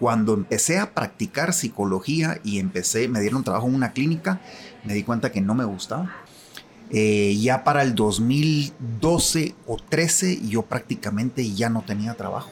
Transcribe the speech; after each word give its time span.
Cuando 0.00 0.34
empecé 0.34 0.78
a 0.78 0.92
practicar 0.92 1.52
psicología 1.52 2.40
y 2.42 2.58
empecé, 2.58 3.08
me 3.08 3.20
dieron 3.20 3.44
trabajo 3.44 3.68
en 3.68 3.74
una 3.74 3.92
clínica, 3.92 4.40
me 4.84 4.94
di 4.94 5.02
cuenta 5.02 5.30
que 5.30 5.40
no 5.40 5.54
me 5.54 5.64
gustaba. 5.64 6.12
Eh, 6.90 7.36
ya 7.40 7.64
para 7.64 7.82
el 7.82 7.94
2012 7.94 9.54
o 9.66 9.76
13 9.76 10.46
yo 10.46 10.62
prácticamente 10.62 11.48
ya 11.52 11.68
no 11.68 11.82
tenía 11.82 12.14
trabajo. 12.14 12.50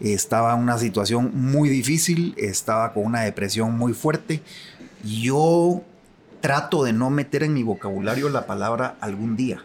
Estaba 0.00 0.54
en 0.54 0.60
una 0.60 0.78
situación 0.78 1.30
muy 1.34 1.68
difícil, 1.68 2.34
estaba 2.36 2.92
con 2.92 3.04
una 3.04 3.22
depresión 3.22 3.76
muy 3.78 3.94
fuerte. 3.94 4.42
Yo 5.04 5.82
trato 6.40 6.84
de 6.84 6.92
no 6.92 7.08
meter 7.10 7.42
en 7.42 7.54
mi 7.54 7.62
vocabulario 7.62 8.28
la 8.28 8.46
palabra 8.46 8.96
algún 9.00 9.36
día, 9.36 9.62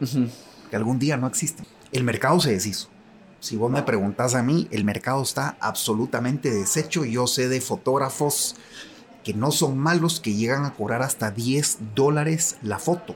que 0.69 0.75
algún 0.75 0.99
día 0.99 1.17
no 1.17 1.27
existe. 1.27 1.63
El 1.91 2.03
mercado 2.03 2.39
se 2.39 2.51
deshizo. 2.51 2.90
Si 3.41 3.55
vos 3.57 3.71
me 3.71 3.81
preguntas 3.81 4.35
a 4.35 4.43
mí, 4.43 4.67
el 4.69 4.85
mercado 4.85 5.23
está 5.23 5.57
absolutamente 5.59 6.51
deshecho. 6.51 7.05
Yo 7.05 7.25
sé 7.25 7.49
de 7.49 7.59
fotógrafos 7.59 8.55
que 9.23 9.33
no 9.33 9.51
son 9.51 9.79
malos, 9.79 10.19
que 10.19 10.35
llegan 10.35 10.63
a 10.63 10.75
cobrar 10.75 11.01
hasta 11.01 11.31
10 11.31 11.79
dólares 11.95 12.57
la 12.61 12.77
foto. 12.77 13.15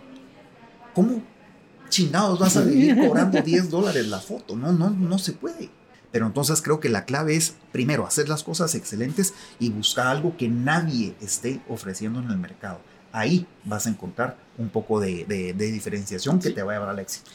¿Cómo 0.95 1.21
chingados 1.89 2.39
vas 2.39 2.57
a 2.57 2.61
vivir 2.61 2.97
cobrando 3.07 3.39
10 3.39 3.69
dólares 3.69 4.07
la 4.07 4.19
foto? 4.19 4.55
No, 4.55 4.71
no, 4.73 4.89
no 4.89 5.19
se 5.19 5.33
puede. 5.33 5.69
Pero 6.11 6.25
entonces 6.25 6.59
creo 6.63 6.79
que 6.79 6.89
la 6.89 7.05
clave 7.05 7.35
es, 7.35 7.53
primero, 7.71 8.07
hacer 8.07 8.27
las 8.27 8.41
cosas 8.41 8.73
excelentes 8.73 9.35
y 9.59 9.69
buscar 9.69 10.07
algo 10.07 10.35
que 10.37 10.49
nadie 10.49 11.13
esté 11.21 11.61
ofreciendo 11.69 12.19
en 12.19 12.31
el 12.31 12.37
mercado. 12.39 12.79
Ahí 13.11 13.45
vas 13.63 13.85
a 13.85 13.89
encontrar 13.89 14.37
un 14.57 14.69
poco 14.69 14.99
de, 14.99 15.53
diferenciación 15.53 16.39
que 16.39 16.49
te 16.49 16.63
va 16.63 16.71
a 16.71 16.75
llevar 16.77 16.89
al 16.89 16.99
éxito. 16.99 17.29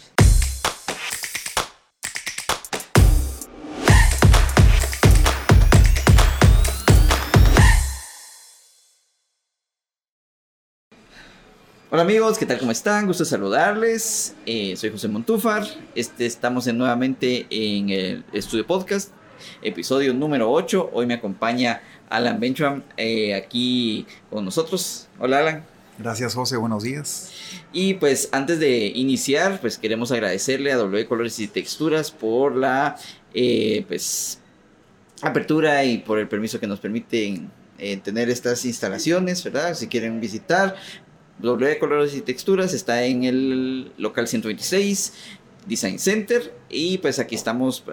Hola 11.93 12.03
amigos, 12.03 12.39
¿qué 12.39 12.47
tal? 12.47 12.57
¿Cómo 12.61 12.71
están? 12.71 13.05
Gusto 13.09 13.25
saludarles. 13.25 14.37
Eh, 14.47 14.77
soy 14.77 14.91
José 14.91 15.09
Montúfar. 15.09 15.67
Este, 15.97 16.25
estamos 16.25 16.69
nuevamente 16.69 17.49
en 17.51 17.91
el 17.91 18.25
Estudio 18.33 18.65
Podcast, 18.65 19.11
episodio 19.61 20.15
número 20.15 20.53
8. 20.53 20.91
Hoy 20.93 21.07
me 21.07 21.15
acompaña 21.15 21.83
Alan 22.09 22.39
Bencham 22.39 22.85
eh, 22.97 23.35
aquí 23.35 24.07
con 24.31 24.45
nosotros. 24.45 25.09
Hola 25.19 25.39
Alan. 25.41 25.65
Gracias 25.99 26.33
José, 26.37 26.59
buenos 26.59 26.85
días. 26.85 27.33
Y 27.73 27.95
pues 27.95 28.29
antes 28.31 28.61
de 28.61 28.87
iniciar, 28.95 29.61
pues 29.61 29.77
queremos 29.77 30.13
agradecerle 30.13 30.71
a 30.71 30.77
W 30.77 31.09
Colores 31.09 31.41
y 31.41 31.49
Texturas 31.49 32.13
por 32.13 32.55
la 32.55 32.99
eh, 33.35 33.85
pues 33.89 34.39
apertura 35.23 35.85
y 35.85 35.99
por 35.99 36.21
el 36.21 36.29
permiso 36.29 36.61
que 36.61 36.69
nos 36.69 36.79
permiten 36.79 37.51
tener 38.05 38.29
estas 38.29 38.67
instalaciones, 38.67 39.43
¿verdad? 39.43 39.73
Si 39.73 39.89
quieren 39.89 40.21
visitar, 40.21 40.77
W 41.41 41.79
Colores 41.79 42.15
y 42.15 42.21
Texturas 42.21 42.75
está 42.75 43.05
en 43.05 43.25
el 43.25 43.93
local 43.99 44.29
126 44.29 45.13
Design 45.67 45.99
Center 45.99 46.53
y 46.71 46.99
pues 46.99 47.19
aquí 47.19 47.35
estamos 47.35 47.85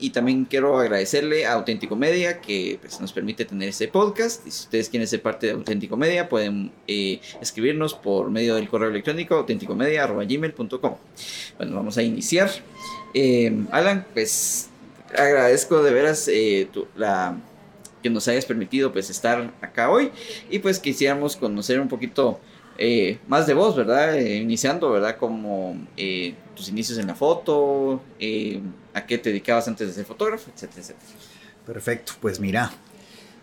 y 0.00 0.10
también 0.10 0.44
quiero 0.44 0.78
agradecerle 0.78 1.46
a 1.46 1.52
Auténtico 1.52 1.94
Media 1.94 2.40
que 2.40 2.78
pues, 2.80 3.00
nos 3.00 3.12
permite 3.12 3.44
tener 3.44 3.68
este 3.68 3.88
podcast 3.88 4.46
y 4.46 4.50
si 4.50 4.64
ustedes 4.64 4.88
quieren 4.88 5.06
ser 5.06 5.22
parte 5.22 5.46
de 5.46 5.52
Auténtico 5.52 5.96
Media 5.96 6.28
pueden 6.28 6.72
eh, 6.88 7.20
escribirnos 7.40 7.94
por 7.94 8.30
medio 8.30 8.56
del 8.56 8.68
correo 8.68 8.90
electrónico 8.90 9.36
auténticomedia.gmail.com 9.36 10.94
bueno 11.58 11.76
vamos 11.76 11.96
a 11.98 12.02
iniciar. 12.02 12.50
Eh, 13.14 13.64
Alan 13.70 14.06
pues 14.12 14.68
agradezco 15.16 15.82
de 15.82 15.92
veras 15.92 16.28
eh, 16.28 16.68
la 16.96 17.38
que 18.02 18.10
nos 18.10 18.26
hayas 18.26 18.44
permitido 18.46 18.92
pues 18.92 19.10
estar 19.10 19.52
acá 19.60 19.90
hoy 19.90 20.10
y 20.50 20.58
pues 20.58 20.80
quisiéramos 20.80 21.36
conocer 21.36 21.80
un 21.80 21.88
poquito 21.88 22.40
eh, 22.78 23.18
más 23.28 23.46
de 23.46 23.54
vos, 23.54 23.76
¿verdad? 23.76 24.16
Eh, 24.16 24.36
iniciando, 24.36 24.90
¿verdad? 24.90 25.16
Como 25.16 25.76
eh, 25.96 26.34
tus 26.54 26.68
inicios 26.68 26.98
en 26.98 27.06
la 27.06 27.14
foto, 27.14 28.02
a 28.94 29.06
qué 29.06 29.18
te 29.18 29.30
dedicabas 29.30 29.68
antes 29.68 29.88
de 29.88 29.94
ser 29.94 30.04
fotógrafo, 30.04 30.50
etcétera, 30.54 30.80
etcétera. 30.80 31.06
Perfecto, 31.66 32.14
pues 32.20 32.40
mira, 32.40 32.72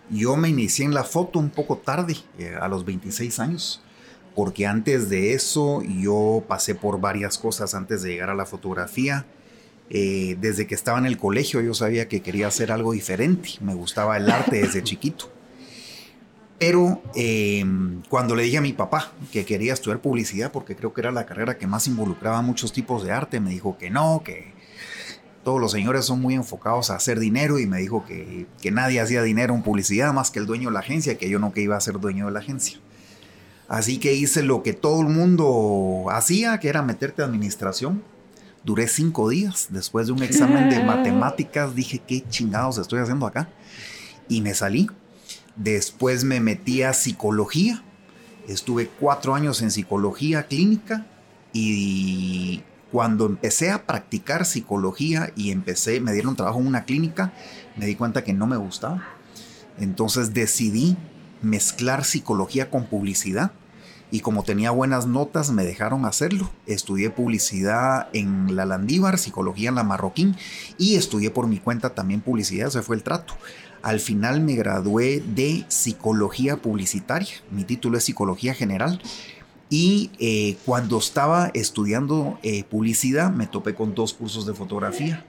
yo 0.09 0.35
me 0.35 0.49
inicié 0.49 0.85
en 0.85 0.93
la 0.93 1.03
foto 1.03 1.39
un 1.39 1.49
poco 1.49 1.77
tarde, 1.77 2.17
a 2.59 2.67
los 2.67 2.85
26 2.85 3.39
años, 3.39 3.81
porque 4.35 4.65
antes 4.65 5.09
de 5.09 5.33
eso 5.33 5.81
yo 5.83 6.43
pasé 6.47 6.75
por 6.75 6.99
varias 6.99 7.37
cosas 7.37 7.73
antes 7.73 8.01
de 8.01 8.09
llegar 8.09 8.29
a 8.29 8.35
la 8.35 8.45
fotografía. 8.45 9.25
desde 9.89 10.67
que 10.67 10.75
estaba 10.75 10.99
en 10.99 11.05
el 11.05 11.17
colegio 11.17 11.61
yo 11.61 11.73
sabía 11.73 12.07
que 12.07 12.21
quería 12.21 12.47
hacer 12.47 12.71
algo 12.71 12.91
diferente, 12.91 13.51
me 13.61 13.73
gustaba 13.73 14.17
el 14.17 14.29
arte 14.29 14.61
desde 14.61 14.83
chiquito. 14.83 15.38
Pero 16.59 17.01
em, 17.15 18.01
cuando 18.09 18.35
le 18.35 18.43
dije 18.43 18.57
a 18.57 18.61
mi 18.61 18.73
papá 18.73 19.13
que 19.31 19.45
quería 19.45 19.73
estudiar 19.73 20.01
publicidad, 20.01 20.51
porque 20.51 20.75
creo 20.75 20.93
que 20.93 21.01
era 21.01 21.11
la 21.11 21.25
carrera 21.25 21.57
que 21.57 21.67
más 21.67 21.87
involucraba 21.87 22.41
muchos 22.41 22.73
tipos 22.73 23.03
de 23.03 23.13
arte, 23.13 23.39
me 23.39 23.51
dijo 23.51 23.77
que 23.77 23.89
no, 23.89 24.21
que 24.25 24.53
todos 25.45 25.61
los 25.61 25.71
señores 25.71 26.05
son 26.05 26.19
muy 26.19 26.35
enfocados 26.35 26.89
a 26.89 26.95
hacer 26.95 27.17
dinero 27.17 27.59
y 27.59 27.65
me 27.65 27.79
dijo 27.79 28.05
que, 28.05 28.45
que 28.61 28.71
nadie 28.71 28.99
hacía 28.99 29.23
dinero 29.23 29.55
en 29.55 29.63
publicidad 29.63 30.11
más 30.11 30.31
que 30.31 30.39
el 30.39 30.45
dueño 30.45 30.67
de 30.67 30.73
la 30.73 30.81
agencia, 30.81 31.17
que 31.17 31.29
yo 31.29 31.39
no 31.39 31.53
que 31.53 31.61
iba 31.61 31.77
a 31.77 31.81
ser 31.81 31.97
dueño 31.97 32.25
de 32.25 32.33
la 32.33 32.39
agencia. 32.39 32.77
Así 33.69 33.97
que 33.97 34.13
hice 34.13 34.43
lo 34.43 34.61
que 34.61 34.73
todo 34.73 35.01
el 35.01 35.07
mundo 35.07 36.07
hacía, 36.11 36.59
que 36.59 36.67
era 36.67 36.81
meterte 36.81 37.21
a 37.21 37.25
administración. 37.25 38.03
Duré 38.65 38.87
cinco 38.87 39.29
días. 39.29 39.67
Después 39.69 40.07
de 40.07 40.13
un 40.13 40.23
examen 40.23 40.69
de 40.69 40.83
matemáticas 40.83 41.73
dije, 41.73 42.01
¿qué 42.05 42.27
chingados 42.27 42.77
estoy 42.77 42.99
haciendo 42.99 43.25
acá? 43.27 43.47
Y 44.27 44.41
me 44.41 44.53
salí 44.53 44.89
Después 45.59 46.23
me 46.23 46.39
metí 46.39 46.83
a 46.83 46.93
psicología. 46.93 47.83
Estuve 48.47 48.87
cuatro 48.87 49.35
años 49.35 49.61
en 49.61 49.71
psicología 49.71 50.43
clínica 50.43 51.05
y 51.51 52.63
cuando 52.93 53.25
empecé 53.25 53.69
a 53.69 53.85
practicar 53.85 54.45
psicología 54.45 55.33
y 55.35 55.51
empecé, 55.51 55.99
me 55.99 56.13
dieron 56.13 56.37
trabajo 56.37 56.59
en 56.59 56.67
una 56.67 56.85
clínica, 56.85 57.33
me 57.75 57.85
di 57.85 57.95
cuenta 57.95 58.23
que 58.23 58.33
no 58.33 58.47
me 58.47 58.55
gustaba. 58.55 59.03
Entonces 59.77 60.33
decidí 60.33 60.95
mezclar 61.41 62.05
psicología 62.05 62.69
con 62.69 62.85
publicidad 62.85 63.51
y 64.11 64.21
como 64.21 64.43
tenía 64.43 64.71
buenas 64.71 65.07
notas 65.07 65.51
me 65.51 65.65
dejaron 65.65 66.05
hacerlo. 66.05 66.49
Estudié 66.67 67.09
publicidad 67.09 68.07
en 68.13 68.55
la 68.55 68.65
Landívar, 68.65 69.19
psicología 69.19 69.69
en 69.69 69.75
la 69.75 69.83
Marroquín 69.83 70.37
y 70.77 70.95
estudié 70.95 71.31
por 71.31 71.47
mi 71.47 71.59
cuenta 71.59 71.93
también 71.93 72.21
publicidad, 72.21 72.69
ese 72.69 72.81
fue 72.81 72.95
el 72.95 73.03
trato. 73.03 73.35
Al 73.81 73.99
final 73.99 74.41
me 74.41 74.55
gradué 74.55 75.21
de 75.21 75.65
psicología 75.67 76.57
publicitaria, 76.57 77.35
mi 77.51 77.63
título 77.63 77.97
es 77.97 78.03
psicología 78.03 78.53
general. 78.53 79.01
Y 79.69 80.09
eh, 80.19 80.57
cuando 80.65 80.97
estaba 80.97 81.51
estudiando 81.53 82.39
eh, 82.41 82.63
publicidad 82.63 83.31
me 83.31 83.45
topé 83.45 83.75
con 83.75 83.93
dos 83.93 84.13
cursos 84.13 84.45
de 84.45 84.53
fotografía. 84.53 85.25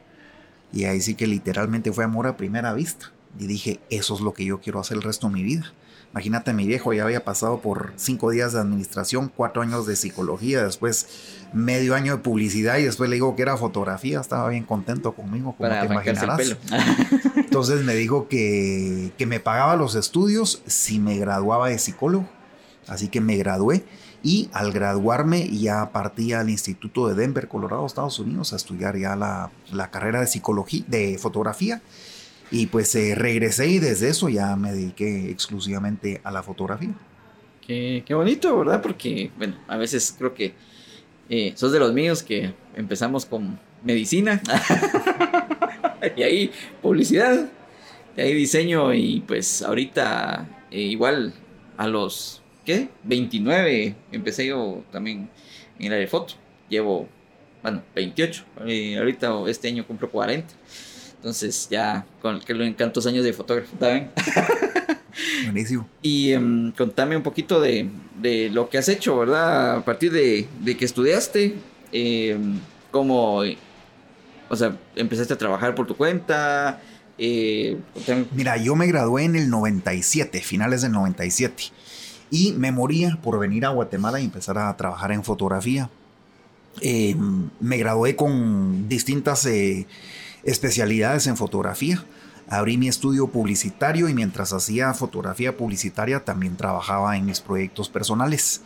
Y 0.72 0.84
ahí 0.84 1.00
sí 1.00 1.14
que 1.14 1.26
literalmente 1.26 1.92
fue 1.92 2.04
amor 2.04 2.26
a 2.26 2.36
primera 2.36 2.72
vista. 2.72 3.12
Y 3.38 3.46
dije, 3.46 3.80
eso 3.90 4.14
es 4.14 4.20
lo 4.20 4.32
que 4.32 4.44
yo 4.44 4.60
quiero 4.60 4.80
hacer 4.80 4.96
el 4.96 5.02
resto 5.02 5.28
de 5.28 5.34
mi 5.34 5.42
vida. 5.42 5.72
Imagínate, 6.12 6.52
mi 6.52 6.66
viejo 6.66 6.92
ya 6.92 7.04
había 7.04 7.24
pasado 7.24 7.60
por 7.60 7.92
cinco 7.94 8.30
días 8.30 8.52
de 8.52 8.58
administración, 8.58 9.30
cuatro 9.34 9.62
años 9.62 9.86
de 9.86 9.94
psicología, 9.94 10.64
después 10.64 11.06
medio 11.52 11.94
año 11.94 12.16
de 12.16 12.22
publicidad 12.22 12.78
y 12.78 12.82
después 12.82 13.08
le 13.08 13.14
digo 13.14 13.36
que 13.36 13.42
era 13.42 13.56
fotografía. 13.56 14.20
Estaba 14.20 14.48
bien 14.48 14.64
contento 14.64 15.12
conmigo, 15.12 15.54
como 15.56 15.70
te 15.70 15.86
imaginarás. 15.86 16.56
Entonces 17.36 17.84
me 17.84 17.94
dijo 17.94 18.26
que, 18.26 19.12
que 19.18 19.26
me 19.26 19.38
pagaba 19.38 19.76
los 19.76 19.94
estudios 19.94 20.62
si 20.66 20.98
me 20.98 21.16
graduaba 21.16 21.68
de 21.68 21.78
psicólogo. 21.78 22.28
Así 22.88 23.06
que 23.06 23.20
me 23.20 23.36
gradué 23.36 23.84
y 24.20 24.50
al 24.52 24.72
graduarme 24.72 25.48
ya 25.48 25.92
partí 25.92 26.32
al 26.32 26.50
Instituto 26.50 27.06
de 27.06 27.14
Denver, 27.14 27.46
Colorado, 27.46 27.86
Estados 27.86 28.18
Unidos, 28.18 28.52
a 28.52 28.56
estudiar 28.56 28.96
ya 28.96 29.14
la, 29.14 29.50
la 29.70 29.92
carrera 29.92 30.20
de 30.20 30.26
psicología, 30.26 30.84
de 30.88 31.18
fotografía 31.18 31.80
y 32.50 32.66
pues 32.66 32.94
eh, 32.94 33.14
regresé 33.14 33.68
y 33.68 33.78
desde 33.78 34.08
eso 34.08 34.28
ya 34.28 34.56
me 34.56 34.72
dediqué 34.72 35.30
exclusivamente 35.30 36.20
a 36.24 36.30
la 36.30 36.42
fotografía. 36.42 36.94
Qué, 37.66 38.02
qué 38.04 38.14
bonito, 38.14 38.58
¿verdad? 38.58 38.82
Porque, 38.82 39.30
bueno, 39.36 39.56
a 39.68 39.76
veces 39.76 40.14
creo 40.16 40.34
que 40.34 40.54
eh, 41.28 41.52
sos 41.54 41.70
de 41.70 41.78
los 41.78 41.92
míos 41.92 42.22
que 42.22 42.52
empezamos 42.74 43.24
con 43.24 43.58
medicina 43.84 44.42
y 46.16 46.22
ahí 46.22 46.50
publicidad, 46.82 47.48
y 48.16 48.20
ahí 48.20 48.34
diseño 48.34 48.92
y 48.92 49.20
pues 49.26 49.62
ahorita 49.62 50.64
eh, 50.70 50.80
igual 50.80 51.32
a 51.76 51.86
los, 51.86 52.42
¿qué? 52.64 52.88
29 53.04 53.94
empecé 54.10 54.46
yo 54.46 54.82
también 54.90 55.30
en 55.78 55.86
el 55.86 55.92
área 55.92 56.00
de 56.00 56.06
foto. 56.08 56.34
Llevo, 56.68 57.08
bueno, 57.62 57.82
28. 57.94 58.44
Y 58.66 58.94
ahorita 58.94 59.32
este 59.46 59.68
año 59.68 59.86
cumplo 59.86 60.10
40. 60.10 60.52
Entonces 61.20 61.68
ya 61.70 62.06
con 62.22 62.40
que 62.40 62.54
lo 62.54 62.64
encantos 62.64 63.06
años 63.06 63.24
de 63.24 63.34
fotógrafo, 63.34 63.76
¿saben? 63.78 64.10
Buenísimo. 65.44 65.86
Y 66.00 66.34
um, 66.34 66.72
contame 66.72 67.14
un 67.14 67.22
poquito 67.22 67.60
de, 67.60 67.90
de, 68.20 68.48
lo 68.48 68.70
que 68.70 68.78
has 68.78 68.88
hecho, 68.88 69.18
¿verdad? 69.18 69.76
A 69.76 69.84
partir 69.84 70.12
de, 70.12 70.48
de 70.60 70.76
que 70.78 70.86
estudiaste, 70.86 71.56
eh, 71.92 72.38
cómo, 72.90 73.42
o 74.48 74.56
sea, 74.56 74.76
empezaste 74.96 75.34
a 75.34 75.38
trabajar 75.38 75.74
por 75.74 75.86
tu 75.86 75.94
cuenta, 75.96 76.80
Eh, 77.22 77.76
Mira, 78.34 78.56
yo 78.56 78.74
me 78.76 78.86
gradué 78.86 79.24
en 79.24 79.36
el 79.36 79.50
97, 79.50 80.40
finales 80.40 80.80
del 80.80 80.92
97. 80.92 81.64
Y 82.30 82.52
me 82.52 82.72
moría 82.72 83.18
por 83.22 83.38
venir 83.38 83.66
a 83.66 83.70
Guatemala 83.70 84.20
y 84.20 84.24
empezar 84.24 84.56
a 84.56 84.74
trabajar 84.78 85.12
en 85.12 85.22
fotografía. 85.22 85.90
Eh, 86.80 87.14
me 87.60 87.76
gradué 87.76 88.16
con 88.16 88.88
distintas 88.88 89.44
eh, 89.44 89.86
especialidades 90.44 91.26
en 91.26 91.36
fotografía. 91.36 92.04
Abrí 92.48 92.76
mi 92.76 92.88
estudio 92.88 93.28
publicitario 93.28 94.08
y 94.08 94.14
mientras 94.14 94.52
hacía 94.52 94.92
fotografía 94.94 95.56
publicitaria 95.56 96.24
también 96.24 96.56
trabajaba 96.56 97.16
en 97.16 97.26
mis 97.26 97.40
proyectos 97.40 97.88
personales. 97.88 98.62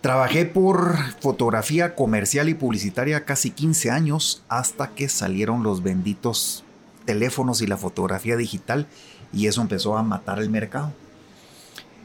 Trabajé 0.00 0.44
por 0.44 0.96
fotografía 1.20 1.94
comercial 1.94 2.48
y 2.48 2.54
publicitaria 2.54 3.24
casi 3.24 3.50
15 3.50 3.90
años 3.90 4.42
hasta 4.48 4.88
que 4.88 5.08
salieron 5.08 5.62
los 5.62 5.82
benditos 5.82 6.64
teléfonos 7.04 7.62
y 7.62 7.66
la 7.66 7.76
fotografía 7.76 8.36
digital 8.36 8.86
y 9.32 9.46
eso 9.46 9.60
empezó 9.60 9.96
a 9.96 10.02
matar 10.02 10.38
el 10.38 10.50
mercado. 10.50 10.92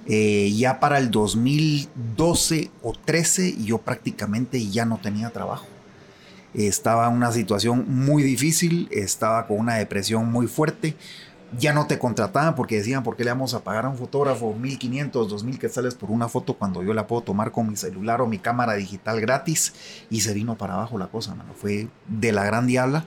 Eh, 0.08 0.54
ya 0.56 0.80
para 0.80 0.98
el 0.98 1.12
2012 1.12 2.72
o 2.82 2.94
13 2.94 3.64
yo 3.64 3.78
prácticamente 3.78 4.66
ya 4.68 4.86
no 4.86 4.98
tenía 4.98 5.30
trabajo. 5.30 5.68
Estaba 6.54 7.08
en 7.08 7.14
una 7.14 7.32
situación 7.32 7.86
muy 7.88 8.24
difícil, 8.24 8.88
estaba 8.92 9.46
con 9.48 9.60
una 9.60 9.76
depresión 9.76 10.32
muy 10.32 10.48
fuerte. 10.48 10.96
Ya 11.58 11.74
no 11.74 11.88
te 11.88 11.98
contrataban 11.98 12.56
porque 12.56 12.78
decían, 12.78 13.04
¿por 13.04 13.16
qué 13.16 13.24
le 13.24 13.32
vamos 13.32 13.54
a 13.56 13.64
pagar 13.64 13.86
a 13.86 13.90
un 13.90 13.98
fotógrafo 13.98 14.54
1500, 14.54 15.30
2000 15.30 15.60
quetzales 15.60 15.96
por 15.96 16.12
una 16.12 16.28
foto 16.28 16.54
cuando 16.54 16.84
yo 16.84 16.94
la 16.94 17.08
puedo 17.08 17.24
tomar 17.24 17.52
con 17.52 17.68
mi 17.68 17.76
celular 17.76 18.22
o 18.22 18.28
mi 18.28 18.38
cámara 18.38 18.74
digital 18.74 19.20
gratis? 19.20 19.74
Y 20.10 20.22
se 20.22 20.34
vino 20.34 20.58
para 20.58 20.76
abajo 20.76 20.98
la 20.98 21.08
cosa, 21.08 21.34
mano. 21.34 21.54
Fue 21.56 21.88
de 22.08 22.32
la 22.32 22.44
gran 22.44 22.68
diabla. 22.68 23.06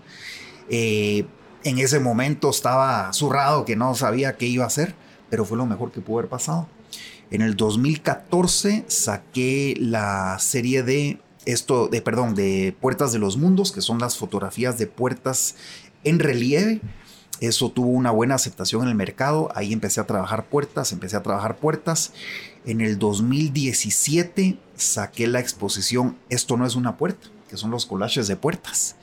Eh, 0.69 1.27
en 1.65 1.79
ese 1.79 2.01
momento 2.01 2.51
estaba 2.51 3.13
zurrado 3.13 3.65
que 3.65 3.77
no 3.77 3.95
sabía 3.95 4.37
qué 4.37 4.47
iba 4.47 4.65
a 4.65 4.69
hacer, 4.69 4.95
pero 5.31 5.45
fue 5.45 5.57
lo 5.57 5.67
mejor 5.67 5.93
que 5.93 6.01
pudo 6.01 6.19
haber 6.19 6.31
pasado. 6.31 6.69
En 7.31 7.41
el 7.41 7.57
2014 7.57 8.85
saqué 8.89 9.75
la 9.79 10.39
serie 10.39 10.83
de 10.83 11.19
esto 11.45 11.89
de 11.89 12.03
perdón, 12.03 12.35
de 12.35 12.75
Puertas 12.81 13.13
de 13.13 13.19
los 13.19 13.37
Mundos, 13.37 13.73
que 13.73 13.81
son 13.81 13.99
las 13.99 14.17
fotografías 14.17 14.79
de 14.79 14.87
puertas 14.87 15.57
en 16.05 16.19
relieve. 16.19 16.81
Eso 17.41 17.71
tuvo 17.71 17.89
una 17.89 18.13
buena 18.13 18.37
aceptación 18.37 18.83
en 18.83 18.89
el 18.89 18.95
mercado. 18.95 19.51
Ahí 19.55 19.73
empecé 19.73 20.01
a 20.01 20.07
trabajar 20.07 20.49
puertas, 20.49 20.93
empecé 20.93 21.17
a 21.17 21.23
trabajar 21.23 21.57
puertas. 21.57 22.13
En 22.65 22.81
el 22.81 22.99
2017 22.99 24.59
saqué 24.77 25.27
la 25.27 25.41
exposición 25.41 26.17
Esto 26.29 26.57
no 26.57 26.67
es 26.67 26.77
una 26.77 26.97
puerta, 26.97 27.29
que 27.49 27.57
son 27.57 27.71
los 27.71 27.87
collages 27.87 28.29
de 28.29 28.37
puertas. 28.37 28.97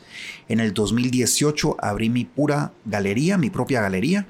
En 0.48 0.60
el 0.60 0.74
2018 0.74 1.78
abrí 1.80 2.10
mi 2.10 2.26
pura 2.26 2.74
galería, 2.86 3.38
mi 3.38 3.50
propia 3.50 3.82
galería, 3.82 4.28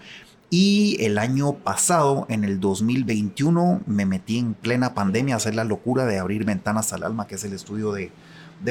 y 0.49 0.97
el 1.01 1.19
año 1.19 1.53
pasado, 1.53 2.25
en 2.27 2.43
el 2.43 2.59
2021, 2.59 3.81
me 3.85 4.05
metí 4.05 4.39
en 4.39 4.55
plena 4.55 4.95
pandemia 4.95 5.35
a 5.35 5.37
hacer 5.37 5.53
la 5.53 5.63
locura 5.63 6.05
de 6.05 6.17
abrir 6.17 6.43
Ventanas 6.43 6.91
al 6.91 7.03
Alma, 7.03 7.27
que 7.27 7.35
es 7.35 7.43
el 7.43 7.53
estudio 7.53 7.91
de, 7.91 8.11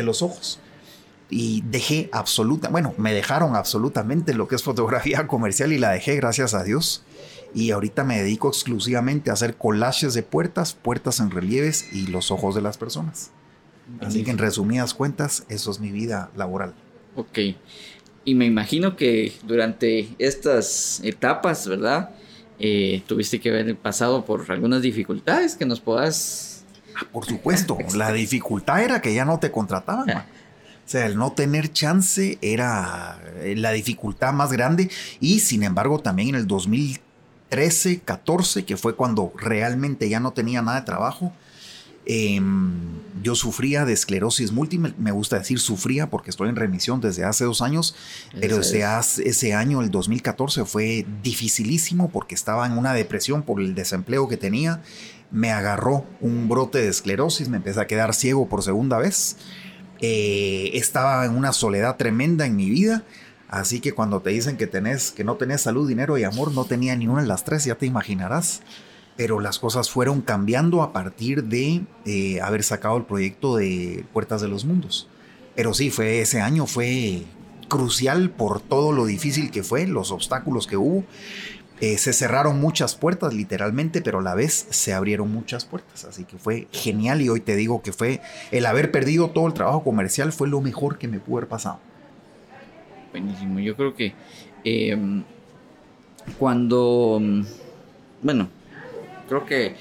los 0.02 0.22
ojos. 0.22 0.58
Y 1.30 1.62
dejé 1.70 2.08
absoluta, 2.12 2.68
bueno, 2.68 2.94
me 2.96 3.12
dejaron 3.12 3.54
absolutamente 3.54 4.34
lo 4.34 4.48
que 4.48 4.56
es 4.56 4.62
fotografía 4.62 5.26
comercial 5.28 5.72
y 5.72 5.78
la 5.78 5.90
dejé, 5.90 6.16
gracias 6.16 6.52
a 6.54 6.64
Dios. 6.64 7.04
Y 7.54 7.70
ahorita 7.70 8.02
me 8.02 8.18
dedico 8.18 8.48
exclusivamente 8.48 9.30
a 9.30 9.34
hacer 9.34 9.56
collages 9.56 10.14
de 10.14 10.22
puertas, 10.22 10.74
puertas 10.74 11.20
en 11.20 11.30
relieves 11.30 11.92
y 11.92 12.08
los 12.08 12.30
ojos 12.30 12.56
de 12.56 12.62
las 12.62 12.76
personas. 12.76 13.30
Así 14.00 14.24
que 14.24 14.32
en 14.32 14.38
resumidas 14.38 14.94
cuentas, 14.94 15.44
eso 15.48 15.70
es 15.70 15.80
mi 15.80 15.92
vida 15.92 16.30
laboral. 16.36 16.74
Ok. 17.14 17.38
Y 18.24 18.34
me 18.34 18.46
imagino 18.46 18.96
que 18.96 19.32
durante 19.44 20.08
estas 20.18 21.00
etapas, 21.02 21.66
¿verdad? 21.66 22.10
Eh, 22.58 23.02
tuviste 23.06 23.40
que 23.40 23.50
haber 23.50 23.76
pasado 23.76 24.24
por 24.24 24.50
algunas 24.50 24.82
dificultades 24.82 25.54
que 25.54 25.64
nos 25.64 25.80
puedas... 25.80 26.64
Ah, 26.96 27.06
por 27.12 27.24
supuesto, 27.24 27.78
la 27.94 28.12
dificultad 28.12 28.82
era 28.82 29.00
que 29.00 29.14
ya 29.14 29.24
no 29.24 29.38
te 29.38 29.50
contrataban. 29.50 30.10
O 30.10 30.90
sea, 30.90 31.06
el 31.06 31.16
no 31.16 31.32
tener 31.32 31.70
chance 31.72 32.38
era 32.40 33.20
eh, 33.42 33.54
la 33.56 33.72
dificultad 33.72 34.32
más 34.32 34.52
grande 34.52 34.90
y 35.20 35.40
sin 35.40 35.62
embargo 35.62 36.00
también 36.00 36.30
en 36.30 36.34
el 36.36 36.46
2013, 36.46 38.00
14, 38.00 38.64
que 38.64 38.76
fue 38.76 38.96
cuando 38.96 39.32
realmente 39.36 40.08
ya 40.08 40.18
no 40.18 40.32
tenía 40.32 40.62
nada 40.62 40.80
de 40.80 40.86
trabajo, 40.86 41.32
Em, 42.10 42.72
yo 43.22 43.34
sufría 43.34 43.84
de 43.84 43.92
esclerosis 43.92 44.50
múltiple, 44.50 44.94
me 44.96 45.10
gusta 45.10 45.38
decir 45.38 45.60
sufría 45.60 46.08
porque 46.08 46.30
estoy 46.30 46.48
en 46.48 46.56
remisión 46.56 47.02
desde 47.02 47.24
hace 47.24 47.44
dos 47.44 47.60
años, 47.60 47.94
pero 48.40 48.60
ese, 48.60 48.82
ese 49.24 49.54
año, 49.54 49.82
el 49.82 49.90
2014, 49.90 50.64
fue 50.64 51.04
dificilísimo 51.22 52.08
porque 52.10 52.34
estaba 52.34 52.66
en 52.66 52.78
una 52.78 52.94
depresión 52.94 53.42
por 53.42 53.60
el 53.60 53.74
desempleo 53.74 54.26
que 54.26 54.38
tenía. 54.38 54.82
Me 55.30 55.50
agarró 55.52 56.06
un 56.22 56.48
brote 56.48 56.78
de 56.78 56.88
esclerosis, 56.88 57.50
me 57.50 57.58
empecé 57.58 57.80
a 57.80 57.86
quedar 57.86 58.14
ciego 58.14 58.48
por 58.48 58.62
segunda 58.62 58.96
vez. 58.96 59.36
Eh, 60.00 60.70
estaba 60.72 61.26
en 61.26 61.36
una 61.36 61.52
soledad 61.52 61.96
tremenda 61.96 62.46
en 62.46 62.56
mi 62.56 62.70
vida. 62.70 63.04
Así 63.48 63.80
que 63.80 63.92
cuando 63.92 64.20
te 64.22 64.30
dicen 64.30 64.56
que, 64.56 64.66
tenés, 64.66 65.10
que 65.10 65.24
no 65.24 65.36
tenés 65.36 65.62
salud, 65.62 65.86
dinero 65.86 66.16
y 66.16 66.24
amor, 66.24 66.52
no 66.52 66.64
tenía 66.64 66.96
ni 66.96 67.06
una 67.06 67.22
de 67.22 67.28
las 67.28 67.44
tres, 67.44 67.64
ya 67.64 67.74
te 67.74 67.84
imaginarás 67.84 68.62
pero 69.18 69.40
las 69.40 69.58
cosas 69.58 69.90
fueron 69.90 70.20
cambiando 70.20 70.80
a 70.80 70.92
partir 70.92 71.42
de 71.42 71.82
eh, 72.06 72.40
haber 72.40 72.62
sacado 72.62 72.96
el 72.96 73.02
proyecto 73.02 73.56
de 73.56 74.04
Puertas 74.12 74.40
de 74.40 74.46
los 74.46 74.64
Mundos. 74.64 75.08
Pero 75.56 75.74
sí, 75.74 75.90
fue 75.90 76.20
ese 76.20 76.40
año 76.40 76.66
fue 76.66 77.24
crucial 77.66 78.30
por 78.30 78.60
todo 78.60 78.92
lo 78.92 79.06
difícil 79.06 79.50
que 79.50 79.64
fue, 79.64 79.88
los 79.88 80.12
obstáculos 80.12 80.68
que 80.68 80.76
hubo. 80.76 81.02
Eh, 81.80 81.98
se 81.98 82.12
cerraron 82.12 82.60
muchas 82.60 82.94
puertas 82.94 83.34
literalmente, 83.34 84.02
pero 84.02 84.20
a 84.20 84.22
la 84.22 84.36
vez 84.36 84.68
se 84.70 84.94
abrieron 84.94 85.32
muchas 85.32 85.64
puertas. 85.64 86.04
Así 86.04 86.22
que 86.22 86.38
fue 86.38 86.68
genial 86.70 87.20
y 87.20 87.28
hoy 87.28 87.40
te 87.40 87.56
digo 87.56 87.82
que 87.82 87.92
fue 87.92 88.20
el 88.52 88.66
haber 88.66 88.92
perdido 88.92 89.30
todo 89.30 89.48
el 89.48 89.52
trabajo 89.52 89.82
comercial 89.82 90.30
fue 90.30 90.46
lo 90.46 90.60
mejor 90.60 90.96
que 90.96 91.08
me 91.08 91.18
pudo 91.18 91.38
haber 91.38 91.48
pasado. 91.48 91.80
Buenísimo, 93.10 93.58
yo 93.58 93.74
creo 93.74 93.96
que 93.96 94.14
em, 94.62 95.24
cuando, 96.38 97.20
bueno, 98.22 98.48
creo 99.28 99.46
que 99.46 99.76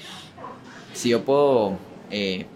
si 0.92 1.10
yo 1.10 1.24
puedo 1.24 1.78
eh, 2.10 2.46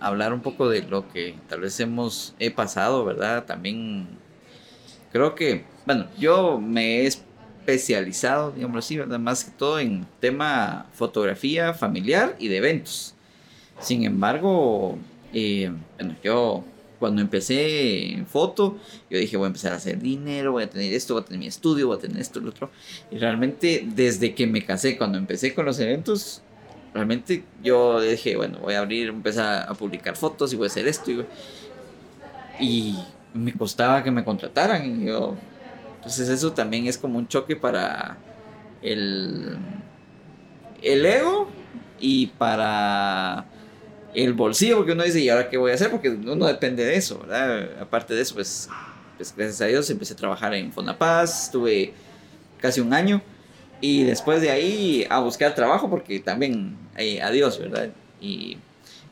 hablar 0.00 0.32
un 0.32 0.40
poco 0.40 0.68
de 0.68 0.82
lo 0.82 1.08
que 1.08 1.34
tal 1.48 1.60
vez 1.60 1.78
hemos 1.80 2.34
he 2.38 2.50
pasado, 2.50 3.04
¿verdad? 3.04 3.44
También 3.44 4.08
creo 5.12 5.34
que, 5.34 5.64
bueno, 5.86 6.06
yo 6.18 6.58
me 6.60 7.00
he 7.00 7.06
especializado, 7.06 8.52
digamos 8.52 8.84
así, 8.84 8.96
¿verdad? 8.96 9.18
Más 9.18 9.44
que 9.44 9.50
todo 9.52 9.78
en 9.78 10.06
tema 10.20 10.86
fotografía 10.92 11.74
familiar 11.74 12.36
y 12.38 12.48
de 12.48 12.58
eventos. 12.58 13.14
Sin 13.80 14.04
embargo, 14.04 14.98
eh, 15.32 15.72
bueno, 15.96 16.16
yo 16.22 16.64
cuando 16.98 17.22
empecé 17.22 18.12
en 18.12 18.26
foto, 18.26 18.76
yo 19.08 19.18
dije, 19.18 19.36
voy 19.36 19.44
a 19.44 19.48
empezar 19.48 19.72
a 19.72 19.76
hacer 19.76 20.00
dinero, 20.00 20.52
voy 20.52 20.64
a 20.64 20.70
tener 20.70 20.92
esto, 20.92 21.14
voy 21.14 21.22
a 21.22 21.26
tener 21.26 21.40
mi 21.40 21.46
estudio, 21.46 21.86
voy 21.88 21.96
a 21.96 22.00
tener 22.00 22.18
esto, 22.18 22.40
lo 22.40 22.50
otro. 22.50 22.70
Y 23.10 23.18
realmente, 23.18 23.86
desde 23.94 24.34
que 24.34 24.46
me 24.46 24.64
casé, 24.64 24.96
cuando 24.96 25.18
empecé 25.18 25.54
con 25.54 25.64
los 25.64 25.78
eventos, 25.78 26.42
realmente 26.94 27.44
yo 27.62 28.00
dije, 28.00 28.36
bueno, 28.36 28.58
voy 28.58 28.74
a 28.74 28.80
abrir, 28.80 29.08
empezar 29.08 29.68
a 29.68 29.74
publicar 29.74 30.16
fotos 30.16 30.52
y 30.52 30.56
voy 30.56 30.66
a 30.66 30.70
hacer 30.70 30.88
esto. 30.88 31.10
Y, 32.60 32.98
me 33.34 33.52
costaba 33.52 34.02
que 34.02 34.10
me 34.10 34.24
contrataran. 34.24 35.02
Y 35.02 35.06
yo, 35.06 35.36
entonces 35.96 36.28
eso 36.28 36.52
también 36.52 36.86
es 36.86 36.98
como 36.98 37.18
un 37.18 37.28
choque 37.28 37.56
para 37.56 38.18
el, 38.82 39.56
el 40.82 41.06
ego 41.06 41.48
y 42.00 42.28
para 42.28 43.46
el 44.14 44.32
bolsillo, 44.32 44.76
porque 44.76 44.92
uno 44.92 45.04
dice, 45.04 45.20
¿y 45.20 45.28
ahora 45.28 45.48
qué 45.48 45.56
voy 45.56 45.70
a 45.70 45.74
hacer? 45.74 45.90
Porque 45.90 46.10
uno 46.10 46.46
depende 46.46 46.84
de 46.84 46.96
eso, 46.96 47.18
¿verdad? 47.20 47.80
Aparte 47.80 48.14
de 48.14 48.22
eso, 48.22 48.34
pues, 48.34 48.68
pues 49.16 49.34
gracias 49.36 49.60
a 49.60 49.66
Dios 49.66 49.90
empecé 49.90 50.14
a 50.14 50.16
trabajar 50.16 50.54
en 50.54 50.72
Fonapaz, 50.72 51.44
estuve 51.44 51.92
casi 52.60 52.80
un 52.80 52.92
año 52.92 53.22
y 53.80 54.02
después 54.02 54.40
de 54.40 54.50
ahí 54.50 55.06
a 55.08 55.20
buscar 55.20 55.54
trabajo, 55.54 55.88
porque 55.88 56.18
también, 56.20 56.76
eh, 56.96 57.22
adiós, 57.22 57.58
¿verdad? 57.58 57.90
Y 58.20 58.58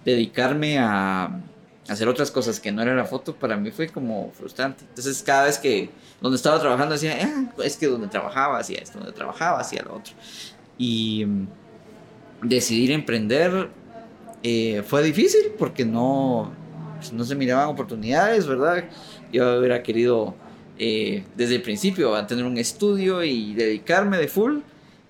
dedicarme 0.05 0.79
a 0.79 1.41
hacer 1.89 2.09
otras 2.09 2.31
cosas 2.31 2.59
que 2.59 2.73
no 2.73 2.83
era 2.83 2.95
la 2.95 3.05
foto, 3.05 3.35
para 3.35 3.57
mí 3.57 3.71
fue 3.71 3.89
como 3.89 4.33
frustrante. 4.33 4.85
Entonces, 4.89 5.23
cada 5.23 5.45
vez 5.45 5.59
que 5.59 5.89
donde 6.21 6.37
estaba 6.37 6.59
trabajando 6.59 6.95
decía, 6.95 7.17
ah, 7.23 7.53
es 7.63 7.77
que 7.77 7.87
donde 7.87 8.09
trabajaba 8.09 8.59
hacía 8.59 8.79
esto, 8.79 8.99
donde 8.99 9.13
trabajaba 9.13 9.61
hacía 9.61 9.83
lo 9.83 9.97
otro. 9.97 10.15
Y 10.79 11.25
mm, 11.25 11.47
decidir 12.43 12.91
emprender 12.91 13.71
eh, 14.49 14.85
fue 14.85 15.03
difícil 15.03 15.51
porque 15.59 15.85
no, 15.85 16.53
pues, 16.95 17.13
no 17.13 17.25
se 17.25 17.35
miraban 17.35 17.67
oportunidades, 17.67 18.47
¿verdad? 18.47 18.85
Yo 19.33 19.59
hubiera 19.59 19.83
querido 19.83 20.37
eh, 20.79 21.25
desde 21.35 21.57
el 21.57 21.63
principio 21.63 22.15
tener 22.27 22.45
un 22.45 22.57
estudio 22.57 23.25
y 23.25 23.55
dedicarme 23.55 24.19
de 24.19 24.29
full. 24.29 24.59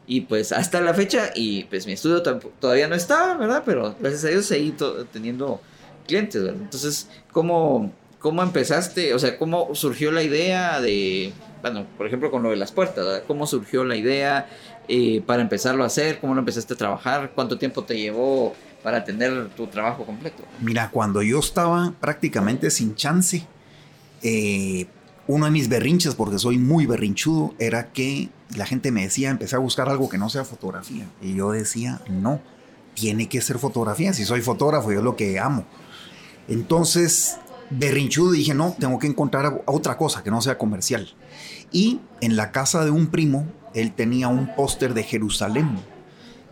Y 0.07 0.23
pues 0.23 0.53
hasta 0.53 0.81
la 0.81 0.95
fecha, 0.95 1.33
y 1.35 1.65
pues 1.65 1.85
mi 1.87 1.93
estudio 1.93 2.23
todavía 2.23 2.89
no 2.89 2.95
estaba, 2.95 3.37
¿verdad? 3.37 3.63
Pero 3.67 3.95
gracias 4.01 4.25
a 4.25 4.29
Dios 4.29 4.47
seguí 4.47 4.73
teniendo 5.13 5.61
clientes, 6.07 6.43
¿verdad? 6.43 6.63
Entonces, 6.63 7.11
¿cómo, 7.31 7.93
¿cómo 8.19 8.43
empezaste? 8.43 9.13
O 9.13 9.19
sea, 9.19 9.37
¿cómo 9.37 9.75
surgió 9.75 10.13
la 10.13 10.23
idea 10.23 10.81
de 10.81 11.35
bueno, 11.61 11.87
por 11.97 12.07
ejemplo, 12.07 12.31
con 12.31 12.43
lo 12.43 12.51
de 12.51 12.57
las 12.57 12.71
puertas, 12.71 13.23
¿cómo 13.27 13.47
surgió 13.47 13.85
la 13.85 13.97
idea 13.97 14.49
eh, 14.89 15.21
para 15.27 15.43
empezarlo 15.43 15.83
a 15.83 15.89
hacer? 15.89 16.21
¿Cómo 16.21 16.35
lo 16.35 16.41
empezaste 16.41 16.75
a 16.75 16.77
trabajar? 16.77 17.33
¿Cuánto 17.35 17.59
tiempo 17.59 17.83
te 17.83 17.97
llevó 17.97 18.55
para 18.87 19.03
tener 19.05 19.49
tu 19.57 19.67
trabajo 19.67 20.07
completo? 20.07 20.45
Mira, 20.61 20.93
cuando 20.93 21.21
yo 21.21 21.41
estaba 21.41 21.93
prácticamente 22.01 22.71
sin 22.71 22.95
chance, 22.95 23.45
eh, 24.23 24.87
uno 25.27 25.47
de 25.47 25.51
mis 25.51 25.69
berrinches, 25.69 26.15
porque 26.15 26.39
soy 26.39 26.57
muy 26.57 26.87
berrinchudo, 26.87 27.53
era 27.59 27.91
que 27.91 28.29
la 28.55 28.65
gente 28.65 28.93
me 28.93 29.03
decía, 29.03 29.31
empecé 29.31 29.57
a 29.57 29.59
buscar 29.59 29.89
algo 29.89 30.09
que 30.09 30.19
no 30.19 30.31
sea 30.31 30.45
fotografía. 30.45 31.05
Y 31.21 31.35
yo 31.35 31.51
decía, 31.51 32.01
no, 32.09 32.41
tiene 32.95 33.29
que 33.29 33.41
ser 33.41 33.59
fotografía. 33.59 34.13
Si 34.13 34.25
soy 34.25 34.41
fotógrafo, 34.41 34.93
yo 34.93 34.99
es 34.99 35.05
lo 35.05 35.17
que 35.17 35.41
amo. 35.41 35.65
Entonces, 36.47 37.39
berrinchudo 37.71 38.31
dije, 38.31 38.55
no, 38.55 38.77
tengo 38.79 39.01
que 39.01 39.09
encontrar 39.09 39.65
otra 39.67 39.97
cosa 39.97 40.23
que 40.23 40.31
no 40.31 40.41
sea 40.41 40.59
comercial. 40.59 41.13
Y 41.73 41.99
en 42.21 42.37
la 42.37 42.53
casa 42.53 42.85
de 42.85 42.93
un 42.93 43.09
primo, 43.09 43.49
él 43.75 43.93
tenía 43.97 44.29
un 44.29 44.55
póster 44.55 44.95
de 44.95 45.03
Jerusalén 45.03 45.77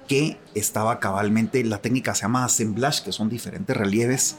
que 0.06 0.38
estaba 0.54 1.00
cabalmente, 1.00 1.62
la 1.64 1.78
técnica 1.78 2.14
se 2.14 2.22
llama 2.22 2.44
assemblage, 2.44 3.04
que 3.04 3.12
son 3.12 3.28
diferentes 3.28 3.76
relieves. 3.76 4.36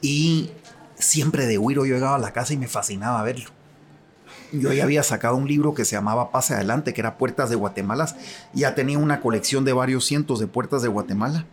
Y 0.00 0.50
siempre 0.94 1.46
de 1.46 1.58
huiro 1.58 1.86
yo 1.86 1.94
llegaba 1.94 2.16
a 2.16 2.20
la 2.20 2.32
casa 2.32 2.52
y 2.52 2.56
me 2.56 2.68
fascinaba 2.68 3.22
verlo. 3.22 3.50
Yo 4.52 4.72
ya 4.72 4.84
había 4.84 5.02
sacado 5.02 5.36
un 5.36 5.48
libro 5.48 5.72
que 5.72 5.86
se 5.86 5.96
llamaba 5.96 6.30
Pase 6.30 6.54
Adelante, 6.54 6.92
que 6.92 7.00
era 7.00 7.16
Puertas 7.16 7.48
de 7.48 7.56
Guatemala. 7.56 8.14
Ya 8.52 8.74
tenía 8.74 8.98
una 8.98 9.20
colección 9.20 9.64
de 9.64 9.72
varios 9.72 10.04
cientos 10.04 10.40
de 10.40 10.46
puertas 10.46 10.82
de 10.82 10.88
Guatemala. 10.88 11.46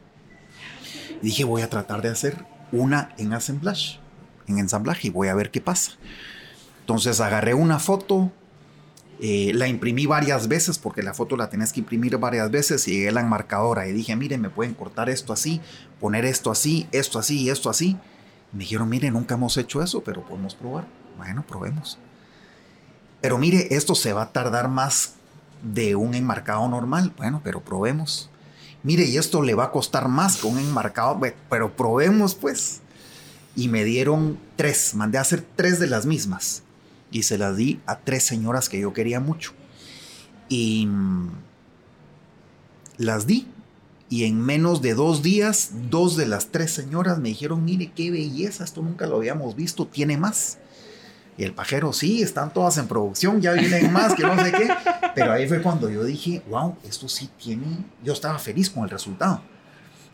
Y 1.21 1.27
dije, 1.27 1.45
voy 1.45 1.61
a 1.61 1.69
tratar 1.69 2.01
de 2.01 2.09
hacer 2.09 2.45
una 2.73 3.13
en 3.17 3.33
assemblage, 3.33 3.99
en 4.47 4.59
ensamblaje, 4.59 5.07
y 5.07 5.11
voy 5.11 5.29
a 5.29 5.35
ver 5.35 5.49
qué 5.49 5.61
pasa. 5.61 5.93
Entonces 6.81 7.21
agarré 7.21 7.53
una 7.53 7.79
foto, 7.79 8.31
eh, 9.21 9.51
la 9.53 9.67
imprimí 9.67 10.05
varias 10.05 10.47
veces, 10.47 10.79
porque 10.79 11.03
la 11.03 11.13
foto 11.13 11.35
la 11.35 11.49
tenés 11.49 11.73
que 11.73 11.81
imprimir 11.81 12.17
varias 12.17 12.49
veces, 12.51 12.87
y 12.87 12.91
llegué 12.91 13.09
a 13.09 13.11
la 13.11 13.21
enmarcadora 13.21 13.87
y 13.87 13.91
dije, 13.91 14.15
miren, 14.15 14.41
me 14.41 14.49
pueden 14.49 14.73
cortar 14.73 15.09
esto 15.09 15.33
así, 15.33 15.59
poner 15.99 16.25
esto 16.25 16.51
así, 16.51 16.87
esto 16.91 17.19
así 17.19 17.41
y 17.41 17.49
esto 17.49 17.69
así. 17.69 17.97
Me 18.53 18.59
dijeron, 18.59 18.89
mire, 18.89 19.11
nunca 19.11 19.35
hemos 19.35 19.57
hecho 19.57 19.83
eso, 19.83 20.01
pero 20.01 20.25
podemos 20.25 20.55
probar. 20.55 20.87
Bueno, 21.17 21.43
probemos. 21.47 21.99
Pero 23.21 23.37
mire, 23.37 23.75
esto 23.75 23.93
se 23.93 24.13
va 24.13 24.23
a 24.23 24.31
tardar 24.31 24.69
más 24.69 25.15
de 25.61 25.95
un 25.95 26.15
enmarcado 26.15 26.67
normal. 26.67 27.13
Bueno, 27.17 27.41
pero 27.43 27.61
probemos. 27.61 28.29
Mire, 28.81 29.03
y 29.03 29.17
esto 29.17 29.41
le 29.41 29.53
va 29.53 29.65
a 29.65 29.71
costar 29.71 30.07
más 30.07 30.37
que 30.37 30.47
un 30.47 30.57
enmarcado, 30.57 31.19
pero 31.49 31.75
probemos 31.75 32.35
pues. 32.35 32.81
Y 33.55 33.67
me 33.67 33.83
dieron 33.83 34.39
tres, 34.55 34.95
mandé 34.95 35.17
a 35.17 35.21
hacer 35.21 35.45
tres 35.55 35.79
de 35.79 35.87
las 35.87 36.05
mismas. 36.05 36.63
Y 37.11 37.23
se 37.23 37.37
las 37.37 37.57
di 37.57 37.79
a 37.85 37.99
tres 37.99 38.23
señoras 38.23 38.69
que 38.69 38.79
yo 38.79 38.93
quería 38.93 39.19
mucho. 39.19 39.53
Y 40.47 40.85
mm, 40.85 41.29
las 42.97 43.25
di 43.25 43.47
y 44.09 44.25
en 44.25 44.41
menos 44.41 44.81
de 44.81 44.95
dos 44.95 45.21
días, 45.21 45.69
dos 45.89 46.17
de 46.17 46.25
las 46.25 46.47
tres 46.47 46.71
señoras 46.71 47.19
me 47.19 47.29
dijeron, 47.29 47.63
mire 47.63 47.91
qué 47.95 48.09
belleza, 48.09 48.63
esto 48.63 48.81
nunca 48.81 49.05
lo 49.05 49.17
habíamos 49.17 49.55
visto, 49.55 49.85
tiene 49.85 50.17
más. 50.17 50.57
Y 51.37 51.43
el 51.43 51.53
pajero, 51.53 51.93
sí, 51.93 52.23
están 52.23 52.51
todas 52.51 52.77
en 52.79 52.87
producción, 52.87 53.39
ya 53.39 53.53
vienen 53.53 53.93
más, 53.93 54.15
que 54.15 54.23
no 54.23 54.35
sé 54.43 54.51
qué. 54.51 54.67
Pero 55.15 55.31
ahí 55.31 55.47
fue 55.47 55.61
cuando 55.61 55.89
yo 55.89 56.03
dije, 56.03 56.41
wow, 56.49 56.75
esto 56.83 57.07
sí 57.07 57.29
tiene, 57.41 57.85
yo 58.03 58.13
estaba 58.13 58.39
feliz 58.39 58.71
con 58.71 58.83
el 58.83 58.89
resultado. 58.89 59.41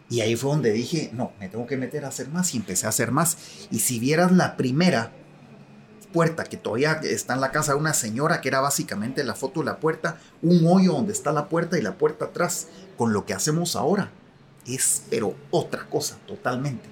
Y 0.09 0.19
ahí 0.19 0.35
fue 0.35 0.51
donde 0.51 0.71
dije, 0.71 1.09
no, 1.13 1.31
me 1.39 1.47
tengo 1.47 1.65
que 1.65 1.77
meter 1.77 2.05
a 2.05 2.09
hacer 2.09 2.27
más 2.27 2.53
y 2.53 2.57
empecé 2.57 2.85
a 2.85 2.89
hacer 2.89 3.11
más. 3.11 3.37
Y 3.71 3.79
si 3.79 3.97
vieras 3.97 4.33
la 4.33 4.57
primera 4.57 5.13
puerta 6.15 6.45
que 6.45 6.55
todavía 6.55 6.93
está 7.03 7.34
en 7.34 7.41
la 7.41 7.51
casa 7.51 7.74
de 7.74 7.77
una 7.77 7.93
señora, 7.93 8.39
que 8.39 8.48
era 8.48 8.62
básicamente 8.62 9.22
la 9.25 9.36
foto 9.36 9.60
de 9.60 9.65
la 9.65 9.81
puerta, 9.81 10.17
un 10.41 10.65
hoyo 10.65 10.93
donde 10.93 11.12
está 11.12 11.34
la 11.34 11.50
puerta 11.50 11.77
y 11.77 11.81
la 11.81 11.98
puerta 11.98 12.25
atrás 12.25 12.67
con 12.98 13.12
lo 13.12 13.25
que 13.25 13.34
hacemos 13.34 13.75
ahora. 13.75 14.12
Es, 14.65 15.03
pero 15.10 15.36
otra 15.51 15.89
cosa 15.89 16.15
totalmente. 16.25 16.88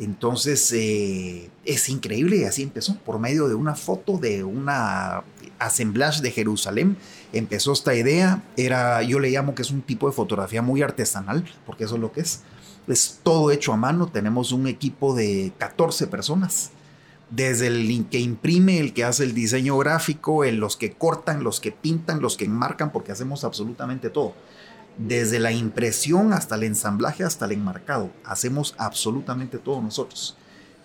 Entonces, 0.00 0.72
eh, 0.72 1.50
es 1.64 1.88
increíble 1.88 2.38
y 2.38 2.44
así 2.44 2.64
empezó, 2.64 2.96
por 2.98 3.20
medio 3.20 3.46
de 3.46 3.54
una 3.54 3.76
foto 3.76 4.18
de 4.18 4.42
una 4.42 5.22
assemblage 5.60 6.20
de 6.20 6.32
Jerusalén. 6.32 6.96
Empezó 7.32 7.72
esta 7.72 7.94
idea, 7.94 8.42
era, 8.56 9.00
yo 9.02 9.20
le 9.20 9.30
llamo 9.30 9.54
que 9.54 9.62
es 9.62 9.70
un 9.70 9.82
tipo 9.82 10.08
de 10.08 10.14
fotografía 10.14 10.62
muy 10.62 10.82
artesanal, 10.82 11.44
porque 11.64 11.84
eso 11.84 11.94
es 11.94 12.00
lo 12.00 12.10
que 12.10 12.22
es. 12.22 12.40
Es 12.88 13.20
todo 13.22 13.52
hecho 13.52 13.72
a 13.72 13.76
mano, 13.76 14.08
tenemos 14.08 14.50
un 14.50 14.66
equipo 14.66 15.14
de 15.14 15.52
14 15.58 16.08
personas, 16.08 16.72
desde 17.30 17.66
el 17.66 18.06
que 18.10 18.20
imprime, 18.20 18.78
el 18.78 18.94
que 18.94 19.04
hace 19.04 19.24
el 19.24 19.34
diseño 19.34 19.76
gráfico, 19.78 20.44
el, 20.44 20.56
los 20.56 20.76
que 20.76 20.92
cortan, 20.92 21.44
los 21.44 21.60
que 21.60 21.72
pintan, 21.72 22.20
los 22.20 22.36
que 22.36 22.46
enmarcan, 22.46 22.92
porque 22.92 23.12
hacemos 23.12 23.44
absolutamente 23.44 24.10
todo 24.10 24.34
desde 24.98 25.38
la 25.38 25.52
impresión 25.52 26.32
hasta 26.32 26.56
el 26.56 26.64
ensamblaje, 26.64 27.24
hasta 27.24 27.46
el 27.46 27.52
enmarcado. 27.52 28.10
Hacemos 28.24 28.74
absolutamente 28.78 29.58
todo 29.58 29.80
nosotros. 29.80 30.36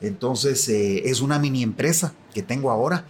Entonces 0.01 0.69
eh, 0.69 1.09
es 1.09 1.21
una 1.21 1.39
mini 1.39 1.63
empresa 1.63 2.13
que 2.33 2.43
tengo 2.43 2.69
ahora. 2.69 3.05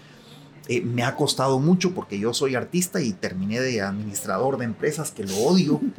Eh, 0.70 0.82
me 0.82 1.04
ha 1.04 1.18
costado 1.18 1.60
mucho 1.60 1.94
porque 1.94 2.18
yo 2.18 2.34
soy 2.34 2.56
artista 2.56 3.02
y 3.02 3.12
terminé 3.12 3.60
de 3.60 3.82
administrador 3.82 4.58
de 4.58 4.66
empresas 4.66 5.12
que 5.12 5.26
lo 5.26 5.36
odio. 5.38 5.82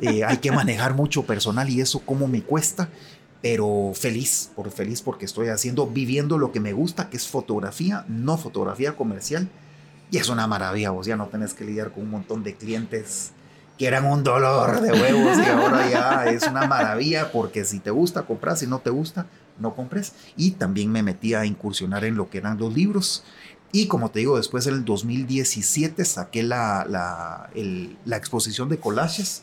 Eh, 0.00 0.24
hay 0.24 0.38
que 0.38 0.50
manejar 0.50 0.94
mucho 0.94 1.22
personal 1.22 1.70
y 1.70 1.80
eso 1.80 2.00
como 2.00 2.26
me 2.26 2.42
cuesta. 2.42 2.90
Pero 3.42 3.92
feliz, 3.94 4.50
por 4.56 4.70
feliz 4.70 5.02
porque 5.02 5.24
estoy 5.24 5.48
haciendo, 5.48 5.86
viviendo 5.86 6.38
lo 6.38 6.52
que 6.52 6.60
me 6.60 6.72
gusta, 6.72 7.10
que 7.10 7.16
es 7.16 7.28
fotografía, 7.28 8.04
no 8.08 8.38
fotografía 8.38 8.96
comercial. 8.96 9.48
Y 10.10 10.18
es 10.18 10.28
una 10.28 10.46
maravilla, 10.46 10.90
vos 10.90 11.06
ya 11.06 11.16
no 11.16 11.26
tenés 11.26 11.54
que 11.54 11.64
lidiar 11.64 11.92
con 11.92 12.04
un 12.04 12.10
montón 12.10 12.42
de 12.42 12.54
clientes 12.54 13.32
que 13.78 13.86
eran 13.86 14.06
un 14.06 14.24
dolor 14.24 14.80
de 14.80 14.90
huevos 14.90 15.36
y 15.38 15.50
ahora 15.50 15.90
ya 15.90 16.24
es 16.30 16.44
una 16.44 16.66
maravilla 16.66 17.30
porque 17.30 17.64
si 17.64 17.78
te 17.78 17.90
gusta 17.90 18.22
compras, 18.22 18.60
si 18.60 18.66
no 18.66 18.78
te 18.78 18.88
gusta 18.90 19.26
no 19.58 19.74
compres. 19.74 20.12
Y 20.36 20.52
también 20.52 20.90
me 20.90 21.02
metí 21.02 21.34
a 21.34 21.44
incursionar 21.44 22.04
en 22.04 22.16
lo 22.16 22.30
que 22.30 22.38
eran 22.38 22.58
los 22.58 22.72
libros. 22.74 23.24
Y 23.72 23.88
como 23.88 24.10
te 24.10 24.20
digo, 24.20 24.36
después 24.36 24.66
en 24.66 24.74
el 24.74 24.84
2017 24.84 26.04
saqué 26.04 26.42
la, 26.42 26.86
la, 26.88 27.50
la 28.04 28.16
exposición 28.16 28.68
de 28.68 28.78
collages 28.78 29.42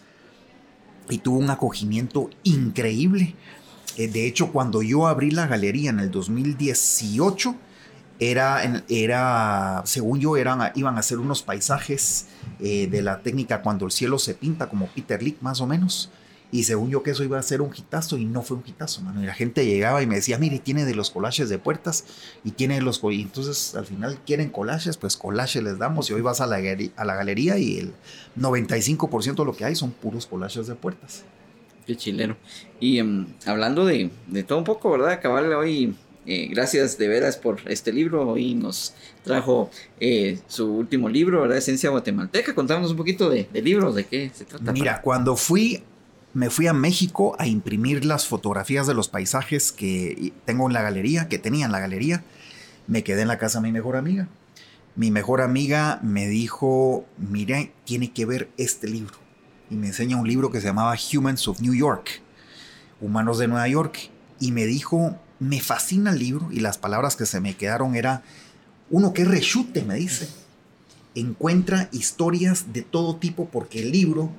y 1.10 1.20
tuvo 1.20 1.38
un 1.38 1.50
acogimiento 1.50 2.30
increíble. 2.44 3.36
Eh, 3.98 4.08
de 4.08 4.28
hecho, 4.28 4.52
cuando 4.52 4.82
yo 4.82 5.08
abrí 5.08 5.32
la 5.32 5.48
galería 5.48 5.90
en 5.90 6.00
el 6.00 6.12
2018, 6.12 7.56
era, 8.20 8.84
era 8.90 9.82
según 9.86 10.20
yo, 10.20 10.38
eran, 10.38 10.72
iban 10.76 10.98
a 10.98 11.04
ser 11.04 11.20
unos 11.20 11.44
paisajes 11.44 12.28
eh, 12.60 12.88
de 12.88 13.02
la 13.02 13.20
técnica 13.22 13.62
cuando 13.62 13.86
el 13.86 13.92
cielo 13.92 14.20
se 14.20 14.34
pinta, 14.34 14.70
como 14.70 14.88
Peter 14.88 15.22
Lick 15.22 15.42
más 15.42 15.62
o 15.62 15.68
menos. 15.68 16.10
Y 16.52 16.66
según 16.66 16.92
yo 16.92 17.02
que 17.02 17.10
eso 17.10 17.24
iba 17.24 17.40
a 17.40 17.42
ser 17.42 17.64
un 17.64 17.74
hitazo 17.76 18.16
y 18.16 18.26
no 18.26 18.44
fue 18.44 18.58
un 18.58 18.64
hitazo, 18.64 19.02
mano. 19.02 19.24
Y 19.24 19.26
la 19.26 19.34
gente 19.34 19.66
llegaba 19.66 20.04
y 20.04 20.08
me 20.08 20.16
decía, 20.16 20.38
mire, 20.38 20.60
tiene 20.60 20.86
de 20.86 20.94
los 20.94 21.10
collages 21.10 21.50
de 21.50 21.58
puertas 21.58 22.06
y 22.44 22.52
tiene 22.52 22.80
los... 22.80 23.02
Entonces 23.04 23.74
al 23.74 23.88
final 23.88 24.20
quieren 24.24 24.52
collages, 24.52 24.98
pues 24.98 25.18
collages 25.18 25.64
les 25.64 25.80
damos. 25.80 26.12
Y 26.12 26.14
hoy 26.14 26.22
vas 26.22 26.42
a 26.42 26.46
la, 26.46 26.58
a 26.96 27.06
la 27.06 27.16
galería 27.16 27.58
y 27.58 27.80
el 27.80 27.94
95% 28.40 29.36
de 29.36 29.46
lo 29.46 29.56
que 29.56 29.66
hay 29.66 29.76
son 29.76 29.90
puros 29.90 30.28
collages 30.28 30.68
de 30.68 30.76
puertas. 30.76 31.24
Qué 31.86 31.96
chileno. 31.96 32.38
Y 32.80 33.00
em, 33.00 33.28
hablando 33.46 33.86
de, 33.86 34.10
de, 34.28 34.44
todo 34.44 34.58
un 34.58 34.64
poco, 34.64 34.92
¿verdad? 34.92 35.20
Cabal, 35.22 35.52
hoy 35.54 35.96
eh, 36.26 36.48
gracias 36.50 36.98
de 36.98 37.08
veras 37.08 37.38
por 37.38 37.60
este 37.66 37.92
libro. 37.92 38.30
Hoy 38.30 38.56
nos 38.56 38.94
trajo 39.24 39.70
eh, 40.00 40.40
su 40.48 40.72
último 40.72 41.10
libro, 41.10 41.42
¿verdad? 41.42 41.58
Esencia 41.58 41.90
Guatemalteca. 41.90 42.56
Contámonos 42.56 42.92
un 42.92 42.98
poquito 42.98 43.30
de, 43.30 43.48
de 43.52 43.62
libros, 43.62 43.96
de 43.96 44.06
qué 44.06 44.32
se 44.34 44.46
trata. 44.46 44.72
Mira, 44.72 45.02
cuando 45.02 45.36
fui, 45.36 45.84
me 46.34 46.50
fui 46.50 46.68
a 46.68 46.74
México 46.74 47.36
a 47.40 47.48
imprimir 47.48 48.06
las 48.06 48.28
fotografías 48.28 48.88
de 48.88 48.94
los 48.94 49.10
paisajes 49.10 49.72
que 49.72 50.32
tengo 50.46 50.68
en 50.68 50.74
la 50.74 50.82
galería, 50.82 51.28
que 51.28 51.40
tenía 51.40 51.66
en 51.66 51.72
la 51.72 51.80
galería. 51.80 52.24
Me 52.88 53.04
quedé 53.04 53.24
en 53.24 53.28
la 53.28 53.38
casa 53.38 53.60
de 53.60 53.64
mi 53.64 53.72
mejor 53.72 53.98
amiga. 53.98 54.28
Mi 54.96 55.12
mejor 55.12 55.42
amiga 55.42 56.00
me 56.04 56.28
dijo, 56.28 57.06
mira, 57.18 57.68
tiene 57.84 58.12
que 58.12 58.26
ver 58.26 58.50
este 58.58 58.88
libro. 58.88 59.23
Y 59.74 59.76
me 59.76 59.88
enseña 59.88 60.18
un 60.18 60.28
libro 60.28 60.52
que 60.52 60.62
se 60.62 60.68
llamaba 60.68 60.96
Humans 60.96 61.48
of 61.48 61.60
New 61.60 61.74
York, 61.74 62.22
Humanos 63.02 63.40
de 63.40 63.48
Nueva 63.48 63.68
York. 63.68 64.12
Y 64.40 64.52
me 64.52 64.68
dijo, 64.68 65.18
me 65.40 65.62
fascina 65.62 66.12
el 66.12 66.20
libro 66.20 66.48
y 66.52 66.60
las 66.60 66.78
palabras 66.78 67.16
que 67.16 67.26
se 67.26 67.42
me 67.42 67.58
quedaron 67.58 67.96
era, 67.96 68.22
uno 68.92 69.14
que 69.14 69.26
rechute, 69.26 69.82
me 69.82 69.96
dice, 69.96 70.30
encuentra 71.16 71.90
historias 71.92 72.72
de 72.72 72.84
todo 72.84 73.16
tipo 73.16 73.50
porque 73.50 73.80
el 73.82 73.92
libro 73.92 74.30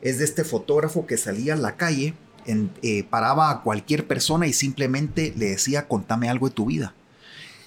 es 0.00 0.18
de 0.18 0.24
este 0.24 0.42
fotógrafo 0.42 1.06
que 1.06 1.16
salía 1.16 1.54
a 1.54 1.58
la 1.58 1.76
calle, 1.76 2.14
eh, 2.44 3.04
paraba 3.04 3.52
a 3.52 3.62
cualquier 3.62 4.08
persona 4.08 4.48
y 4.48 4.52
simplemente 4.52 5.32
le 5.36 5.50
decía, 5.50 5.86
contame 5.86 6.28
algo 6.28 6.48
de 6.48 6.56
tu 6.56 6.66
vida. 6.66 6.92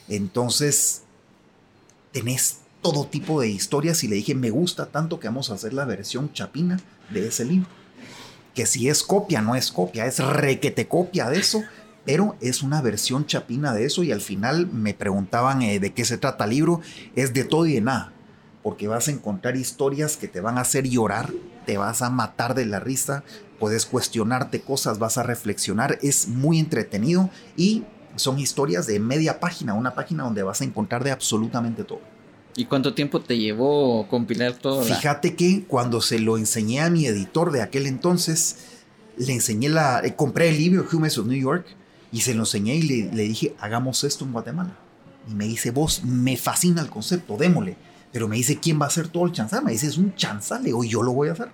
Entonces, 0.09 1.03
tenés 2.11 2.57
todo 2.81 3.07
tipo 3.07 3.39
de 3.39 3.47
historias 3.47 4.03
y 4.03 4.09
le 4.09 4.17
dije, 4.17 4.35
me 4.35 4.49
gusta 4.49 4.87
tanto 4.87 5.17
que 5.17 5.29
vamos 5.29 5.49
a 5.49 5.53
hacer 5.53 5.71
la 5.71 5.85
versión 5.85 6.33
chapina 6.33 6.81
de 7.09 7.27
ese 7.27 7.45
libro. 7.45 7.67
Que 8.53 8.65
si 8.65 8.89
es 8.89 9.03
copia, 9.03 9.41
no 9.41 9.55
es 9.55 9.71
copia, 9.71 10.05
es 10.05 10.19
requete 10.19 10.87
copia 10.87 11.29
de 11.29 11.39
eso 11.39 11.63
pero 12.05 12.37
es 12.39 12.61
una 12.61 12.81
versión 12.81 13.25
chapina 13.25 13.73
de 13.73 13.85
eso 13.85 14.03
y 14.03 14.11
al 14.11 14.21
final 14.21 14.67
me 14.67 14.93
preguntaban 14.93 15.61
eh, 15.63 15.79
de 15.79 15.91
qué 15.93 16.05
se 16.05 16.17
trata 16.17 16.43
el 16.45 16.51
libro, 16.51 16.81
es 17.15 17.33
de 17.33 17.43
todo 17.43 17.65
y 17.65 17.73
de 17.73 17.81
nada. 17.81 18.11
porque 18.63 18.87
vas 18.87 19.07
a 19.07 19.11
encontrar 19.11 19.57
historias 19.57 20.17
que 20.17 20.27
te 20.27 20.41
van 20.41 20.57
a 20.57 20.61
hacer 20.61 20.89
llorar, 20.89 21.31
te 21.67 21.77
vas 21.77 22.01
a 22.01 22.09
matar 22.09 22.55
de 22.55 22.65
la 22.65 22.79
risa, 22.79 23.23
puedes 23.59 23.85
cuestionarte 23.85 24.61
cosas, 24.61 24.97
vas 24.97 25.19
a 25.19 25.23
reflexionar, 25.23 25.99
es 26.01 26.27
muy 26.27 26.57
entretenido 26.57 27.29
y 27.55 27.83
son 28.15 28.39
historias 28.39 28.87
de 28.87 28.99
media 28.99 29.39
página, 29.39 29.75
una 29.75 29.93
página 29.93 30.23
donde 30.23 30.41
vas 30.41 30.61
a 30.61 30.63
encontrar 30.63 31.03
de 31.03 31.11
absolutamente 31.11 31.83
todo. 31.83 32.01
¿Y 32.55 32.65
cuánto 32.65 32.93
tiempo 32.93 33.19
te 33.21 33.37
llevó 33.37 34.07
compilar 34.07 34.53
todo? 34.53 34.83
Fíjate 34.83 35.35
que 35.35 35.65
cuando 35.65 36.01
se 36.01 36.19
lo 36.19 36.37
enseñé 36.37 36.81
a 36.81 36.89
mi 36.89 37.05
editor 37.05 37.51
de 37.51 37.61
aquel 37.61 37.85
entonces, 37.85 38.57
le 39.17 39.33
enseñé 39.33 39.69
la, 39.69 40.01
eh, 40.03 40.15
compré 40.15 40.49
el 40.49 40.57
libro 40.57 40.85
Humans 40.89 41.17
of 41.17 41.27
New 41.27 41.39
York 41.39 41.65
y 42.11 42.21
se 42.21 42.33
lo 42.33 42.43
enseñé 42.43 42.75
y 42.75 42.81
le, 42.83 43.11
le, 43.13 43.23
dije, 43.23 43.55
hagamos 43.59 44.03
esto 44.05 44.23
en 44.23 44.31
Guatemala. 44.31 44.77
Y 45.29 45.33
me 45.33 45.45
dice, 45.45 45.71
vos, 45.71 46.03
me 46.05 46.37
fascina 46.37 46.81
el 46.81 46.89
concepto, 46.89 47.35
démosle. 47.35 47.75
Pero 48.13 48.29
me 48.29 48.37
dice, 48.37 48.57
¿quién 48.59 48.79
va 48.79 48.85
a 48.85 48.87
hacer 48.87 49.09
todo 49.09 49.25
el 49.25 49.33
chanzal? 49.33 49.65
Me 49.65 49.73
dice, 49.73 49.87
es 49.87 49.97
un 49.97 50.15
chanzal, 50.15 50.63
digo, 50.63 50.83
yo 50.85 51.03
lo 51.03 51.11
voy 51.11 51.27
a 51.27 51.33
hacer. 51.33 51.49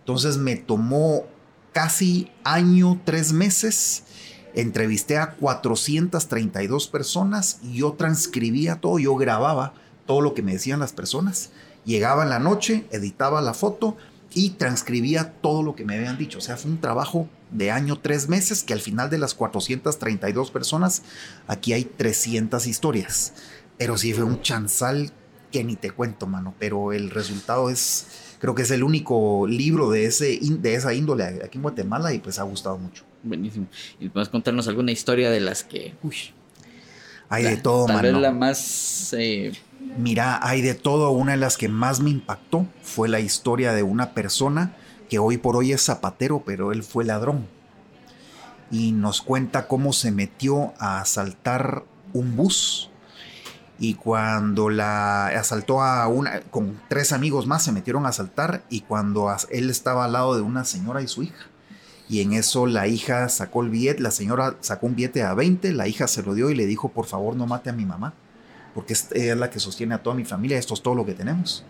Entonces 0.00 0.38
me 0.38 0.56
tomó 0.56 1.26
casi 1.72 2.32
año, 2.42 3.00
tres 3.04 3.32
meses. 3.32 4.02
Entrevisté 4.54 5.18
a 5.18 5.36
432 5.36 6.88
personas 6.88 7.60
y 7.62 7.74
yo 7.74 7.92
transcribía 7.92 8.80
todo, 8.80 8.98
yo 8.98 9.14
grababa 9.14 9.74
todo 10.06 10.20
lo 10.20 10.34
que 10.34 10.42
me 10.42 10.52
decían 10.52 10.80
las 10.80 10.92
personas. 10.92 11.50
Llegaba 11.84 12.22
en 12.22 12.30
la 12.30 12.38
noche, 12.38 12.84
editaba 12.90 13.40
la 13.40 13.54
foto 13.54 13.96
y 14.34 14.50
transcribía 14.50 15.32
todo 15.40 15.62
lo 15.62 15.74
que 15.74 15.84
me 15.84 15.96
habían 15.96 16.18
dicho. 16.18 16.38
O 16.38 16.40
sea, 16.40 16.56
fue 16.56 16.70
un 16.70 16.80
trabajo 16.80 17.28
de 17.50 17.70
año, 17.70 17.98
tres 17.98 18.28
meses, 18.28 18.62
que 18.62 18.72
al 18.72 18.80
final 18.80 19.10
de 19.10 19.18
las 19.18 19.34
432 19.34 20.50
personas, 20.50 21.02
aquí 21.46 21.72
hay 21.72 21.84
300 21.84 22.66
historias. 22.66 23.34
Pero 23.78 23.96
sí 23.96 24.12
fue 24.12 24.24
un 24.24 24.40
chanzal 24.42 25.10
que 25.50 25.64
ni 25.64 25.76
te 25.76 25.90
cuento, 25.90 26.26
mano. 26.26 26.54
Pero 26.58 26.92
el 26.92 27.10
resultado 27.10 27.70
es, 27.70 28.06
creo 28.38 28.54
que 28.54 28.62
es 28.62 28.70
el 28.70 28.84
único 28.84 29.46
libro 29.46 29.90
de, 29.90 30.04
ese, 30.04 30.38
de 30.40 30.74
esa 30.74 30.94
índole 30.94 31.24
aquí 31.24 31.58
en 31.58 31.62
Guatemala 31.62 32.12
y 32.12 32.18
pues 32.20 32.38
ha 32.38 32.44
gustado 32.44 32.78
mucho. 32.78 33.04
Buenísimo. 33.22 33.66
¿Y 33.98 34.08
puedes 34.08 34.28
contarnos 34.28 34.68
alguna 34.68 34.92
historia 34.92 35.30
de 35.30 35.40
las 35.40 35.64
que... 35.64 35.94
Uy, 36.02 36.16
hay 37.28 37.44
de 37.44 37.56
todo, 37.58 37.86
tal 37.86 38.02
Vez 38.02 38.14
la 38.14 38.32
más... 38.32 39.14
Eh, 39.16 39.52
Mira, 39.96 40.38
hay 40.42 40.62
de 40.62 40.74
todo. 40.74 41.10
Una 41.10 41.32
de 41.32 41.38
las 41.38 41.56
que 41.56 41.68
más 41.68 42.00
me 42.00 42.10
impactó 42.10 42.66
fue 42.82 43.08
la 43.08 43.20
historia 43.20 43.72
de 43.72 43.82
una 43.82 44.14
persona 44.14 44.76
que 45.08 45.18
hoy 45.18 45.36
por 45.36 45.56
hoy 45.56 45.72
es 45.72 45.84
zapatero, 45.84 46.42
pero 46.46 46.72
él 46.72 46.82
fue 46.82 47.04
ladrón. 47.04 47.48
Y 48.70 48.92
nos 48.92 49.20
cuenta 49.20 49.66
cómo 49.66 49.92
se 49.92 50.12
metió 50.12 50.72
a 50.78 51.00
asaltar 51.00 51.84
un 52.12 52.36
bus. 52.36 52.90
Y 53.80 53.94
cuando 53.94 54.68
la 54.68 55.28
asaltó 55.28 55.82
a 55.82 56.06
una, 56.06 56.40
con 56.42 56.80
tres 56.88 57.12
amigos 57.12 57.46
más, 57.46 57.64
se 57.64 57.72
metieron 57.72 58.06
a 58.06 58.10
asaltar. 58.10 58.62
Y 58.70 58.82
cuando 58.82 59.34
él 59.50 59.70
estaba 59.70 60.04
al 60.04 60.12
lado 60.12 60.36
de 60.36 60.42
una 60.42 60.64
señora 60.64 61.02
y 61.02 61.08
su 61.08 61.24
hija. 61.24 61.46
Y 62.08 62.20
en 62.20 62.32
eso 62.32 62.66
la 62.66 62.86
hija 62.86 63.28
sacó 63.28 63.62
el 63.62 63.70
billete, 63.70 64.02
la 64.02 64.10
señora 64.10 64.56
sacó 64.60 64.86
un 64.86 64.96
billete 64.96 65.22
a 65.22 65.34
20, 65.34 65.72
la 65.72 65.88
hija 65.88 66.08
se 66.08 66.22
lo 66.22 66.34
dio 66.34 66.50
y 66.50 66.54
le 66.54 66.66
dijo, 66.66 66.88
por 66.88 67.06
favor 67.06 67.36
no 67.36 67.46
mate 67.46 67.70
a 67.70 67.72
mi 67.72 67.84
mamá 67.84 68.14
porque 68.74 68.92
es 68.94 69.36
la 69.36 69.50
que 69.50 69.60
sostiene 69.60 69.94
a 69.94 70.02
toda 70.02 70.16
mi 70.16 70.24
familia, 70.24 70.58
esto 70.58 70.74
es 70.74 70.82
todo 70.82 70.94
lo 70.94 71.06
que 71.06 71.14
tenemos. 71.14 71.64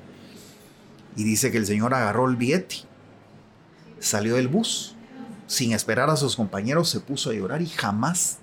Y 1.17 1.25
dice 1.25 1.51
que 1.51 1.59
el 1.59 1.67
señor 1.67 1.95
agarró 1.95 2.29
el 2.29 2.37
billete, 2.37 2.77
salió 3.99 4.37
del 4.37 4.49
bus, 4.49 4.95
sin 5.47 5.73
esperar 5.73 6.11
a 6.11 6.17
sus 6.17 6.37
compañeros, 6.37 6.89
se 6.89 7.01
puso 7.01 7.31
a 7.31 7.35
llorar 7.35 7.61
y 7.63 7.67
jamás 7.67 8.39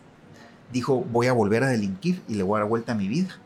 dijo, 0.72 1.06
voy 1.12 1.28
a 1.28 1.34
volver 1.34 1.64
a 1.64 1.70
delinquir 1.70 2.22
y 2.28 2.36
le 2.36 2.44
voy 2.44 2.58
a 2.58 2.60
dar 2.62 2.70
vuelta 2.70 2.92
a 2.92 2.96
mi 2.96 3.08
vida. 3.08 3.40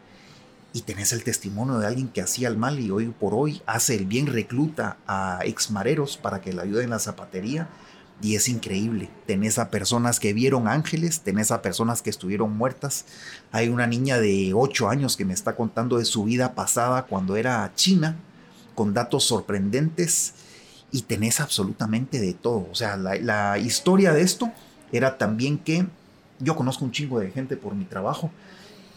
Y 0.73 0.81
tenés 0.81 1.11
el 1.11 1.23
testimonio 1.23 1.77
de 1.77 1.85
alguien 1.85 2.07
que 2.07 2.21
hacía 2.21 2.47
el 2.47 2.57
mal 2.57 2.79
y 2.79 2.89
hoy 2.91 3.07
por 3.07 3.33
hoy 3.33 3.61
hace 3.65 3.95
el 3.95 4.05
bien, 4.05 4.27
recluta 4.27 4.97
a 5.05 5.41
exmareros 5.43 6.17
para 6.17 6.41
que 6.41 6.53
le 6.53 6.61
ayuden 6.61 6.85
en 6.85 6.89
la 6.91 6.99
zapatería 6.99 7.69
y 8.21 8.35
es 8.35 8.47
increíble. 8.47 9.09
Tenés 9.25 9.57
a 9.57 9.69
personas 9.69 10.19
que 10.19 10.33
vieron 10.33 10.67
ángeles, 10.67 11.21
tenés 11.21 11.51
a 11.51 11.61
personas 11.61 12.01
que 12.01 12.09
estuvieron 12.09 12.55
muertas. 12.55 13.05
Hay 13.51 13.69
una 13.69 13.87
niña 13.87 14.19
de 14.19 14.53
8 14.53 14.89
años 14.89 15.17
que 15.17 15.25
me 15.25 15.33
está 15.33 15.55
contando 15.55 15.97
de 15.97 16.05
su 16.05 16.23
vida 16.25 16.53
pasada 16.53 17.03
cuando 17.03 17.35
era 17.35 17.71
china, 17.75 18.15
con 18.75 18.93
datos 18.93 19.23
sorprendentes. 19.23 20.33
Y 20.91 21.03
tenés 21.03 21.39
absolutamente 21.39 22.19
de 22.19 22.33
todo. 22.33 22.67
O 22.69 22.75
sea, 22.75 22.97
la, 22.97 23.15
la 23.15 23.57
historia 23.57 24.13
de 24.13 24.21
esto 24.21 24.51
era 24.91 25.17
también 25.17 25.57
que 25.57 25.87
yo 26.39 26.55
conozco 26.55 26.85
un 26.85 26.91
chingo 26.91 27.19
de 27.19 27.31
gente 27.31 27.55
por 27.55 27.75
mi 27.75 27.85
trabajo 27.85 28.29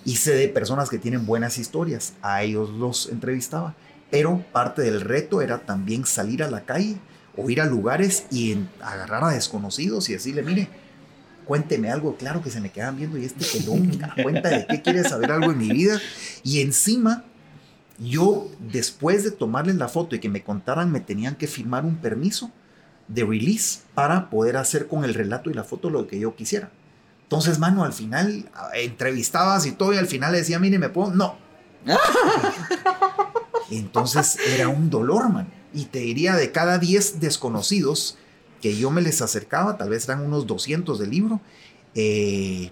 y 0.05 0.17
sé 0.17 0.35
de 0.35 0.49
personas 0.49 0.91
que 0.91 0.99
tienen 0.99 1.25
buenas 1.25 1.57
historias. 1.57 2.15
A 2.21 2.43
ellos 2.43 2.71
los 2.71 3.09
entrevistaba. 3.09 3.75
Pero 4.11 4.45
parte 4.53 4.83
del 4.83 5.01
reto 5.01 5.41
era 5.41 5.59
también 5.61 6.05
salir 6.05 6.43
a 6.43 6.51
la 6.51 6.65
calle 6.65 6.99
o 7.37 7.51
ir 7.51 7.61
a 7.61 7.67
lugares 7.67 8.27
y 8.31 8.57
agarrar 8.81 9.25
a 9.25 9.29
desconocidos 9.31 10.09
y 10.09 10.13
decirle, 10.13 10.43
mire, 10.43 10.69
cuénteme 11.45 11.91
algo, 11.91 12.17
claro 12.17 12.43
que 12.43 12.51
se 12.51 12.61
me 12.61 12.71
quedan 12.71 12.97
viendo 12.97 13.19
y 13.19 13.25
este 13.25 13.45
pelón 13.59 13.99
da 13.99 14.15
cuenta 14.23 14.49
de 14.49 14.67
qué 14.67 14.83
quiere 14.83 15.05
saber 15.05 15.33
algo 15.33 15.53
en 15.53 15.59
mi 15.59 15.71
vida. 15.71 16.01
Y 16.43 16.61
encima, 16.61 17.25
yo 17.99 18.51
después 18.61 19.25
de 19.25 19.31
tomarles 19.31 19.77
la 19.77 19.89
foto 19.89 20.15
y 20.17 20.21
que 20.21 20.29
me 20.29 20.43
contaran, 20.43 20.93
me 20.93 21.01
tenían 21.01 21.35
que 21.35 21.47
firmar 21.47 21.85
un 21.85 21.97
permiso 21.97 22.51
de 23.09 23.25
release 23.25 23.81
para 23.95 24.31
poder 24.31 24.57
hacer 24.57 24.87
con 24.87 25.05
el 25.05 25.15
relato 25.15 25.51
y 25.51 25.55
la 25.55 25.65
foto 25.65 25.91
lo 25.91 26.07
que 26.07 26.19
yo 26.19 26.35
quisiera. 26.37 26.71
Entonces, 27.25 27.59
mano, 27.59 27.85
al 27.85 27.93
final 27.93 28.49
entrevistabas 28.75 29.67
y 29.67 29.73
todo 29.73 29.93
y 29.93 29.97
al 29.97 30.07
final 30.07 30.33
le 30.33 30.39
decía, 30.39 30.59
mire, 30.59 30.79
me 30.79 30.89
puedo, 30.89 31.11
no. 31.11 31.37
Entonces 33.71 34.39
era 34.55 34.69
un 34.69 34.89
dolor, 34.89 35.31
man 35.31 35.64
y 35.75 35.87
te 35.87 35.99
diría 35.99 36.37
de 36.37 36.53
cada 36.53 36.79
10 36.79 37.21
desconocidos 37.21 38.17
que 38.63 38.77
yo 38.77 38.91
me 38.91 39.03
les 39.03 39.21
acercaba, 39.21 39.77
tal 39.77 39.91
vez 39.91 40.09
eran 40.09 40.25
unos 40.25 40.47
200 40.47 40.99
del 40.99 41.11
libro, 41.11 41.41
eh, 41.95 42.71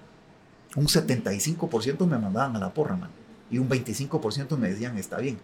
un 0.76 0.86
75% 0.86 2.06
me 2.06 2.18
mandaban 2.18 2.56
a 2.56 2.58
la 2.58 2.72
porra, 2.72 2.96
man. 2.96 3.10
Y 3.50 3.58
un 3.58 3.68
25% 3.68 4.56
me 4.56 4.70
decían, 4.70 4.96
está 4.96 5.18
bien. 5.18 5.38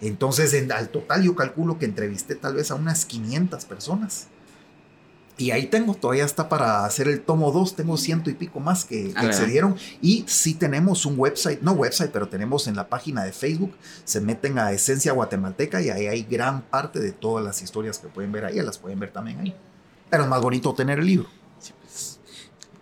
Entonces, 0.00 0.54
en, 0.54 0.72
al 0.72 0.88
total 0.88 1.22
yo 1.22 1.34
calculo 1.36 1.78
que 1.78 1.84
entrevisté 1.84 2.34
tal 2.34 2.54
vez 2.54 2.70
a 2.70 2.76
unas 2.76 3.04
500 3.04 3.66
personas. 3.66 4.28
Y 5.40 5.52
ahí 5.52 5.68
tengo, 5.68 5.94
todavía 5.94 6.26
está 6.26 6.50
para 6.50 6.84
hacer 6.84 7.08
el 7.08 7.22
tomo 7.22 7.50
2, 7.50 7.74
tengo 7.74 7.96
ciento 7.96 8.28
y 8.28 8.34
pico 8.34 8.60
más 8.60 8.84
que, 8.84 9.14
que 9.14 9.18
accedieron. 9.18 9.74
Y 10.02 10.24
sí 10.28 10.52
tenemos 10.52 11.06
un 11.06 11.18
website, 11.18 11.62
no 11.62 11.72
website, 11.72 12.10
pero 12.10 12.28
tenemos 12.28 12.68
en 12.68 12.76
la 12.76 12.90
página 12.90 13.24
de 13.24 13.32
Facebook, 13.32 13.74
se 14.04 14.20
meten 14.20 14.58
a 14.58 14.70
Esencia 14.70 15.12
Guatemalteca 15.12 15.80
y 15.80 15.88
ahí 15.88 16.08
hay 16.08 16.24
gran 16.24 16.60
parte 16.60 17.00
de 17.00 17.12
todas 17.12 17.42
las 17.42 17.62
historias 17.62 17.98
que 17.98 18.08
pueden 18.08 18.30
ver 18.32 18.44
ahí, 18.44 18.56
las 18.56 18.76
pueden 18.76 19.00
ver 19.00 19.12
también 19.12 19.40
ahí. 19.40 19.54
Pero 20.10 20.24
es 20.24 20.28
más 20.28 20.42
bonito 20.42 20.74
tener 20.74 20.98
el 20.98 21.06
libro. 21.06 21.30
Sí, 21.58 21.72
pues, 21.80 22.20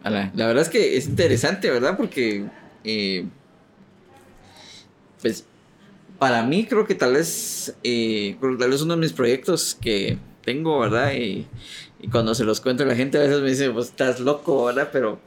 la, 0.03 0.33
verdad 0.35 0.63
es 0.63 0.69
que 0.69 0.97
es 0.97 1.07
interesante, 1.07 1.71
¿verdad? 1.71 1.97
Porque, 1.97 2.45
eh, 2.83 3.25
pues, 5.23 5.45
para 6.19 6.43
mí 6.43 6.67
creo 6.67 6.85
que 6.89 6.97
tal 6.97 7.13
vez, 7.13 7.77
eh, 7.85 8.37
tal 8.41 8.71
vez 8.71 8.83
uno 8.83 8.97
de 8.97 9.01
mis 9.01 9.13
proyectos 9.13 9.79
que 9.81 10.19
tengo, 10.45 10.81
¿verdad? 10.81 11.13
Y 11.13 11.47
y 12.01 12.09
cuando 12.09 12.35
se 12.35 12.45
los 12.45 12.61
cuento 12.61 12.85
la 12.85 12.95
gente, 12.95 13.19
a 13.19 13.23
veces 13.23 13.41
me 13.41 13.51
dice, 13.51 13.71
pues 13.71 13.87
estás 13.87 14.21
loco, 14.21 14.65
¿verdad? 14.65 14.89
Pero 14.93 15.19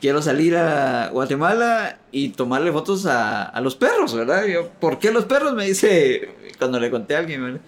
quiero 0.00 0.22
salir 0.22 0.56
a 0.56 1.10
Guatemala 1.10 1.98
y 2.12 2.30
tomarle 2.30 2.72
fotos 2.72 3.06
a, 3.06 3.44
a 3.44 3.60
los 3.60 3.74
perros, 3.74 4.14
¿verdad? 4.14 4.46
Yo, 4.46 4.68
¿por 4.80 4.98
qué 4.98 5.10
los 5.10 5.24
perros? 5.24 5.54
Me 5.54 5.66
dice, 5.66 6.30
cuando 6.58 6.78
le 6.78 6.90
conté 6.90 7.16
a 7.16 7.18
alguien, 7.18 7.44
¿verdad? 7.44 7.60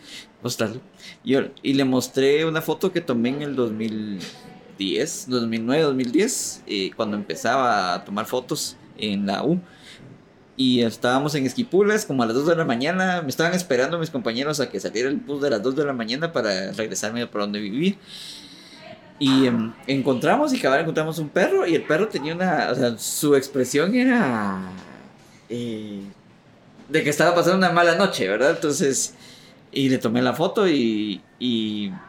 Pues 0.43 0.57
y 1.25 1.75
le 1.75 1.85
mostré 1.85 2.47
una 2.47 2.63
foto 2.63 2.93
que 2.93 3.01
tomé 3.01 3.29
en 3.31 3.43
el 3.43 3.57
2010, 3.57 5.27
2009, 5.29 5.83
2010, 5.83 6.63
y 6.67 6.91
cuando 6.93 7.17
empezaba 7.17 7.95
a 7.95 8.05
tomar 8.05 8.27
fotos 8.27 8.77
en 8.97 9.27
la 9.27 9.45
U 9.45 9.61
y 10.61 10.83
estábamos 10.83 11.35
en 11.37 11.47
Esquipulas 11.47 12.05
como 12.05 12.23
a 12.23 12.27
las 12.27 12.35
2 12.35 12.49
de 12.49 12.57
la 12.57 12.67
mañana. 12.67 13.23
Me 13.23 13.31
estaban 13.31 13.55
esperando 13.55 13.99
mis 13.99 14.11
compañeros 14.11 14.61
a 14.61 14.69
que 14.69 14.79
saliera 14.79 15.09
el 15.09 15.17
bus 15.17 15.41
de 15.41 15.49
las 15.49 15.63
2 15.63 15.75
de 15.75 15.87
la 15.87 15.95
mañana 15.95 16.33
para 16.33 16.73
regresarme 16.73 17.27
por 17.27 17.41
donde 17.41 17.61
vivir. 17.61 17.97
Y 19.19 19.47
em, 19.47 19.73
encontramos 19.87 20.53
y 20.53 20.61
cabal 20.61 20.81
encontramos 20.81 21.19
un 21.19 21.31
perro 21.31 21.67
y 21.67 21.75
el 21.75 21.85
perro 21.85 22.09
tenía 22.09 22.35
una, 22.35 22.69
o 22.73 22.75
sea, 22.75 22.99
su 22.99 23.35
expresión 23.37 23.95
era 23.95 24.61
eh, 25.49 26.03
de 26.91 27.05
que 27.05 27.09
estaba 27.09 27.35
pasando 27.35 27.57
una 27.57 27.73
mala 27.73 27.95
noche, 27.95 28.29
¿verdad? 28.29 28.51
Entonces, 28.51 29.15
y 29.73 29.89
le 29.89 29.97
tomé 29.97 30.21
la 30.21 30.35
foto 30.35 30.69
y, 30.69 31.23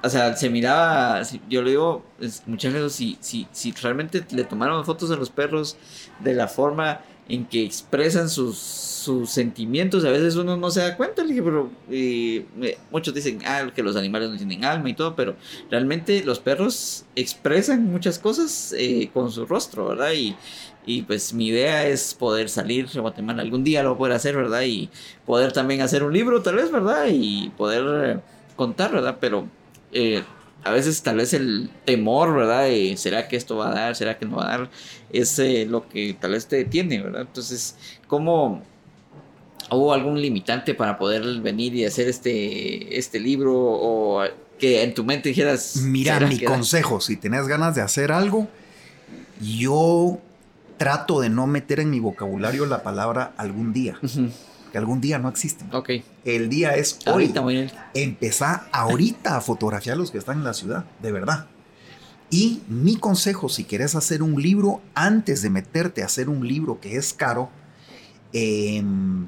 o 0.03 0.09
sea, 0.09 0.35
se 0.35 0.49
miraba, 0.49 1.21
yo 1.47 1.61
le 1.61 1.69
digo, 1.69 2.03
muchas 2.47 2.73
veces, 2.73 2.91
si, 2.91 3.17
si, 3.21 3.47
si 3.53 3.71
realmente 3.71 4.25
le 4.31 4.43
tomaron 4.43 4.83
fotos 4.83 5.09
a 5.09 5.15
los 5.15 5.29
perros 5.29 5.77
de 6.19 6.33
la 6.33 6.49
forma 6.49 6.99
en 7.31 7.45
que 7.45 7.63
expresan 7.63 8.29
sus, 8.29 8.57
sus 8.57 9.29
sentimientos. 9.29 10.03
A 10.03 10.11
veces 10.11 10.35
uno 10.35 10.57
no 10.57 10.69
se 10.69 10.81
da 10.81 10.97
cuenta. 10.97 11.23
Pero 11.25 11.71
eh, 11.89 12.45
muchos 12.91 13.13
dicen 13.13 13.39
ah, 13.45 13.71
que 13.73 13.81
los 13.81 13.95
animales 13.95 14.29
no 14.29 14.37
tienen 14.37 14.65
alma 14.65 14.89
y 14.89 14.93
todo, 14.93 15.15
pero 15.15 15.35
realmente 15.69 16.23
los 16.23 16.39
perros 16.39 17.05
expresan 17.15 17.85
muchas 17.85 18.19
cosas 18.19 18.75
eh, 18.77 19.09
con 19.13 19.31
su 19.31 19.45
rostro, 19.45 19.87
¿verdad? 19.87 20.11
Y, 20.11 20.35
y 20.85 21.03
pues 21.03 21.33
mi 21.33 21.47
idea 21.47 21.87
es 21.87 22.13
poder 22.13 22.49
salir 22.49 22.87
a 22.93 22.99
Guatemala. 22.99 23.41
Algún 23.41 23.63
día 23.63 23.81
lo 23.81 23.97
poder 23.97 24.13
hacer, 24.13 24.35
¿verdad? 24.35 24.63
Y 24.63 24.89
poder 25.25 25.53
también 25.53 25.81
hacer 25.81 26.03
un 26.03 26.13
libro, 26.13 26.41
tal 26.41 26.55
vez, 26.55 26.69
¿verdad? 26.69 27.07
Y 27.09 27.49
poder 27.57 28.17
eh, 28.17 28.19
contar, 28.57 28.91
¿verdad? 28.91 29.17
Pero 29.21 29.47
eh, 29.93 30.23
a 30.63 30.71
veces 30.71 31.01
tal 31.01 31.17
vez 31.17 31.33
el 31.33 31.69
temor, 31.85 32.33
¿verdad? 32.35 32.67
¿Será 32.95 33.27
que 33.27 33.35
esto 33.35 33.57
va 33.57 33.71
a 33.71 33.73
dar? 33.73 33.95
¿Será 33.95 34.17
que 34.17 34.25
no 34.25 34.37
va 34.37 34.45
a 34.45 34.57
dar? 34.57 34.69
Es 35.11 35.37
eh, 35.39 35.65
lo 35.67 35.87
que 35.87 36.15
tal 36.19 36.31
vez 36.31 36.47
te 36.47 36.57
detiene, 36.57 37.01
¿verdad? 37.01 37.21
Entonces, 37.21 37.75
¿cómo 38.07 38.61
hubo 39.69 39.93
algún 39.93 40.21
limitante 40.21 40.73
para 40.73 40.97
poder 40.97 41.23
venir 41.41 41.73
y 41.75 41.85
hacer 41.85 42.07
este, 42.07 42.97
este 42.97 43.19
libro? 43.19 43.53
O 43.55 44.23
que 44.59 44.83
en 44.83 44.93
tu 44.93 45.03
mente 45.03 45.29
dijeras... 45.29 45.77
Mira, 45.77 46.19
mi 46.19 46.39
consejo, 46.39 47.01
si 47.01 47.17
tenés 47.17 47.47
ganas 47.47 47.73
de 47.73 47.81
hacer 47.81 48.11
algo, 48.11 48.47
yo 49.41 50.19
trato 50.77 51.19
de 51.19 51.29
no 51.29 51.47
meter 51.47 51.79
en 51.79 51.89
mi 51.89 51.99
vocabulario 51.99 52.67
la 52.67 52.83
palabra 52.83 53.33
algún 53.37 53.73
día. 53.73 53.99
Que 54.71 54.77
algún 54.77 55.01
día 55.01 55.19
no 55.19 55.29
existe. 55.29 55.65
Ok. 55.73 55.89
El 56.23 56.49
día 56.49 56.75
es 56.75 56.99
hoy. 57.05 57.31
Ahorita, 57.35 57.89
Empezá 57.93 58.67
ahorita 58.71 59.37
a 59.37 59.41
fotografiar 59.41 59.97
los 59.97 60.11
que 60.11 60.17
están 60.17 60.37
en 60.37 60.43
la 60.43 60.53
ciudad, 60.53 60.85
de 61.01 61.11
verdad. 61.11 61.47
Y 62.29 62.61
mi 62.69 62.95
consejo, 62.95 63.49
si 63.49 63.65
quieres 63.65 63.93
hacer 63.95 64.23
un 64.23 64.41
libro, 64.41 64.81
antes 64.95 65.41
de 65.41 65.49
meterte 65.49 66.01
a 66.01 66.05
hacer 66.05 66.29
un 66.29 66.47
libro 66.47 66.79
que 66.79 66.95
es 66.95 67.13
caro, 67.13 67.49
em, 68.31 69.27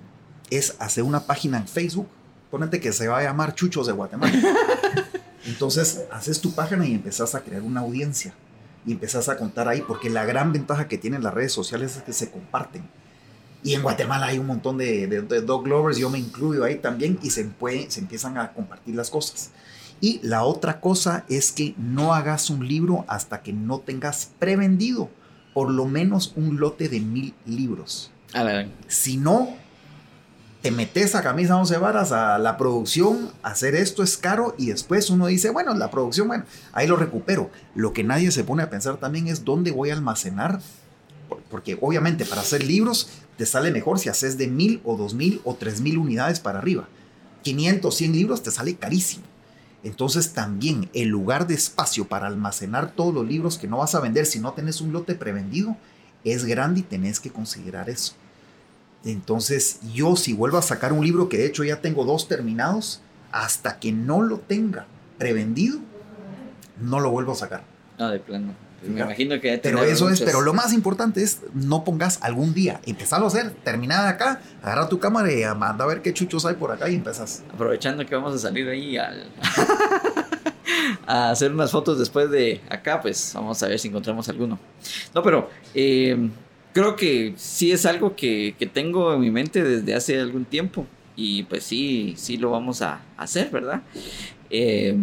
es 0.49 0.75
hacer 0.79 1.03
una 1.03 1.25
página 1.25 1.57
en 1.57 1.67
Facebook. 1.67 2.07
Ponete 2.49 2.79
que 2.79 2.93
se 2.93 3.09
va 3.09 3.19
a 3.19 3.23
llamar 3.23 3.55
Chuchos 3.55 3.87
de 3.87 3.93
Guatemala. 3.93 4.31
Entonces, 5.45 6.05
haces 6.11 6.39
tu 6.39 6.53
página 6.53 6.85
y 6.85 6.93
empezás 6.93 7.35
a 7.35 7.41
crear 7.41 7.63
una 7.63 7.81
audiencia 7.81 8.33
y 8.85 8.93
empezás 8.93 9.27
a 9.27 9.37
contar 9.37 9.67
ahí, 9.67 9.83
porque 9.85 10.09
la 10.09 10.25
gran 10.25 10.53
ventaja 10.53 10.87
que 10.87 10.97
tienen 10.97 11.23
las 11.23 11.33
redes 11.33 11.51
sociales 11.51 11.97
es 11.97 12.03
que 12.03 12.13
se 12.13 12.31
comparten. 12.31 12.83
Y 13.63 13.73
en 13.73 13.81
Guatemala 13.81 14.27
hay 14.27 14.39
un 14.39 14.47
montón 14.47 14.77
de, 14.77 15.07
dog 15.45 15.67
lovers, 15.67 15.97
yo 15.97 16.09
me 16.09 16.19
incluyo 16.19 16.63
ahí 16.63 16.77
también, 16.77 17.17
y 17.23 17.29
se, 17.29 17.45
puede, 17.45 17.89
se 17.89 18.01
empiezan 18.01 18.37
a 18.37 18.51
compartir 18.53 18.95
las 18.95 19.09
cosas. 19.09 19.51
Y 20.01 20.19
la 20.21 20.43
otra 20.43 20.81
cosa 20.81 21.23
es 21.29 21.51
que 21.51 21.73
no 21.77 22.13
hagas 22.13 22.49
un 22.49 22.67
libro 22.67 23.05
hasta 23.07 23.41
que 23.41 23.53
no 23.53 23.79
tengas 23.79 24.31
prevendido 24.37 25.09
por 25.53 25.69
lo 25.71 25.85
menos 25.85 26.33
un 26.35 26.59
lote 26.59 26.89
de 26.89 26.99
mil 26.99 27.33
libros. 27.45 28.11
A 28.33 28.43
ver. 28.43 28.69
Si 28.87 29.17
no, 29.17 29.55
te 30.61 30.71
metes 30.71 31.13
a 31.15 31.21
camisa 31.21 31.57
11 31.57 31.77
varas 31.77 32.11
a 32.11 32.37
la 32.39 32.57
producción, 32.57 33.31
hacer 33.43 33.75
esto 33.75 34.01
es 34.01 34.17
caro 34.17 34.55
y 34.57 34.67
después 34.67 35.09
uno 35.09 35.27
dice, 35.27 35.51
bueno, 35.51 35.73
la 35.73 35.91
producción, 35.91 36.27
bueno, 36.27 36.45
ahí 36.71 36.87
lo 36.87 36.95
recupero. 36.95 37.51
Lo 37.75 37.93
que 37.93 38.03
nadie 38.03 38.31
se 38.31 38.43
pone 38.43 38.63
a 38.63 38.69
pensar 38.69 38.97
también 38.97 39.27
es 39.27 39.45
dónde 39.45 39.71
voy 39.71 39.91
a 39.91 39.93
almacenar, 39.93 40.59
porque 41.49 41.77
obviamente 41.79 42.25
para 42.25 42.41
hacer 42.41 42.63
libros 42.63 43.09
te 43.37 43.45
sale 43.45 43.71
mejor 43.71 43.99
si 43.99 44.09
haces 44.09 44.37
de 44.37 44.47
mil 44.47 44.81
o 44.83 44.95
dos 44.95 45.13
mil 45.13 45.41
o 45.43 45.55
tres 45.55 45.81
mil 45.81 45.97
unidades 45.97 46.39
para 46.39 46.59
arriba. 46.59 46.87
500, 47.43 47.93
100 47.93 48.13
libros 48.13 48.43
te 48.43 48.51
sale 48.51 48.75
carísimo. 48.75 49.25
Entonces 49.83 50.33
también 50.33 50.89
el 50.93 51.09
lugar 51.09 51.45
de 51.45 51.55
espacio 51.55 52.07
para 52.07 52.27
almacenar 52.27 52.91
todos 52.91 53.13
los 53.13 53.27
libros 53.27 53.57
que 53.57 53.67
no 53.67 53.77
vas 53.77 53.95
a 53.95 53.99
vender 53.99 54.25
si 54.25 54.39
no 54.39 54.53
tenés 54.53 54.79
un 54.79 54.93
lote 54.93 55.13
prevendido 55.13 55.75
es 56.23 56.45
grande 56.45 56.79
y 56.79 56.83
tenés 56.83 57.19
que 57.19 57.31
considerar 57.31 57.89
eso. 57.89 58.13
Entonces 59.03 59.79
yo 59.93 60.15
si 60.15 60.31
vuelvo 60.31 60.57
a 60.57 60.61
sacar 60.61 60.93
un 60.93 61.05
libro 61.05 61.27
que 61.27 61.37
de 61.37 61.45
hecho 61.45 61.65
ya 61.65 61.81
tengo 61.81 62.05
dos 62.05 62.29
terminados, 62.29 63.01
hasta 63.33 63.79
que 63.79 63.91
no 63.91 64.21
lo 64.21 64.39
tenga 64.39 64.85
prevendido, 65.17 65.79
no 66.79 67.01
lo 67.01 67.11
vuelvo 67.11 67.33
a 67.33 67.35
sacar. 67.35 67.63
Ah, 67.97 68.09
de 68.09 68.19
plano. 68.19 68.53
Me 68.87 69.01
imagino 69.01 69.39
que 69.39 69.57
Pero 69.57 69.83
eso 69.83 70.09
es, 70.09 70.21
pero 70.21 70.41
lo 70.41 70.53
más 70.53 70.73
importante 70.73 71.23
es 71.23 71.41
no 71.53 71.83
pongas 71.83 72.19
algún 72.21 72.53
día, 72.53 72.81
empezarlo 72.85 73.25
a 73.25 73.29
hacer, 73.29 73.51
terminada 73.63 74.09
acá, 74.09 74.41
agarra 74.61 74.89
tu 74.89 74.99
cámara 74.99 75.31
y 75.31 75.43
manda 75.57 75.85
a 75.85 75.87
ver 75.87 76.01
qué 76.01 76.13
chuchos 76.13 76.45
hay 76.45 76.55
por 76.55 76.71
acá 76.71 76.89
y 76.89 76.95
empezas. 76.95 77.43
Aprovechando 77.53 78.05
que 78.05 78.15
vamos 78.15 78.33
a 78.35 78.37
salir 78.37 78.67
ahí 78.67 78.97
al... 78.97 79.29
a 81.05 81.31
hacer 81.31 81.51
unas 81.51 81.71
fotos 81.71 81.99
después 81.99 82.29
de 82.29 82.61
acá, 82.69 83.01
pues 83.01 83.31
vamos 83.35 83.61
a 83.63 83.67
ver 83.67 83.79
si 83.79 83.87
encontramos 83.87 84.27
alguno. 84.29 84.59
No, 85.13 85.23
pero 85.23 85.49
eh, 85.73 86.29
creo 86.73 86.95
que 86.95 87.33
sí 87.37 87.71
es 87.71 87.85
algo 87.85 88.15
que, 88.15 88.55
tengo 88.73 89.13
en 89.13 89.21
mi 89.21 89.31
mente 89.31 89.63
desde 89.63 89.95
hace 89.95 90.19
algún 90.19 90.45
tiempo. 90.45 90.85
Y 91.15 91.43
pues 91.43 91.63
sí, 91.63 92.15
sí 92.17 92.37
lo 92.37 92.51
vamos 92.51 92.81
a 92.81 93.01
hacer, 93.17 93.51
¿verdad? 93.51 93.83
Eh, 94.49 94.97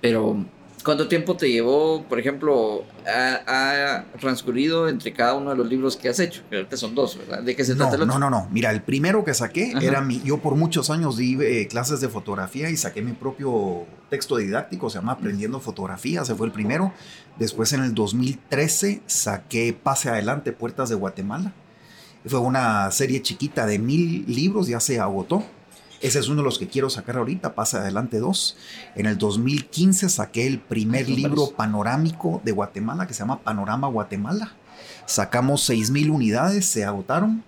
pero 0.00 0.44
¿Cuánto 0.84 1.08
tiempo 1.08 1.36
te 1.36 1.50
llevó, 1.50 2.04
por 2.04 2.18
ejemplo, 2.18 2.84
ha, 3.06 4.04
transcurrido 4.20 4.88
entre 4.88 5.12
cada 5.12 5.34
uno 5.34 5.50
de 5.50 5.56
los 5.56 5.68
libros 5.68 5.96
que 5.96 6.08
has 6.08 6.20
hecho? 6.20 6.42
Que 6.50 6.76
son 6.76 6.94
dos, 6.94 7.18
¿verdad? 7.18 7.42
¿De 7.42 7.56
qué 7.56 7.64
se 7.64 7.74
trata 7.74 7.96
el 7.96 8.02
otro? 8.02 8.18
No, 8.18 8.30
no, 8.30 8.30
no. 8.30 8.48
Mira, 8.50 8.70
el 8.70 8.82
primero 8.82 9.24
que 9.24 9.34
saqué 9.34 9.72
era 9.80 10.00
mi. 10.00 10.22
Yo 10.22 10.38
por 10.38 10.54
muchos 10.54 10.90
años 10.90 11.16
di 11.16 11.36
eh, 11.40 11.66
clases 11.68 12.00
de 12.00 12.08
fotografía 12.08 12.70
y 12.70 12.76
saqué 12.76 13.02
mi 13.02 13.12
propio 13.12 13.86
texto 14.08 14.36
didáctico, 14.36 14.88
se 14.88 14.98
llama 14.98 15.12
Aprendiendo 15.12 15.60
Fotografía, 15.60 16.22
ese 16.22 16.34
fue 16.34 16.46
el 16.46 16.52
primero. 16.52 16.92
Después 17.38 17.72
en 17.72 17.82
el 17.82 17.94
2013 17.94 19.02
saqué 19.06 19.72
Pase 19.72 20.08
Adelante, 20.08 20.52
Puertas 20.52 20.88
de 20.88 20.94
Guatemala. 20.94 21.52
Fue 22.24 22.40
una 22.40 22.90
serie 22.90 23.22
chiquita 23.22 23.66
de 23.66 23.78
mil 23.78 24.24
libros, 24.26 24.68
ya 24.68 24.80
se 24.80 25.00
agotó. 25.00 25.44
Ese 26.00 26.20
es 26.20 26.28
uno 26.28 26.42
de 26.42 26.44
los 26.44 26.58
que 26.58 26.68
quiero 26.68 26.90
sacar 26.90 27.16
ahorita, 27.16 27.54
pasa 27.54 27.78
adelante 27.78 28.18
dos. 28.18 28.56
En 28.94 29.06
el 29.06 29.18
2015 29.18 30.08
saqué 30.08 30.46
el 30.46 30.60
primer 30.60 31.08
libro 31.08 31.50
panorámico 31.50 32.40
de 32.44 32.52
Guatemala 32.52 33.06
que 33.06 33.14
se 33.14 33.20
llama 33.20 33.40
Panorama 33.40 33.88
Guatemala. 33.88 34.52
Sacamos 35.06 35.68
6.000 35.68 36.10
unidades, 36.10 36.66
se 36.66 36.84
agotaron. 36.84 37.42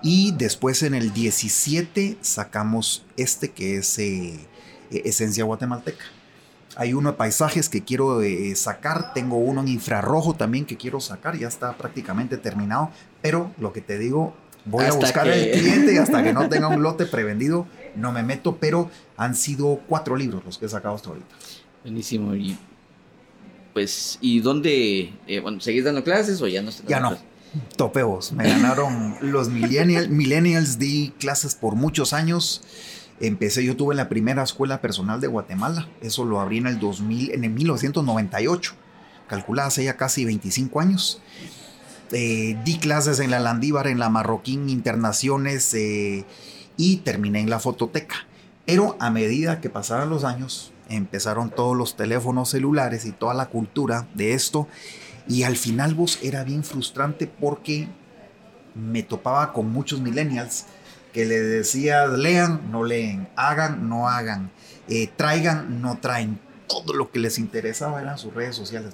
Y 0.00 0.32
después 0.32 0.82
en 0.82 0.94
el 0.94 1.12
17 1.12 2.18
sacamos 2.20 3.04
este 3.16 3.50
que 3.50 3.78
es 3.78 3.98
eh, 3.98 4.38
Esencia 4.90 5.44
Guatemalteca. 5.44 6.04
Hay 6.76 6.94
uno 6.94 7.10
de 7.10 7.16
paisajes 7.16 7.68
que 7.68 7.82
quiero 7.82 8.22
eh, 8.22 8.54
sacar, 8.56 9.12
tengo 9.12 9.36
uno 9.36 9.60
en 9.60 9.68
infrarrojo 9.68 10.34
también 10.34 10.64
que 10.64 10.76
quiero 10.76 11.00
sacar, 11.00 11.36
ya 11.36 11.48
está 11.48 11.76
prácticamente 11.76 12.38
terminado, 12.38 12.90
pero 13.20 13.52
lo 13.58 13.72
que 13.72 13.82
te 13.82 13.98
digo, 13.98 14.34
Voy 14.64 14.84
a 14.84 14.92
buscar 14.92 15.28
al 15.28 15.50
cliente 15.50 15.94
y 15.94 15.96
hasta 15.96 16.22
que 16.22 16.32
no 16.32 16.48
tenga 16.48 16.68
un 16.68 16.82
lote 16.82 17.06
prevendido, 17.06 17.66
no 17.96 18.12
me 18.12 18.22
meto, 18.22 18.56
pero 18.58 18.90
han 19.16 19.34
sido 19.34 19.80
cuatro 19.88 20.16
libros 20.16 20.44
los 20.44 20.58
que 20.58 20.66
he 20.66 20.68
sacado 20.68 20.94
hasta 20.94 21.08
ahorita. 21.08 21.34
Buenísimo. 21.82 22.34
Y 22.34 22.56
pues, 23.72 24.18
¿y 24.20 24.40
dónde? 24.40 25.14
Eh, 25.26 25.40
bueno, 25.40 25.60
¿seguís 25.60 25.84
dando 25.84 26.04
clases 26.04 26.40
o 26.42 26.46
ya 26.46 26.62
no 26.62 26.70
Ya 26.86 27.00
no. 27.00 27.16
Topeos. 27.76 28.32
Me 28.32 28.48
ganaron 28.48 29.16
los 29.20 29.48
millennials. 29.48 30.08
Millennials 30.08 30.78
di 30.78 31.12
clases 31.18 31.54
por 31.54 31.74
muchos 31.74 32.12
años. 32.12 32.62
Empecé, 33.20 33.64
yo 33.64 33.76
tuve 33.76 33.94
la 33.94 34.08
primera 34.08 34.42
escuela 34.42 34.80
personal 34.80 35.20
de 35.20 35.26
Guatemala. 35.26 35.88
Eso 36.00 36.24
lo 36.24 36.40
abrí 36.40 36.58
en 36.58 36.66
el 36.66 36.78
2000, 36.78 37.32
en 37.32 37.44
el 37.44 37.50
1998. 37.50 38.74
Calculada 39.28 39.68
hace 39.68 39.84
ya 39.84 39.96
casi 39.96 40.24
25 40.24 40.80
años. 40.80 41.20
Eh, 42.14 42.58
di 42.62 42.76
clases 42.76 43.20
en 43.20 43.30
la 43.30 43.40
Landívar, 43.40 43.86
en 43.86 43.98
la 43.98 44.10
Marroquín 44.10 44.68
Internaciones 44.68 45.72
eh, 45.72 46.26
y 46.76 46.98
terminé 46.98 47.40
en 47.40 47.48
la 47.48 47.58
fototeca. 47.58 48.26
Pero 48.66 48.96
a 49.00 49.10
medida 49.10 49.62
que 49.62 49.70
pasaban 49.70 50.10
los 50.10 50.24
años, 50.24 50.72
empezaron 50.90 51.48
todos 51.48 51.74
los 51.74 51.96
teléfonos 51.96 52.50
celulares 52.50 53.06
y 53.06 53.12
toda 53.12 53.32
la 53.32 53.46
cultura 53.46 54.08
de 54.12 54.34
esto. 54.34 54.68
Y 55.26 55.44
al 55.44 55.56
final 55.56 55.94
vos 55.94 56.18
era 56.22 56.44
bien 56.44 56.64
frustrante 56.64 57.26
porque 57.26 57.88
me 58.74 59.02
topaba 59.02 59.54
con 59.54 59.72
muchos 59.72 60.00
millennials 60.00 60.66
que 61.14 61.24
le 61.24 61.40
decías 61.40 62.10
lean, 62.10 62.70
no 62.70 62.84
leen, 62.84 63.28
hagan, 63.36 63.88
no 63.88 64.08
hagan, 64.08 64.50
eh, 64.88 65.10
traigan, 65.16 65.80
no 65.80 65.98
traen. 65.98 66.38
Todo 66.68 66.92
lo 66.92 67.10
que 67.10 67.18
les 67.18 67.38
interesaba 67.38 68.02
eran 68.02 68.18
sus 68.18 68.34
redes 68.34 68.56
sociales, 68.56 68.92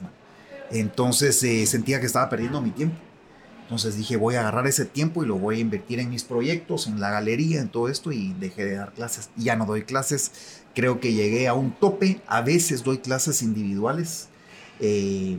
Entonces 0.71 1.39
sentía 1.69 2.01
que 2.01 2.07
estaba 2.07 2.29
perdiendo 2.29 2.61
mi 2.61 2.71
tiempo. 2.71 3.08
Entonces 3.69 3.99
dije, 3.99 4.17
voy 4.17 4.35
a 4.35 4.41
agarrar 4.41 4.67
ese 4.67 4.87
tiempo 4.87 5.23
y 5.23 5.27
lo 5.27 5.37
voy 5.37 5.59
a 5.59 5.59
invertir 5.59 6.01
en 6.01 6.09
mis 6.09 6.25
proyectos, 6.25 6.87
en 6.87 7.01
la 7.01 7.11
galería, 7.11 7.61
en 7.61 7.69
todo 7.69 7.91
esto 7.91 8.13
y 8.13 8.33
dejé 8.41 8.65
de 8.65 8.77
dar 8.77 8.93
clases. 8.93 9.29
Ya 9.37 9.57
no 9.57 9.67
doy 9.67 9.83
clases, 9.83 10.63
creo 10.75 11.01
que 11.01 11.13
llegué 11.13 11.49
a 11.49 11.53
un 11.53 11.73
tope. 11.73 12.23
A 12.27 12.41
veces 12.41 12.83
doy 12.83 12.97
clases 12.97 13.43
individuales. 13.43 14.31
Eh, 14.81 15.37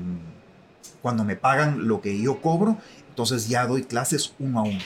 cuando 1.02 1.24
me 1.24 1.38
pagan 1.38 1.88
lo 1.88 2.02
que 2.02 2.22
yo 2.22 2.40
cobro, 2.40 2.78
entonces 3.10 3.50
ya 3.50 3.66
doy 3.66 3.82
clases 3.82 4.36
uno 4.38 4.60
a 4.60 4.64
uno. 4.64 4.80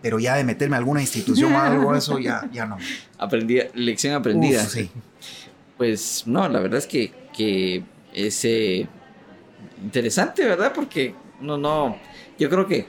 Pero 0.00 0.20
ya 0.20 0.36
de 0.36 0.44
meterme 0.44 0.76
a 0.76 0.78
alguna 0.78 1.00
institución 1.00 1.52
o 1.52 1.60
algo 1.60 1.96
eso, 1.96 2.20
ya, 2.20 2.48
ya 2.52 2.64
no. 2.64 2.78
Aprendí, 3.18 3.58
lección 3.74 4.14
aprendida. 4.14 4.64
sí. 4.64 4.88
Pues 5.76 6.24
no, 6.26 6.48
la 6.48 6.60
verdad 6.60 6.78
es 6.78 6.86
que, 6.86 7.12
que 7.36 7.82
es 8.14 8.44
eh, 8.44 8.86
interesante, 9.82 10.44
¿verdad? 10.44 10.72
Porque 10.72 11.16
no, 11.40 11.58
no 11.58 11.96
yo 12.38 12.48
creo 12.48 12.66
que 12.66 12.86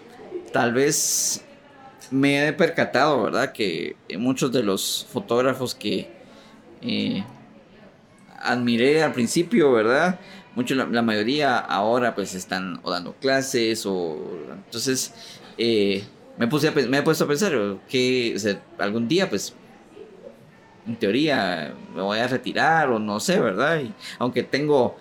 tal 0.52 0.74
vez 0.74 1.44
me 2.12 2.48
he 2.48 2.54
percatado, 2.54 3.24
¿verdad? 3.24 3.52
Que 3.52 3.96
muchos 4.18 4.52
de 4.52 4.64
los 4.64 5.08
fotógrafos 5.12 5.76
que 5.76 6.10
eh, 6.82 7.24
admiré 8.40 9.04
al 9.04 9.14
principio, 9.14 9.72
¿verdad? 9.72 10.20
Mucho, 10.56 10.76
la, 10.76 11.02
mayoría 11.02 11.58
ahora 11.58 12.16
pues 12.16 12.34
están 12.36 12.82
dando 12.84 13.14
clases 13.14 13.86
o... 13.86 14.18
Entonces, 14.66 15.14
eh, 15.58 16.04
me, 16.38 16.48
puse 16.48 16.72
me 16.72 16.98
he 16.98 17.02
puesto 17.02 17.26
a 17.26 17.28
pensar 17.28 17.54
que 17.88 18.36
algún 18.78 19.08
día 19.08 19.30
pues 19.30 19.54
en 20.88 20.96
teoría 20.96 21.74
me 21.96 22.02
voy 22.02 22.20
a 22.20 22.28
retirar 22.28 22.90
o 22.90 23.00
no 23.00 23.20
sé, 23.20 23.40
¿verdad? 23.40 23.82
Y, 23.82 23.94
aunque 24.18 24.44
tengo 24.44 24.98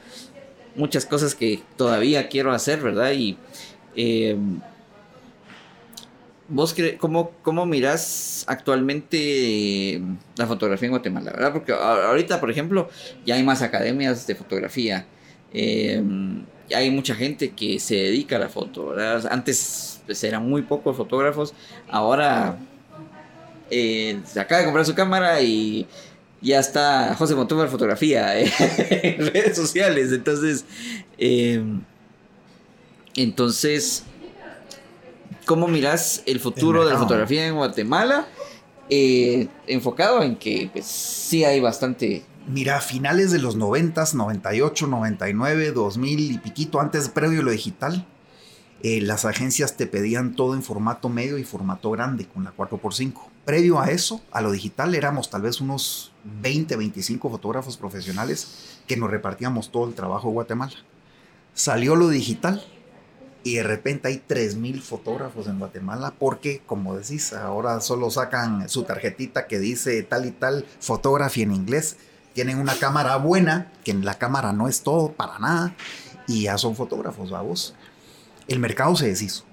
muchas 0.77 1.07
cosas 1.07 1.35
que 1.35 1.63
todavía 1.77 2.29
quiero 2.29 2.53
hacer, 2.53 2.81
¿verdad? 2.81 3.13
Y 3.13 3.39
eh, 4.01 4.37
vos 6.47 6.73
cómo, 6.99 7.33
cómo 7.43 7.67
mirás 7.67 8.45
actualmente 8.47 10.01
la 10.37 10.47
fotografía 10.47 10.87
en 10.87 10.93
Guatemala, 10.93 11.33
¿verdad? 11.33 11.53
Porque 11.53 11.73
ahorita, 11.73 12.39
por 12.39 12.49
ejemplo, 12.49 12.89
ya 13.27 13.35
hay 13.35 13.43
más 13.43 13.61
academias 13.61 14.25
de 14.29 14.37
fotografía. 14.37 15.05
Eh, 15.53 16.01
hay 16.73 16.91
mucha 16.93 17.17
gente 17.17 17.51
que 17.51 17.81
se 17.81 17.97
dedica 17.97 18.37
a 18.37 18.39
la 18.39 18.49
foto, 18.49 18.91
¿verdad? 18.91 19.27
Antes 19.33 20.01
pues, 20.07 20.23
eran 20.23 20.49
muy 20.49 20.63
pocos 20.63 20.97
fotógrafos, 20.97 21.53
ahora 21.91 22.57
eh, 23.69 24.21
se 24.25 24.39
acaba 24.39 24.61
de 24.61 24.67
comprar 24.67 24.87
su 24.87 24.95
cámara 24.95 25.41
y 25.43 25.89
ya 26.41 26.61
está 26.61 27.17
José 27.17 27.35
Montúfar 27.35 27.69
Fotografía 27.69 28.39
en 28.41 29.33
redes 29.33 29.57
sociales. 29.57 30.13
Entonces, 30.13 30.65
entonces, 33.23 34.05
¿cómo 35.47 35.69
miras 35.69 36.23
el 36.27 36.41
futuro 36.41 36.85
de 36.87 36.93
la 36.93 36.99
fotografía 36.99 37.47
en 37.47 37.55
Guatemala? 37.55 38.27
enfocado 38.91 40.23
en 40.23 40.37
que 40.37 40.71
pues, 40.73 40.87
sí 40.87 41.45
hay 41.45 41.61
bastante 41.61 42.25
Mira, 42.49 42.79
a 42.79 42.81
finales 42.81 43.31
de 43.31 43.39
los 43.39 43.57
90, 43.57 44.03
98, 44.15 44.87
99, 44.87 45.73
2000 45.73 46.31
y 46.33 46.39
piquito, 46.39 46.81
antes 46.81 47.11
previo 47.11 47.41
a 47.41 47.43
lo 47.43 47.51
digital, 47.51 48.07
eh, 48.83 49.03
las 49.03 49.27
agencias 49.27 49.77
te 49.77 49.87
pedían 49.87 50.35
todo 50.35 50.55
en 50.55 50.63
formato 50.63 51.11
medio 51.11 51.37
y 51.37 51.45
formato 51.45 51.91
grande 51.91 52.27
con 52.27 52.45
la 52.45 52.57
4x5. 52.57 53.13
Previo 53.45 53.81
a 53.81 53.91
eso, 53.91 54.23
a 54.33 54.41
lo 54.41 54.51
digital, 54.51 54.95
éramos 54.95 55.29
tal 55.29 55.43
vez 55.43 55.61
unos 55.61 56.13
20, 56.41 56.77
25 56.77 57.29
fotógrafos 57.29 57.77
profesionales 57.77 58.79
que 58.87 58.97
nos 58.97 59.11
repartíamos 59.11 59.71
todo 59.71 59.87
el 59.87 59.95
trabajo 59.95 60.29
en 60.29 60.35
Guatemala. 60.35 60.73
Salió 61.53 61.97
lo 61.97 62.09
digital 62.09 62.65
y 63.49 63.55
de 63.57 63.63
repente 63.63 64.09
hay 64.09 64.23
3.000 64.29 64.83
fotógrafos 64.83 65.47
en 65.47 65.59
Guatemala 65.59 66.13
porque, 66.19 66.61
como 66.67 66.97
decís, 66.97 67.33
ahora 67.33 67.81
solo 67.81 68.11
sacan 68.11 68.69
su 68.69 68.83
tarjetita 68.83 69.47
que 69.47 69.59
dice 69.59 70.03
tal 70.03 70.27
y 70.27 70.33
tal 70.33 70.67
fotografía 70.81 71.45
en 71.45 71.55
inglés 71.55 71.97
tienen 72.35 72.59
una 72.59 72.75
cámara 72.75 73.17
buena, 73.17 73.73
que 73.85 73.91
en 73.91 74.05
la 74.05 74.15
cámara 74.15 74.53
no 74.53 74.69
es 74.69 74.83
todo 74.83 75.13
para 75.13 75.39
nada, 75.39 75.75
y 76.29 76.43
ya 76.43 76.59
son 76.59 76.77
fotógrafos, 76.77 77.31
vamos. 77.31 77.75
El 78.47 78.61
mercado 78.61 78.95
se 78.97 79.09
deshizo. 79.09 79.45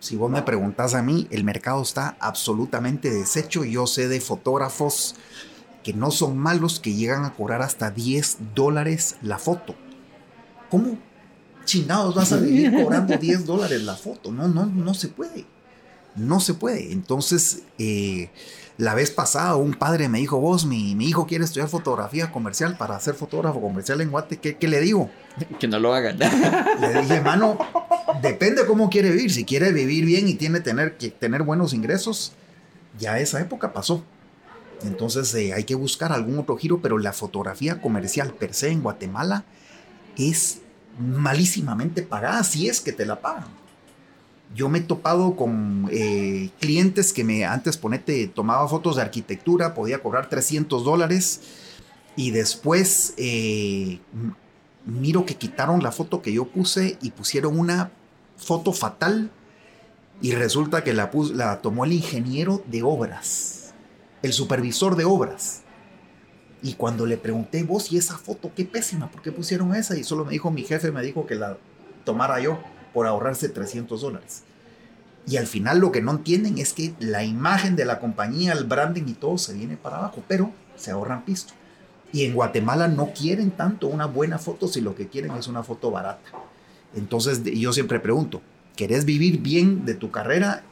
Si 0.00 0.16
vos 0.16 0.30
me 0.30 0.42
preguntas 0.42 0.94
a 0.94 1.02
mí, 1.02 1.28
el 1.30 1.44
mercado 1.44 1.82
está 1.82 2.16
absolutamente 2.18 3.10
deshecho. 3.10 3.64
Yo 3.64 3.86
sé 3.86 4.08
de 4.08 4.20
fotógrafos 4.20 5.14
que 5.84 5.92
no 5.92 6.10
son 6.10 6.36
malos, 6.38 6.80
que 6.80 6.94
llegan 6.94 7.24
a 7.24 7.34
cobrar 7.34 7.62
hasta 7.62 7.90
10 7.90 8.38
dólares 8.54 9.16
la 9.22 9.38
foto. 9.38 9.76
¿Cómo 10.70 10.98
chingados 11.64 12.14
vas 12.14 12.32
a 12.32 12.36
vivir 12.36 12.72
cobrando 12.72 13.16
10 13.20 13.46
dólares 13.46 13.82
la 13.82 13.94
foto? 13.94 14.32
No, 14.32 14.48
no, 14.48 14.66
no 14.66 14.94
se 14.94 15.08
puede. 15.08 15.46
No 16.14 16.40
se 16.40 16.54
puede. 16.54 16.92
Entonces, 16.92 17.62
eh, 17.78 18.30
la 18.78 18.94
vez 18.94 19.10
pasada 19.10 19.56
un 19.56 19.74
padre 19.74 20.08
me 20.08 20.18
dijo, 20.18 20.38
vos, 20.40 20.64
mi, 20.66 20.94
mi 20.94 21.06
hijo 21.06 21.26
quiere 21.26 21.44
estudiar 21.44 21.68
fotografía 21.68 22.30
comercial 22.30 22.76
para 22.76 22.98
ser 23.00 23.14
fotógrafo 23.14 23.60
comercial 23.60 24.00
en 24.00 24.10
Guate, 24.10 24.38
¿qué, 24.38 24.68
le 24.68 24.80
digo? 24.80 25.10
Que 25.58 25.68
no 25.68 25.78
lo 25.78 25.94
hagan. 25.94 26.18
Le 26.18 27.02
dije, 27.02 27.20
mano, 27.20 27.56
depende 28.20 28.66
cómo 28.66 28.90
quiere 28.90 29.10
vivir. 29.10 29.32
Si 29.32 29.44
quiere 29.44 29.72
vivir 29.72 30.04
bien 30.04 30.28
y 30.28 30.34
tiene 30.34 30.60
tener, 30.60 30.96
que 30.96 31.10
tener 31.10 31.42
buenos 31.42 31.72
ingresos, 31.72 32.32
ya 32.98 33.18
esa 33.18 33.40
época 33.40 33.72
pasó. 33.72 34.04
Entonces 34.82 35.32
eh, 35.34 35.52
hay 35.52 35.64
que 35.64 35.74
buscar 35.74 36.12
algún 36.12 36.38
otro 36.38 36.56
giro, 36.56 36.80
pero 36.82 36.98
la 36.98 37.12
fotografía 37.12 37.80
comercial 37.80 38.34
per 38.34 38.52
se 38.54 38.70
en 38.70 38.82
Guatemala 38.82 39.44
es 40.16 40.60
malísimamente 40.98 42.02
pagada, 42.02 42.44
si 42.44 42.68
es 42.68 42.80
que 42.80 42.92
te 42.92 43.06
la 43.06 43.20
pagan 43.20 43.62
yo 44.54 44.68
me 44.68 44.78
he 44.78 44.82
topado 44.82 45.36
con 45.36 45.88
eh, 45.90 46.50
clientes 46.60 47.12
que 47.12 47.24
me 47.24 47.44
antes 47.44 47.76
ponete 47.76 48.26
tomaba 48.28 48.68
fotos 48.68 48.96
de 48.96 49.02
arquitectura, 49.02 49.74
podía 49.74 50.02
cobrar 50.02 50.28
300 50.28 50.84
dólares 50.84 51.40
y 52.16 52.30
después 52.30 53.14
eh, 53.16 54.00
miro 54.84 55.24
que 55.24 55.36
quitaron 55.36 55.82
la 55.82 55.92
foto 55.92 56.22
que 56.22 56.32
yo 56.32 56.46
puse 56.46 56.98
y 57.00 57.10
pusieron 57.10 57.58
una 57.58 57.90
foto 58.36 58.72
fatal 58.72 59.30
y 60.20 60.32
resulta 60.32 60.84
que 60.84 60.92
la, 60.92 61.10
la 61.34 61.60
tomó 61.62 61.84
el 61.84 61.92
ingeniero 61.92 62.62
de 62.66 62.82
obras, 62.82 63.74
el 64.22 64.32
supervisor 64.32 64.96
de 64.96 65.04
obras. 65.04 65.61
Y 66.62 66.74
cuando 66.74 67.06
le 67.06 67.16
pregunté, 67.16 67.64
vos, 67.64 67.90
¿y 67.90 67.98
esa 67.98 68.16
foto 68.16 68.52
qué 68.54 68.64
pésima? 68.64 69.10
¿Por 69.10 69.20
qué 69.20 69.32
pusieron 69.32 69.74
esa? 69.74 69.96
Y 69.98 70.04
solo 70.04 70.24
me 70.24 70.32
dijo, 70.32 70.50
mi 70.50 70.62
jefe 70.62 70.92
me 70.92 71.02
dijo 71.02 71.26
que 71.26 71.34
la 71.34 71.58
tomara 72.04 72.40
yo 72.40 72.58
por 72.94 73.06
ahorrarse 73.06 73.48
300 73.48 74.00
dólares. 74.00 74.42
Y 75.26 75.36
al 75.36 75.46
final 75.46 75.78
lo 75.78 75.92
que 75.92 76.02
no 76.02 76.12
entienden 76.12 76.58
es 76.58 76.72
que 76.72 76.94
la 77.00 77.24
imagen 77.24 77.76
de 77.76 77.84
la 77.84 77.98
compañía, 77.98 78.52
el 78.52 78.64
branding 78.64 79.04
y 79.06 79.14
todo 79.14 79.38
se 79.38 79.54
viene 79.54 79.76
para 79.76 79.98
abajo, 79.98 80.22
pero 80.28 80.52
se 80.76 80.90
ahorran 80.90 81.24
pisto. 81.24 81.52
Y 82.12 82.24
en 82.24 82.34
Guatemala 82.34 82.88
no 82.88 83.12
quieren 83.12 83.50
tanto 83.50 83.86
una 83.86 84.06
buena 84.06 84.38
foto 84.38 84.68
si 84.68 84.80
lo 84.80 84.94
que 84.94 85.08
quieren 85.08 85.32
es 85.32 85.48
una 85.48 85.62
foto 85.62 85.90
barata. 85.90 86.30
Entonces 86.94 87.42
yo 87.42 87.72
siempre 87.72 88.00
pregunto, 88.00 88.42
¿querés 88.76 89.04
vivir 89.04 89.40
bien 89.40 89.84
de 89.84 89.94
tu 89.94 90.10
carrera? 90.10 90.62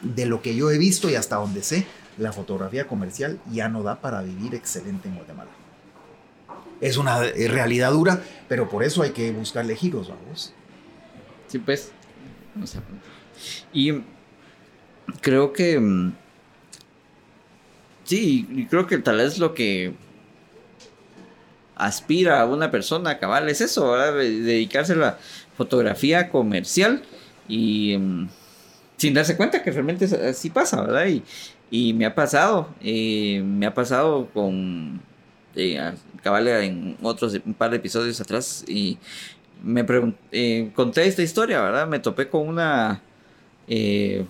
De 0.00 0.26
lo 0.26 0.42
que 0.42 0.54
yo 0.54 0.70
he 0.70 0.78
visto 0.78 1.10
y 1.10 1.14
hasta 1.14 1.36
donde 1.36 1.62
sé, 1.62 1.86
la 2.18 2.32
fotografía 2.32 2.86
comercial 2.86 3.38
ya 3.50 3.68
no 3.68 3.82
da 3.82 4.00
para 4.00 4.22
vivir 4.22 4.54
excelente 4.54 5.08
en 5.08 5.16
Guatemala. 5.16 5.50
Es 6.80 6.96
una 6.96 7.22
realidad 7.22 7.92
dura, 7.92 8.22
pero 8.48 8.68
por 8.68 8.82
eso 8.82 9.02
hay 9.02 9.10
que 9.10 9.30
buscarle 9.32 9.76
giros, 9.76 10.08
vamos. 10.08 10.52
Sí, 11.46 11.58
pues. 11.58 11.92
Y 13.72 14.02
creo 15.20 15.52
que. 15.52 15.78
Mm, 15.78 16.12
sí, 18.04 18.66
creo 18.70 18.86
que 18.86 18.98
tal 18.98 19.18
vez 19.18 19.38
lo 19.38 19.54
que 19.54 19.94
aspira 21.74 22.40
a 22.40 22.46
una 22.46 22.70
persona 22.70 23.18
cabal 23.18 23.48
es 23.48 23.60
eso, 23.60 23.90
¿verdad? 23.90 24.14
dedicarse 24.14 24.94
a 24.94 24.96
la 24.96 25.18
fotografía 25.56 26.30
comercial 26.30 27.02
y 27.48 27.96
mm, 27.98 28.28
sin 28.96 29.14
darse 29.14 29.36
cuenta 29.36 29.62
que 29.62 29.70
realmente 29.70 30.04
así 30.04 30.50
pasa, 30.50 30.80
¿verdad? 30.82 31.06
Y, 31.06 31.22
y 31.70 31.92
me 31.94 32.06
ha 32.06 32.14
pasado, 32.14 32.68
eh, 32.80 33.42
me 33.44 33.66
ha 33.66 33.74
pasado 33.74 34.28
con 34.32 35.00
eh, 35.54 35.92
en 36.24 36.96
otros 37.02 37.38
un 37.44 37.54
par 37.54 37.70
de 37.70 37.76
episodios 37.76 38.20
atrás 38.20 38.64
y 38.66 38.98
me 39.62 39.84
eh, 40.32 40.70
conté 40.74 41.06
esta 41.06 41.22
historia, 41.22 41.60
¿verdad? 41.60 41.86
Me 41.86 41.98
topé 41.98 42.28
con 42.28 42.48
una 42.48 43.02
eh, 43.68 44.24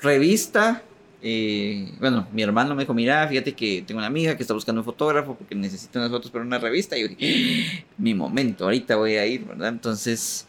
revista. 0.00 0.82
Eh, 1.22 1.90
bueno, 2.00 2.28
mi 2.32 2.42
hermano 2.42 2.74
me 2.74 2.82
dijo, 2.82 2.94
mira, 2.94 3.26
fíjate 3.28 3.54
que 3.54 3.82
tengo 3.86 3.98
una 3.98 4.06
amiga 4.06 4.36
que 4.36 4.42
está 4.42 4.54
buscando 4.54 4.82
un 4.82 4.84
fotógrafo 4.84 5.34
porque 5.34 5.54
necesita 5.54 5.98
unas 5.98 6.10
fotos 6.10 6.30
para 6.30 6.44
una 6.44 6.58
revista. 6.58 6.96
Y 6.96 7.02
yo 7.02 7.08
dije, 7.08 7.86
mi 7.98 8.14
momento, 8.14 8.64
ahorita 8.64 8.96
voy 8.96 9.16
a 9.16 9.26
ir, 9.26 9.44
¿verdad? 9.44 9.68
Entonces 9.68 10.46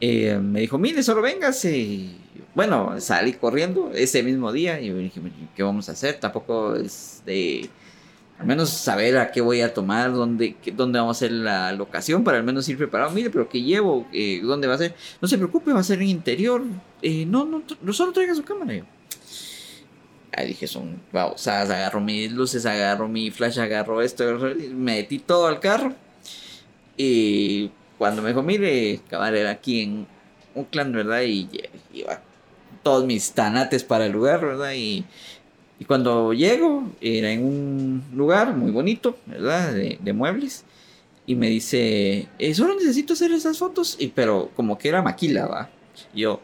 me 0.00 0.60
dijo, 0.60 0.78
mire, 0.78 1.02
solo 1.02 1.22
véngase. 1.22 2.25
Bueno, 2.56 2.98
salí 3.02 3.34
corriendo 3.34 3.90
ese 3.94 4.22
mismo 4.22 4.50
día 4.50 4.80
y 4.80 4.90
dije, 4.90 5.20
¿qué 5.54 5.62
vamos 5.62 5.90
a 5.90 5.92
hacer? 5.92 6.18
Tampoco 6.18 6.74
es 6.74 7.22
de 7.26 7.68
al 8.38 8.46
menos 8.46 8.70
saber 8.70 9.18
a 9.18 9.30
qué 9.30 9.42
voy 9.42 9.60
a 9.60 9.74
tomar, 9.74 10.10
dónde, 10.14 10.56
dónde 10.74 10.98
vamos 10.98 11.18
a 11.18 11.18
hacer 11.18 11.32
la 11.32 11.70
locación, 11.72 12.24
para 12.24 12.38
al 12.38 12.44
menos 12.44 12.66
ir 12.70 12.78
preparado. 12.78 13.10
Mire, 13.10 13.28
pero 13.28 13.46
¿qué 13.46 13.60
llevo? 13.60 14.06
Eh, 14.10 14.40
¿Dónde 14.42 14.68
va 14.68 14.74
a 14.76 14.78
ser? 14.78 14.94
No 15.20 15.28
se 15.28 15.36
preocupe, 15.36 15.70
va 15.70 15.80
a 15.80 15.84
ser 15.84 16.00
en 16.00 16.08
interior. 16.08 16.62
Eh, 17.02 17.26
no, 17.26 17.44
no, 17.44 17.92
solo 17.92 18.12
traiga 18.12 18.34
su 18.34 18.42
cámara. 18.42 18.72
Yo. 18.72 18.84
Ahí 20.34 20.46
dije, 20.48 20.66
son 20.66 20.98
babosadas. 21.12 21.68
Agarro 21.68 22.00
mis 22.00 22.32
luces, 22.32 22.64
agarro 22.64 23.06
mi 23.06 23.30
flash, 23.30 23.58
agarro 23.58 24.00
esto, 24.00 24.24
me 24.72 24.96
metí 24.96 25.18
todo 25.18 25.46
al 25.46 25.60
carro. 25.60 25.92
Y 26.96 27.70
cuando 27.98 28.22
me 28.22 28.30
dijo, 28.30 28.42
mire, 28.42 28.98
era 29.10 29.50
aquí 29.50 29.82
en 29.82 30.06
un 30.54 30.64
clan, 30.64 30.90
¿verdad? 30.92 31.20
Y 31.20 31.50
iba 31.92 32.22
todos 32.86 33.04
mis 33.04 33.32
tanates 33.32 33.82
para 33.82 34.06
el 34.06 34.12
lugar, 34.12 34.46
¿verdad? 34.46 34.72
Y 34.74 35.04
y 35.78 35.84
cuando 35.84 36.32
llego, 36.32 36.90
era 37.00 37.30
en 37.30 37.44
un 37.44 38.04
lugar 38.14 38.56
muy 38.56 38.70
bonito, 38.70 39.18
¿verdad? 39.26 39.74
De, 39.74 40.12
muebles. 40.12 40.64
Y 41.26 41.34
me 41.34 41.48
dice, 41.48 42.28
eh, 42.38 42.54
solo 42.54 42.74
necesito 42.74 43.12
hacer 43.12 43.32
esas 43.32 43.58
fotos. 43.58 43.96
Y, 43.98 44.08
pero 44.08 44.50
como 44.56 44.78
que 44.78 44.88
era 44.88 45.02
maquila, 45.02 45.46
¿va? 45.46 45.70
yo, 46.14 46.40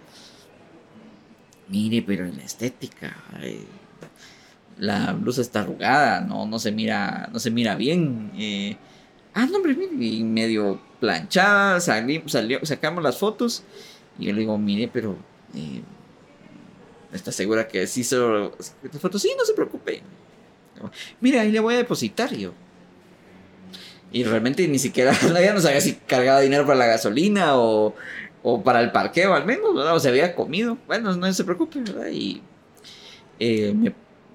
mire, 1.68 2.02
pero 2.02 2.26
en 2.26 2.36
la 2.36 2.42
estética, 2.42 3.16
la 4.78 5.12
blusa 5.12 5.42
está 5.42 5.60
arrugada, 5.60 6.20
no, 6.22 6.46
no 6.46 6.58
se 6.58 6.72
mira, 6.72 7.28
no 7.32 7.38
se 7.38 7.50
mira 7.50 7.74
bien. 7.74 8.32
Eh, 8.36 8.76
ah, 9.34 9.46
no, 9.46 9.58
hombre, 9.58 9.74
mire, 9.74 10.24
medio 10.24 10.80
planchada, 11.00 11.80
salió, 11.80 12.22
sacamos 12.64 13.02
las 13.02 13.16
fotos 13.18 13.62
y 14.18 14.26
yo 14.26 14.32
le 14.34 14.40
digo, 14.40 14.58
mire, 14.58 14.88
pero 14.88 15.16
eh, 15.54 15.82
¿está 17.12 17.32
segura 17.32 17.68
que 17.68 17.86
sí 17.86 18.04
se 18.04 18.16
fotos? 19.00 19.22
Sí, 19.22 19.32
no 19.36 19.44
se 19.44 19.54
preocupe. 19.54 20.02
Mire, 21.20 21.40
ahí 21.40 21.52
le 21.52 21.60
voy 21.60 21.74
a 21.74 21.78
depositar 21.78 22.34
yo. 22.34 22.52
Y 24.12 24.24
realmente 24.24 24.66
ni 24.68 24.78
siquiera, 24.78 25.12
ya 25.42 25.54
no 25.54 25.60
sabía 25.60 25.80
si 25.80 25.94
cargaba 25.94 26.40
dinero 26.40 26.66
para 26.66 26.78
la 26.78 26.86
gasolina 26.86 27.56
o, 27.56 27.94
o 28.42 28.62
para 28.62 28.80
el 28.80 28.92
parqueo 28.92 29.34
al 29.34 29.46
menos, 29.46 29.74
¿verdad? 29.74 29.96
O 29.96 30.00
se 30.00 30.08
había 30.08 30.34
comido. 30.34 30.76
Bueno, 30.86 31.14
no 31.16 31.32
se 31.32 31.44
preocupe, 31.44 31.80
¿verdad? 31.80 32.08
Y 32.08 32.42
eh, 33.38 33.74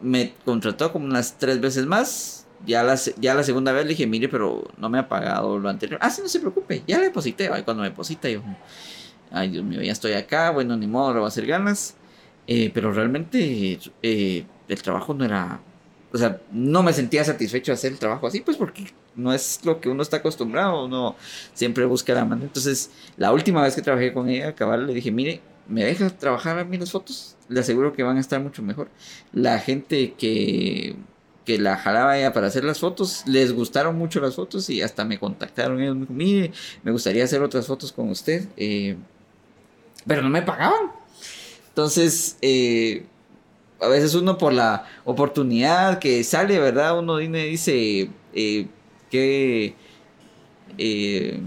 me 0.01 0.33
contrató 0.45 0.91
como 0.91 1.05
unas 1.05 1.37
tres 1.37 1.59
veces 1.61 1.85
más. 1.85 2.45
Ya 2.65 2.83
la, 2.83 2.95
ya 3.17 3.35
la 3.35 3.43
segunda 3.43 3.71
vez 3.71 3.83
le 3.83 3.89
dije, 3.89 4.07
mire, 4.07 4.29
pero 4.29 4.67
no 4.77 4.89
me 4.89 4.97
ha 4.97 5.07
pagado 5.07 5.59
lo 5.59 5.69
anterior. 5.69 5.99
Ah, 6.01 6.09
sí, 6.09 6.21
no 6.23 6.27
se 6.27 6.39
preocupe, 6.39 6.83
ya 6.87 6.97
le 6.97 7.05
deposité. 7.05 7.49
Ay, 7.53 7.61
cuando 7.61 7.83
me 7.83 7.89
deposita, 7.89 8.27
yo, 8.29 8.41
ay, 9.31 9.49
Dios 9.49 9.63
mío, 9.63 9.81
ya 9.83 9.91
estoy 9.91 10.13
acá, 10.13 10.49
bueno, 10.49 10.75
ni 10.75 10.87
modo, 10.87 11.13
lo 11.13 11.19
va 11.21 11.27
a 11.27 11.29
hacer 11.29 11.45
ganas. 11.45 11.95
Eh, 12.47 12.71
pero 12.73 12.93
realmente 12.93 13.77
eh, 14.01 14.45
el 14.67 14.81
trabajo 14.81 15.13
no 15.13 15.25
era. 15.25 15.59
O 16.13 16.17
sea, 16.17 16.41
no 16.51 16.81
me 16.83 16.93
sentía 16.93 17.23
satisfecho 17.25 17.71
de 17.71 17.75
hacer 17.75 17.91
el 17.91 17.99
trabajo 17.99 18.27
así, 18.27 18.39
pues 18.39 18.55
porque 18.55 18.85
no 19.15 19.33
es 19.33 19.59
lo 19.65 19.81
que 19.81 19.89
uno 19.89 20.01
está 20.01 20.17
acostumbrado, 20.17 20.85
uno 20.85 21.15
siempre 21.53 21.85
busca 21.85 22.13
la 22.13 22.23
manera. 22.23 22.47
Entonces, 22.47 22.91
la 23.17 23.33
última 23.33 23.61
vez 23.61 23.75
que 23.75 23.81
trabajé 23.81 24.13
con 24.13 24.29
ella, 24.29 24.55
cabal, 24.55 24.87
le 24.87 24.93
dije, 24.93 25.11
mire, 25.11 25.41
¿me 25.67 25.83
deja 25.83 26.09
trabajar 26.09 26.57
a 26.59 26.63
mí 26.63 26.77
las 26.77 26.91
fotos? 26.91 27.35
Le 27.49 27.59
aseguro 27.59 27.93
que 27.93 28.03
van 28.03 28.17
a 28.17 28.21
estar 28.21 28.39
mucho 28.39 28.63
mejor. 28.63 28.89
La 29.33 29.59
gente 29.59 30.13
que, 30.13 30.95
que 31.45 31.59
la 31.59 31.77
jalaba 31.77 32.17
ella 32.17 32.31
para 32.31 32.47
hacer 32.47 32.63
las 32.63 32.79
fotos, 32.79 33.23
les 33.25 33.51
gustaron 33.53 33.97
mucho 33.97 34.21
las 34.21 34.35
fotos 34.35 34.69
y 34.69 34.81
hasta 34.81 35.03
me 35.03 35.19
contactaron 35.19 35.81
ellos. 35.81 35.95
Me 35.95 36.01
dijo, 36.01 36.13
mire, 36.13 36.51
me 36.83 36.91
gustaría 36.91 37.25
hacer 37.25 37.41
otras 37.41 37.67
fotos 37.67 37.91
con 37.91 38.09
usted. 38.09 38.47
Eh, 38.55 38.95
pero 40.05 40.21
no 40.21 40.29
me 40.29 40.41
pagaban. 40.41 40.91
Entonces, 41.77 42.37
eh, 42.41 43.05
a 43.79 43.87
veces 43.87 44.15
uno 44.15 44.39
por 44.39 44.51
la 44.51 44.85
oportunidad 45.05 45.99
que 45.99 46.23
sale, 46.23 46.57
¿verdad? 46.57 46.97
Uno 46.97 47.17
dice 47.17 48.09
eh, 48.33 48.67
que... 49.11 49.75
Eh, 50.79 51.39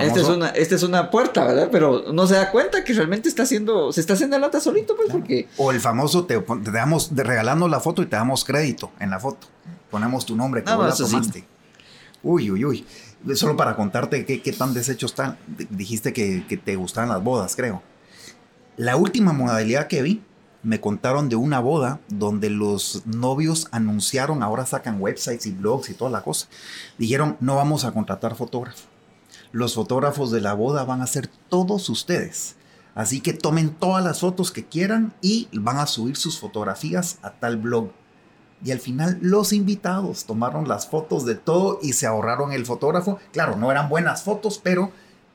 esta, 0.00 0.20
es 0.20 0.26
una, 0.26 0.48
esta 0.48 0.74
es 0.74 0.82
una 0.82 1.08
puerta, 1.12 1.44
¿verdad? 1.44 1.68
Pero 1.70 2.12
no 2.12 2.26
se 2.26 2.34
da 2.34 2.50
cuenta 2.50 2.82
que 2.82 2.94
realmente 2.94 3.28
está 3.28 3.44
haciendo, 3.44 3.92
se 3.92 4.00
está 4.00 4.14
haciendo 4.14 4.36
la 4.40 4.48
lata 4.48 4.58
solito, 4.58 4.96
pues, 4.96 5.08
porque... 5.08 5.46
O 5.56 5.70
el 5.70 5.78
famoso, 5.78 6.26
te, 6.26 6.44
damos, 6.72 7.12
regalando 7.14 7.68
la 7.68 7.78
foto 7.78 8.02
y 8.02 8.06
te 8.06 8.16
damos 8.16 8.44
crédito 8.44 8.90
en 8.98 9.10
la 9.10 9.20
foto. 9.20 9.46
Ponemos 9.88 10.26
tu 10.26 10.34
nombre, 10.34 10.64
que 10.64 10.70
no, 10.72 10.82
la 10.82 10.92
tomaste. 10.92 11.44
Uy, 12.24 12.50
uy, 12.50 12.64
uy. 12.64 12.86
Solo 13.36 13.56
para 13.56 13.76
contarte 13.76 14.26
qué, 14.26 14.42
qué 14.42 14.52
tan 14.52 14.74
deshechos 14.74 15.12
están. 15.12 15.38
Dijiste 15.46 16.12
que, 16.12 16.44
que 16.48 16.56
te 16.56 16.74
gustaban 16.74 17.08
las 17.08 17.22
bodas, 17.22 17.54
creo. 17.54 17.88
La 18.80 18.96
última 18.96 19.34
modalidad 19.34 19.88
que 19.88 20.00
vi, 20.00 20.22
me 20.62 20.80
contaron 20.80 21.28
de 21.28 21.36
una 21.36 21.60
boda 21.60 22.00
donde 22.08 22.48
los 22.48 23.02
novios 23.04 23.68
anunciaron, 23.72 24.42
ahora 24.42 24.64
sacan 24.64 25.00
websites 25.00 25.44
y 25.44 25.52
blogs 25.52 25.90
y 25.90 25.94
toda 25.94 26.10
la 26.10 26.22
cosa. 26.22 26.48
Dijeron, 26.96 27.36
no 27.40 27.56
vamos 27.56 27.84
a 27.84 27.92
contratar 27.92 28.36
fotógrafo 28.36 28.88
los 29.52 29.74
fotógrafos 29.74 30.30
de 30.30 30.40
la 30.40 30.54
boda 30.54 30.84
van 30.84 31.02
a 31.02 31.06
ser 31.06 31.28
todos 31.48 31.88
ustedes. 31.88 32.56
Así 32.94 33.20
que 33.20 33.32
tomen 33.32 33.70
todas 33.70 34.04
las 34.04 34.20
fotos 34.20 34.50
que 34.50 34.66
quieran 34.66 35.14
y 35.20 35.48
van 35.52 35.78
a 35.78 35.86
subir 35.86 36.16
sus 36.16 36.38
fotografías 36.38 37.18
a 37.22 37.32
tal 37.32 37.56
blog. 37.56 37.90
Y 38.64 38.72
al 38.72 38.80
final 38.80 39.18
los 39.22 39.52
invitados 39.52 40.24
tomaron 40.24 40.68
las 40.68 40.86
fotos 40.86 41.24
de 41.24 41.34
todo 41.34 41.78
y 41.82 41.94
se 41.94 42.06
ahorraron 42.06 42.52
el 42.52 42.66
fotógrafo. 42.66 43.18
Claro, 43.32 43.56
no 43.56 43.70
eran 43.70 43.88
buenas 43.88 44.22
fotos, 44.22 44.60
pero... 44.62 44.92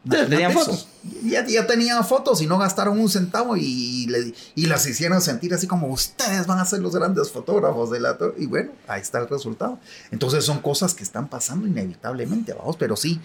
tenían 0.09 0.51
fotos. 0.51 0.87
Ya, 1.23 1.45
ya, 1.45 1.65
tenían 1.67 2.03
fotos 2.05 2.41
y 2.41 2.47
no 2.47 2.57
gastaron 2.57 2.99
un 2.99 3.09
centavo 3.09 3.57
y, 3.57 4.07
y 4.55 4.65
las 4.65 4.85
hicieron 4.87 5.21
sentir 5.21 5.53
así 5.53 5.67
como 5.67 5.87
ustedes 5.87 6.47
van 6.47 6.59
a 6.59 6.65
ser 6.65 6.81
los 6.81 6.95
grandes 6.95 7.31
fotógrafos 7.31 7.91
de 7.91 7.99
la... 7.99 8.17
Y 8.37 8.45
bueno, 8.45 8.71
ahí 8.87 9.01
está 9.01 9.19
el 9.19 9.27
resultado. 9.27 9.79
Entonces 10.11 10.45
son 10.45 10.59
cosas 10.59 10.93
que 10.93 11.03
están 11.03 11.27
pasando 11.27 11.67
inevitablemente, 11.67 12.53
vamos, 12.53 12.75
pero 12.77 12.95
sí, 12.95 13.19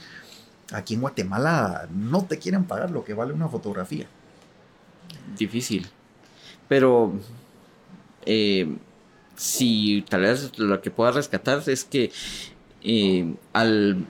Aquí 0.72 0.94
en 0.94 1.00
Guatemala 1.00 1.88
no 1.92 2.24
te 2.24 2.38
quieren 2.38 2.64
pagar 2.64 2.90
lo 2.90 3.04
que 3.04 3.14
vale 3.14 3.32
una 3.32 3.48
fotografía. 3.48 4.06
Difícil. 5.36 5.88
Pero 6.68 7.12
eh, 8.24 8.76
si 9.36 10.04
tal 10.08 10.22
vez 10.22 10.56
lo 10.58 10.80
que 10.80 10.92
pueda 10.92 11.10
rescatar 11.10 11.62
es 11.66 11.84
que 11.84 12.12
eh, 12.82 13.34
al 13.52 14.06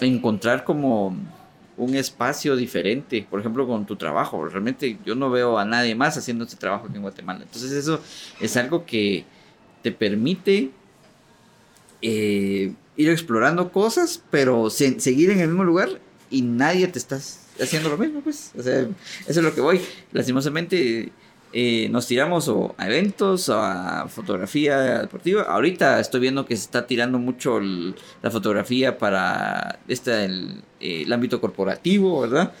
encontrar 0.00 0.62
como 0.62 1.16
un 1.76 1.94
espacio 1.94 2.56
diferente, 2.56 3.26
por 3.28 3.40
ejemplo, 3.40 3.66
con 3.66 3.86
tu 3.86 3.96
trabajo. 3.96 4.44
Realmente 4.46 4.98
yo 5.04 5.14
no 5.14 5.30
veo 5.30 5.58
a 5.58 5.64
nadie 5.64 5.94
más 5.94 6.16
haciendo 6.16 6.44
este 6.44 6.56
trabajo 6.56 6.86
aquí 6.86 6.96
en 6.96 7.02
Guatemala. 7.02 7.42
Entonces 7.42 7.72
eso 7.72 8.00
es 8.40 8.56
algo 8.56 8.86
que 8.86 9.24
te 9.82 9.92
permite 9.92 10.70
eh, 12.02 12.72
ir 12.96 13.10
explorando 13.10 13.70
cosas, 13.72 14.22
pero 14.30 14.70
seguir 14.70 15.30
en 15.30 15.40
el 15.40 15.48
mismo 15.48 15.64
lugar 15.64 16.00
y 16.30 16.42
nadie 16.42 16.88
te 16.88 16.98
está 16.98 17.16
haciendo 17.60 17.88
lo 17.88 17.98
mismo, 17.98 18.20
pues. 18.20 18.52
O 18.58 18.62
sea, 18.62 18.80
eso 18.80 18.90
es 19.26 19.42
lo 19.42 19.54
que 19.54 19.60
voy. 19.60 19.80
Lastimosamente 20.12 21.12
eh, 21.58 21.88
nos 21.88 22.06
tiramos 22.06 22.48
o 22.48 22.74
a 22.76 22.84
eventos, 22.86 23.48
o 23.48 23.58
a 23.58 24.08
fotografía 24.08 24.78
deportiva. 25.00 25.44
Ahorita 25.44 25.98
estoy 26.00 26.20
viendo 26.20 26.44
que 26.44 26.54
se 26.54 26.64
está 26.64 26.86
tirando 26.86 27.18
mucho 27.18 27.58
la 27.60 28.30
fotografía 28.30 28.98
para 28.98 29.78
este, 29.88 30.26
el, 30.26 31.10
ámbito 31.10 31.40
corporativo, 31.40 32.20
¿verdad? 32.20 32.52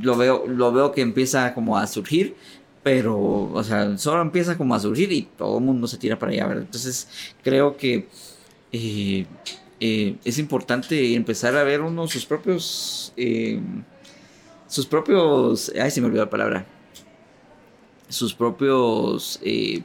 Lo 0.00 0.16
veo, 0.16 0.46
lo 0.46 0.70
veo 0.70 0.92
que 0.92 1.00
empieza 1.00 1.54
como 1.54 1.76
a 1.76 1.88
surgir. 1.88 2.36
Pero, 2.84 3.50
o 3.52 3.64
sea, 3.64 3.98
solo 3.98 4.22
empieza 4.22 4.56
como 4.56 4.76
a 4.76 4.78
surgir 4.78 5.10
y 5.10 5.22
todo 5.22 5.58
el 5.58 5.64
mundo 5.64 5.88
se 5.88 5.98
tira 5.98 6.16
para 6.16 6.30
allá, 6.30 6.46
¿verdad? 6.46 6.62
Entonces, 6.66 7.08
creo 7.42 7.76
que 7.76 8.06
eh, 8.70 9.26
eh, 9.80 10.18
es 10.24 10.38
importante 10.38 11.16
empezar 11.16 11.56
a 11.56 11.64
ver 11.64 11.80
uno 11.80 12.06
sus 12.06 12.24
propios. 12.24 13.12
Sus 14.68 14.86
propios. 14.86 15.72
Ay, 15.82 15.90
se 15.90 16.00
me 16.00 16.06
olvidó 16.06 16.22
la 16.26 16.30
palabra. 16.30 16.75
Sus 18.08 18.34
propios. 18.34 19.40
Eh, 19.42 19.82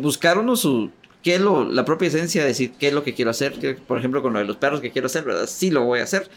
buscar 0.00 0.38
uno 0.38 0.56
su. 0.56 0.90
¿Qué 1.22 1.36
es 1.36 1.40
lo, 1.40 1.64
la 1.64 1.84
propia 1.84 2.08
esencia 2.08 2.42
de 2.42 2.48
decir 2.48 2.72
qué 2.78 2.88
es 2.88 2.94
lo 2.94 3.04
que 3.04 3.14
quiero 3.14 3.30
hacer? 3.30 3.78
por 3.86 3.98
ejemplo, 3.98 4.22
con 4.22 4.32
lo 4.32 4.40
de 4.40 4.44
los 4.44 4.56
perros 4.56 4.80
que 4.80 4.90
quiero 4.90 5.06
hacer, 5.06 5.24
¿verdad? 5.24 5.46
Sí 5.46 5.70
lo 5.70 5.84
voy 5.84 6.00
a 6.00 6.02
hacer. 6.02 6.28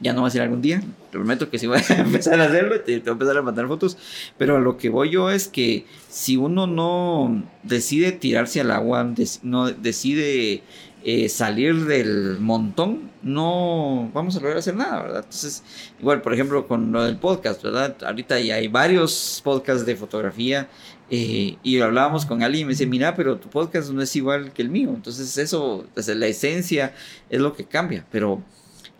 ya 0.00 0.12
no 0.12 0.22
va 0.22 0.28
a 0.28 0.30
ser 0.30 0.42
algún 0.42 0.60
día. 0.60 0.80
Te 0.80 1.18
prometo 1.18 1.48
que 1.48 1.58
sí 1.58 1.68
voy 1.68 1.78
a 1.78 1.94
empezar 2.00 2.40
a 2.40 2.46
hacerlo. 2.46 2.80
Te, 2.80 2.98
voy 2.98 3.08
a 3.08 3.12
empezar 3.12 3.36
a 3.38 3.42
mandar 3.42 3.68
fotos. 3.68 3.96
Pero 4.36 4.56
a 4.56 4.60
lo 4.60 4.76
que 4.76 4.88
voy 4.88 5.10
yo 5.10 5.30
es 5.30 5.46
que 5.46 5.86
si 6.08 6.36
uno 6.36 6.66
no 6.66 7.44
decide 7.62 8.10
tirarse 8.10 8.60
al 8.60 8.72
agua, 8.72 9.14
no 9.42 9.70
decide 9.70 10.62
eh, 11.06 11.28
salir 11.28 11.84
del 11.84 12.38
montón, 12.40 13.10
no 13.22 14.10
vamos 14.14 14.36
a 14.36 14.40
lograr 14.40 14.56
hacer 14.56 14.74
nada, 14.74 15.02
¿verdad? 15.02 15.24
Entonces, 15.24 15.62
igual, 16.00 16.22
por 16.22 16.32
ejemplo, 16.32 16.66
con 16.66 16.92
lo 16.92 17.04
del 17.04 17.18
podcast, 17.18 17.62
¿verdad? 17.62 17.94
Ahorita 18.04 18.36
hay 18.36 18.68
varios 18.68 19.42
podcasts 19.44 19.84
de 19.84 19.96
fotografía 19.96 20.68
eh, 21.10 21.58
y 21.62 21.80
hablábamos 21.80 22.24
con 22.24 22.42
alguien 22.42 22.62
y 22.62 22.64
me 22.64 22.70
dice, 22.70 22.86
mira, 22.86 23.14
pero 23.14 23.36
tu 23.36 23.50
podcast 23.50 23.90
no 23.90 24.00
es 24.00 24.16
igual 24.16 24.52
que 24.54 24.62
el 24.62 24.70
mío. 24.70 24.88
Entonces, 24.94 25.36
eso, 25.36 25.86
la 25.94 26.26
esencia 26.26 26.94
es 27.28 27.38
lo 27.38 27.52
que 27.52 27.66
cambia, 27.66 28.06
pero 28.10 28.42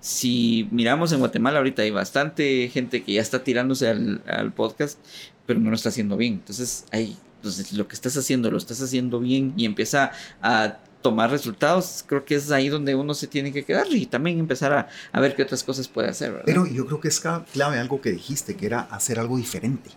si 0.01 0.69
miramos 0.71 1.13
en 1.13 1.21
Guatemala 1.21 1.57
ahorita 1.57 1.81
hay 1.81 1.91
bastante 1.91 2.69
gente 2.69 3.03
que 3.03 3.15
ya 3.15 3.23
está 3.23 3.43
tirándose 3.43 3.89
al, 3.89 4.53
podcast, 4.55 4.99
pero 5.47 5.59
no 5.59 5.71
lo 5.71 5.77
está 5.77 5.89
haciendo 5.89 6.19
bien. 6.19 6.35
Entonces, 6.35 6.85
ahí, 6.93 7.17
entonces 7.37 7.73
lo 7.73 7.89
que 7.89 7.95
estás 7.95 8.15
haciendo 8.19 8.51
lo 8.51 8.59
estás 8.59 8.83
haciendo 8.83 9.21
bien 9.21 9.55
y 9.57 9.65
empieza 9.65 10.13
a 10.43 10.79
tomar 11.05 11.31
resultados, 11.31 12.03
creo 12.07 12.25
que 12.25 12.35
es 12.35 12.51
ahí 12.51 12.71
donde 12.71 12.95
uno 12.95 13.13
se 13.13 13.27
tiene 13.27 13.53
que 13.53 13.63
quedar 13.63 13.87
y 13.91 14.07
también 14.07 14.39
empezar 14.39 14.73
a, 14.73 14.89
a 15.13 15.21
ver 15.21 15.37
qué 15.37 15.43
otras 15.43 15.63
cosas 15.63 15.87
puede 15.87 16.09
hacer. 16.09 16.31
¿verdad? 16.31 16.45
Pero 16.47 16.67
yo 16.67 16.87
creo 16.87 16.99
que 16.99 17.09
es 17.09 17.21
clave 17.21 17.79
algo 17.79 18.01
que 18.01 18.11
dijiste, 18.11 18.57
que 18.57 18.65
era 18.65 18.81
hacer 18.81 19.21
algo 19.21 19.37
diferente. 19.37 19.91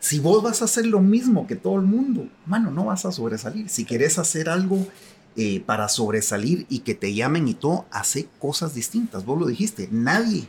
Si 0.00 0.18
vos 0.18 0.42
vas 0.42 0.60
a 0.60 0.64
hacer 0.64 0.86
lo 0.86 0.98
mismo 0.98 1.46
que 1.46 1.54
todo 1.54 1.76
el 1.76 1.82
mundo, 1.82 2.26
mano, 2.46 2.72
no 2.72 2.86
vas 2.86 3.04
a 3.04 3.12
sobresalir. 3.12 3.68
Si 3.68 3.84
quieres 3.84 4.18
hacer 4.18 4.48
algo 4.48 4.88
eh, 5.36 5.60
para 5.64 5.88
sobresalir 5.88 6.66
y 6.68 6.80
que 6.80 6.96
te 6.96 7.14
llamen 7.14 7.46
y 7.46 7.54
todo, 7.54 7.86
hace 7.92 8.26
cosas 8.40 8.74
distintas. 8.74 9.24
Vos 9.24 9.38
lo 9.38 9.46
dijiste, 9.46 9.88
nadie 9.92 10.48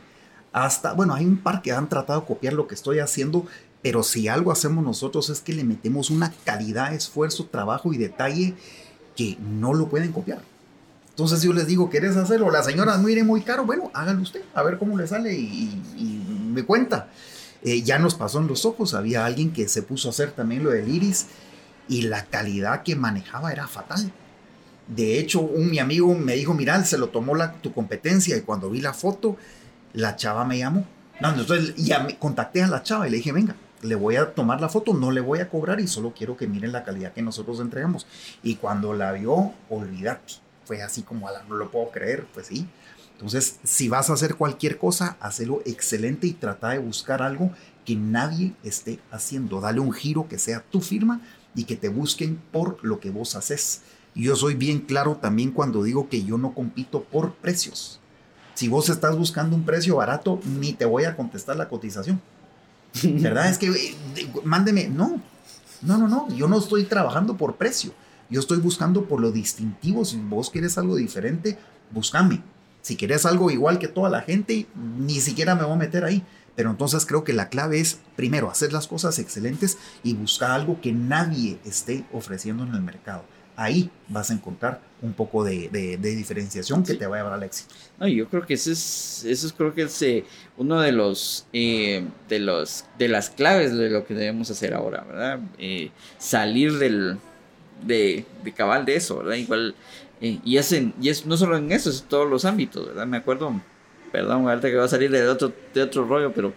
hasta, 0.52 0.94
bueno, 0.94 1.14
hay 1.14 1.26
un 1.26 1.36
par 1.36 1.62
que 1.62 1.70
han 1.70 1.88
tratado 1.88 2.22
de 2.22 2.26
copiar 2.26 2.54
lo 2.54 2.66
que 2.66 2.74
estoy 2.74 2.98
haciendo, 2.98 3.46
pero 3.82 4.02
si 4.02 4.26
algo 4.26 4.50
hacemos 4.50 4.84
nosotros 4.84 5.30
es 5.30 5.40
que 5.40 5.52
le 5.52 5.62
metemos 5.62 6.10
una 6.10 6.32
calidad, 6.44 6.92
esfuerzo, 6.92 7.46
trabajo 7.46 7.92
y 7.92 7.98
detalle 7.98 8.56
que 9.16 9.36
no 9.40 9.74
lo 9.74 9.88
pueden 9.88 10.12
copiar. 10.12 10.40
Entonces 11.10 11.42
yo 11.42 11.52
les 11.52 11.66
digo, 11.66 11.90
¿quieres 11.90 12.16
hacerlo? 12.16 12.50
La 12.50 12.62
señora 12.62 12.96
no 12.96 13.08
iré 13.08 13.24
muy 13.24 13.42
caro, 13.42 13.66
bueno, 13.66 13.90
hágalo 13.92 14.22
usted, 14.22 14.42
a 14.54 14.62
ver 14.62 14.78
cómo 14.78 14.96
le 14.96 15.06
sale 15.06 15.34
y, 15.34 15.82
me 16.52 16.64
cuenta. 16.64 17.08
Eh, 17.62 17.82
ya 17.82 17.98
nos 17.98 18.14
pasó 18.14 18.40
en 18.40 18.46
los 18.46 18.64
ojos, 18.64 18.94
había 18.94 19.26
alguien 19.26 19.52
que 19.52 19.68
se 19.68 19.82
puso 19.82 20.08
a 20.08 20.12
hacer 20.12 20.32
también 20.32 20.64
lo 20.64 20.70
del 20.70 20.88
iris 20.88 21.26
y 21.88 22.02
la 22.02 22.24
calidad 22.24 22.82
que 22.82 22.96
manejaba 22.96 23.52
era 23.52 23.68
fatal. 23.68 24.10
De 24.88 25.18
hecho, 25.18 25.40
un 25.40 25.70
mi 25.70 25.78
amigo 25.78 26.12
me 26.14 26.34
dijo, 26.34 26.54
mira, 26.54 26.82
se 26.84 26.98
lo 26.98 27.10
tomó 27.10 27.34
la, 27.36 27.52
tu 27.52 27.72
competencia 27.72 28.36
y 28.36 28.40
cuando 28.40 28.70
vi 28.70 28.80
la 28.80 28.94
foto, 28.94 29.36
la 29.92 30.16
chava 30.16 30.44
me 30.44 30.58
llamó. 30.58 30.86
No, 31.20 31.28
entonces 31.28 31.76
ya 31.76 32.00
me 32.00 32.18
contacté 32.18 32.62
a 32.62 32.66
la 32.66 32.82
chava 32.82 33.06
y 33.06 33.10
le 33.10 33.18
dije, 33.18 33.30
venga, 33.30 33.54
le 33.82 33.94
voy 33.94 34.16
a 34.16 34.34
tomar 34.34 34.60
la 34.60 34.68
foto, 34.68 34.94
no 34.94 35.10
le 35.10 35.20
voy 35.20 35.40
a 35.40 35.48
cobrar 35.48 35.80
y 35.80 35.86
solo 35.86 36.12
quiero 36.16 36.36
que 36.36 36.46
miren 36.46 36.72
la 36.72 36.84
calidad 36.84 37.12
que 37.12 37.22
nosotros 37.22 37.60
entregamos. 37.60 38.06
Y 38.42 38.56
cuando 38.56 38.92
la 38.94 39.12
vio, 39.12 39.52
olvídate, 39.68 40.34
fue 40.64 40.82
así 40.82 41.02
como, 41.02 41.28
a 41.28 41.32
la, 41.32 41.42
no 41.44 41.56
lo 41.56 41.70
puedo 41.70 41.90
creer, 41.90 42.26
pues 42.32 42.46
sí. 42.46 42.66
Entonces, 43.12 43.58
si 43.64 43.88
vas 43.88 44.08
a 44.08 44.14
hacer 44.14 44.36
cualquier 44.36 44.78
cosa, 44.78 45.16
hacelo 45.20 45.60
excelente 45.66 46.26
y 46.26 46.32
trata 46.32 46.70
de 46.70 46.78
buscar 46.78 47.22
algo 47.22 47.50
que 47.84 47.96
nadie 47.96 48.54
esté 48.62 48.98
haciendo. 49.10 49.60
Dale 49.60 49.80
un 49.80 49.92
giro 49.92 50.26
que 50.28 50.38
sea 50.38 50.64
tu 50.70 50.80
firma 50.80 51.20
y 51.54 51.64
que 51.64 51.76
te 51.76 51.88
busquen 51.88 52.40
por 52.50 52.82
lo 52.82 53.00
que 53.00 53.10
vos 53.10 53.36
haces. 53.36 53.82
Yo 54.14 54.36
soy 54.36 54.54
bien 54.54 54.80
claro 54.80 55.16
también 55.16 55.52
cuando 55.52 55.82
digo 55.82 56.08
que 56.08 56.24
yo 56.24 56.38
no 56.38 56.54
compito 56.54 57.04
por 57.04 57.34
precios. 57.34 58.00
Si 58.54 58.68
vos 58.68 58.88
estás 58.88 59.16
buscando 59.16 59.54
un 59.54 59.64
precio 59.64 59.96
barato, 59.96 60.40
ni 60.44 60.72
te 60.72 60.84
voy 60.84 61.04
a 61.04 61.16
contestar 61.16 61.56
la 61.56 61.68
cotización. 61.68 62.20
¿Verdad? 63.02 63.48
es 63.48 63.58
que, 63.58 63.94
mándeme, 64.44 64.88
no, 64.88 65.20
no, 65.82 65.98
no, 65.98 66.08
no, 66.08 66.28
yo 66.34 66.48
no 66.48 66.58
estoy 66.58 66.84
trabajando 66.84 67.36
por 67.36 67.56
precio. 67.56 67.92
Yo 68.28 68.40
estoy 68.40 68.58
buscando 68.58 69.06
por 69.06 69.20
lo 69.20 69.32
distintivo. 69.32 70.04
Si 70.04 70.16
vos 70.16 70.50
quieres 70.50 70.78
algo 70.78 70.96
diferente, 70.96 71.58
búscame. 71.90 72.42
Si 72.82 72.96
quieres 72.96 73.26
algo 73.26 73.50
igual 73.50 73.78
que 73.78 73.88
toda 73.88 74.08
la 74.08 74.22
gente, 74.22 74.66
ni 74.98 75.20
siquiera 75.20 75.54
me 75.54 75.64
voy 75.64 75.72
a 75.72 75.76
meter 75.76 76.04
ahí. 76.04 76.24
Pero 76.54 76.70
entonces 76.70 77.06
creo 77.06 77.24
que 77.24 77.32
la 77.32 77.48
clave 77.48 77.80
es, 77.80 77.98
primero, 78.16 78.50
hacer 78.50 78.72
las 78.72 78.86
cosas 78.86 79.18
excelentes 79.18 79.78
y 80.02 80.14
buscar 80.14 80.52
algo 80.52 80.80
que 80.80 80.92
nadie 80.92 81.58
esté 81.64 82.04
ofreciendo 82.12 82.64
en 82.64 82.74
el 82.74 82.82
mercado 82.82 83.24
ahí 83.56 83.90
vas 84.08 84.30
a 84.30 84.34
encontrar 84.34 84.80
un 85.02 85.12
poco 85.12 85.44
de, 85.44 85.98
diferenciación 85.98 86.82
que 86.84 86.94
te 86.94 87.06
va 87.06 87.16
a 87.16 87.18
llevar 87.20 87.34
al 87.34 87.42
éxito. 87.42 87.74
No, 87.98 88.06
yo 88.06 88.28
creo 88.28 88.44
que 88.46 88.54
eso 88.54 88.70
es, 88.70 89.24
eso 89.24 89.46
es 89.46 89.52
creo 89.52 89.74
que 89.74 89.82
es 89.82 90.02
eh, 90.02 90.24
uno 90.56 90.80
de 90.80 90.92
los, 90.92 91.46
eh, 91.52 92.04
de 92.28 92.38
los, 92.38 92.84
de 92.98 93.08
las 93.08 93.30
claves 93.30 93.76
de 93.76 93.90
lo 93.90 94.06
que 94.06 94.14
debemos 94.14 94.50
hacer 94.50 94.74
ahora, 94.74 95.04
¿verdad? 95.04 95.40
Eh, 95.58 95.90
salir 96.18 96.78
del, 96.78 97.18
de, 97.86 98.24
de, 98.44 98.52
cabal 98.52 98.84
de 98.84 98.96
eso, 98.96 99.18
¿verdad? 99.18 99.34
Igual, 99.34 99.74
y, 100.20 100.58
es 100.58 100.72
y 101.00 101.08
es 101.08 101.24
no 101.24 101.36
solo 101.36 101.56
en 101.56 101.72
eso, 101.72 101.88
es 101.88 102.02
en 102.02 102.08
todos 102.08 102.28
los 102.28 102.44
ámbitos, 102.44 102.88
¿verdad? 102.88 103.06
Me 103.06 103.16
acuerdo, 103.16 103.58
perdón, 104.12 104.48
ahorita 104.48 104.68
que 104.68 104.76
va 104.76 104.84
a 104.84 104.88
salir 104.88 105.10
de 105.10 105.26
otro, 105.28 105.52
de 105.72 105.82
otro 105.82 106.04
rollo, 106.04 106.32
pero 106.34 106.52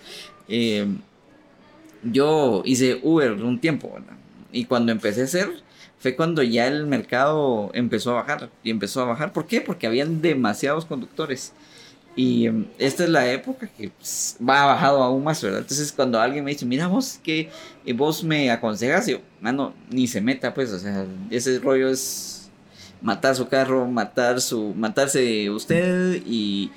yo 2.04 2.62
hice 2.66 3.00
Uber 3.02 3.32
un 3.32 3.60
tiempo, 3.60 3.92
¿verdad? 3.94 4.18
Y 4.52 4.66
cuando 4.66 4.92
empecé 4.92 5.22
a 5.22 5.24
hacer 5.24 5.63
fue 6.04 6.18
cuando 6.18 6.44
ya 6.44 6.68
el 6.68 6.86
mercado 6.86 7.72
empezó 7.74 8.12
a 8.12 8.16
bajar. 8.16 8.50
Y 8.62 8.72
empezó 8.72 9.02
a 9.02 9.06
bajar. 9.06 9.32
¿Por 9.32 9.48
qué? 9.48 9.62
Porque 9.62 9.88
habían 9.88 10.22
demasiados 10.22 10.84
conductores. 10.86 11.54
Y 12.14 12.46
em, 12.46 12.66
esta 12.78 13.06
es 13.06 13.10
la 13.10 13.32
época 13.32 13.68
que 13.68 13.90
pues, 13.90 14.36
va 14.38 14.66
bajado 14.66 15.02
aún 15.02 15.24
más, 15.24 15.42
¿verdad? 15.42 15.62
Entonces 15.62 15.94
cuando 15.94 16.20
alguien 16.20 16.44
me 16.44 16.52
dice, 16.52 16.66
mira 16.66 16.88
vos 16.88 17.22
que 17.24 17.50
eh, 17.86 17.94
vos 17.94 18.22
me 18.22 18.52
aconsejas, 18.52 19.08
yo, 19.08 19.20
mano, 19.40 19.74
ni 19.90 20.06
se 20.08 20.20
meta, 20.20 20.54
pues, 20.54 20.72
o 20.74 20.78
sea, 20.78 21.06
ese 21.32 21.58
rollo 21.60 21.88
es 21.90 22.52
matar 23.02 23.36
su 23.36 23.48
carro, 23.48 23.88
matar 23.88 24.42
su, 24.42 24.74
matarse 24.76 25.50
usted 25.50 26.22
y, 26.26 26.70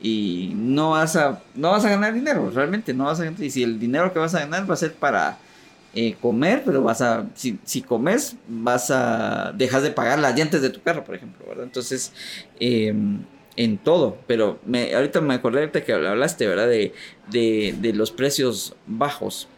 y 0.00 0.52
no 0.56 0.90
vas 0.92 1.14
a, 1.16 1.40
no 1.54 1.70
vas 1.70 1.84
a 1.84 1.90
ganar 1.90 2.14
dinero, 2.14 2.50
realmente 2.50 2.92
no 2.94 3.04
vas 3.04 3.20
a 3.20 3.24
ganar, 3.24 3.40
y 3.42 3.50
si 3.50 3.62
el 3.62 3.78
dinero 3.78 4.12
que 4.12 4.18
vas 4.18 4.34
a 4.34 4.40
ganar 4.40 4.68
va 4.68 4.74
a 4.74 4.78
ser 4.78 4.94
para 4.94 5.38
eh, 5.92 6.14
comer, 6.20 6.62
pero 6.64 6.82
vas 6.82 7.00
a, 7.00 7.26
si, 7.34 7.58
si, 7.64 7.82
comes, 7.82 8.36
vas 8.46 8.92
a, 8.92 9.52
dejas 9.56 9.82
de 9.82 9.90
pagar 9.90 10.20
las 10.20 10.38
llantas 10.38 10.62
de 10.62 10.70
tu 10.70 10.80
carro, 10.82 11.02
por 11.02 11.16
ejemplo, 11.16 11.44
¿verdad? 11.48 11.64
Entonces, 11.64 12.12
em, 12.60 13.24
en 13.56 13.76
todo, 13.76 14.16
pero 14.28 14.60
me, 14.64 14.94
ahorita 14.94 15.20
me 15.20 15.34
acordé 15.34 15.70
que 15.70 15.92
hablaste, 15.92 16.46
¿verdad? 16.46 16.68
De, 16.68 16.92
de, 17.28 17.92
los 17.92 18.12
precios 18.12 18.74
bajos. 18.86 19.48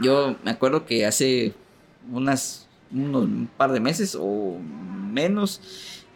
Yo 0.00 0.36
me 0.44 0.50
acuerdo 0.50 0.84
que 0.84 1.06
hace 1.06 1.54
unas, 2.10 2.66
unos 2.90 3.22
un 3.24 3.48
par 3.56 3.70
de 3.70 3.78
meses 3.78 4.16
o 4.20 4.58
menos, 4.58 5.60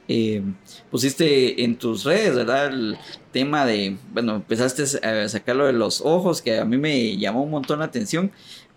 em, 0.09 0.55
pusiste 0.91 1.63
en 1.63 1.77
tus 1.77 2.03
redes, 2.03 2.35
¿verdad? 2.35 2.67
El 2.67 2.99
tema 3.31 3.65
de, 3.67 3.97
bueno, 4.13 4.35
empezaste 4.35 4.83
a 5.07 5.29
sacarlo 5.29 5.67
de 5.67 5.75
los 5.75 6.01
ojos, 6.01 6.43
que 6.43 6.59
a 6.59 6.65
mí 6.65 6.77
me 6.77 7.17
llamó 7.17 7.45
un 7.45 7.51
montón 7.51 7.79
la 7.79 7.85
atención 7.85 8.33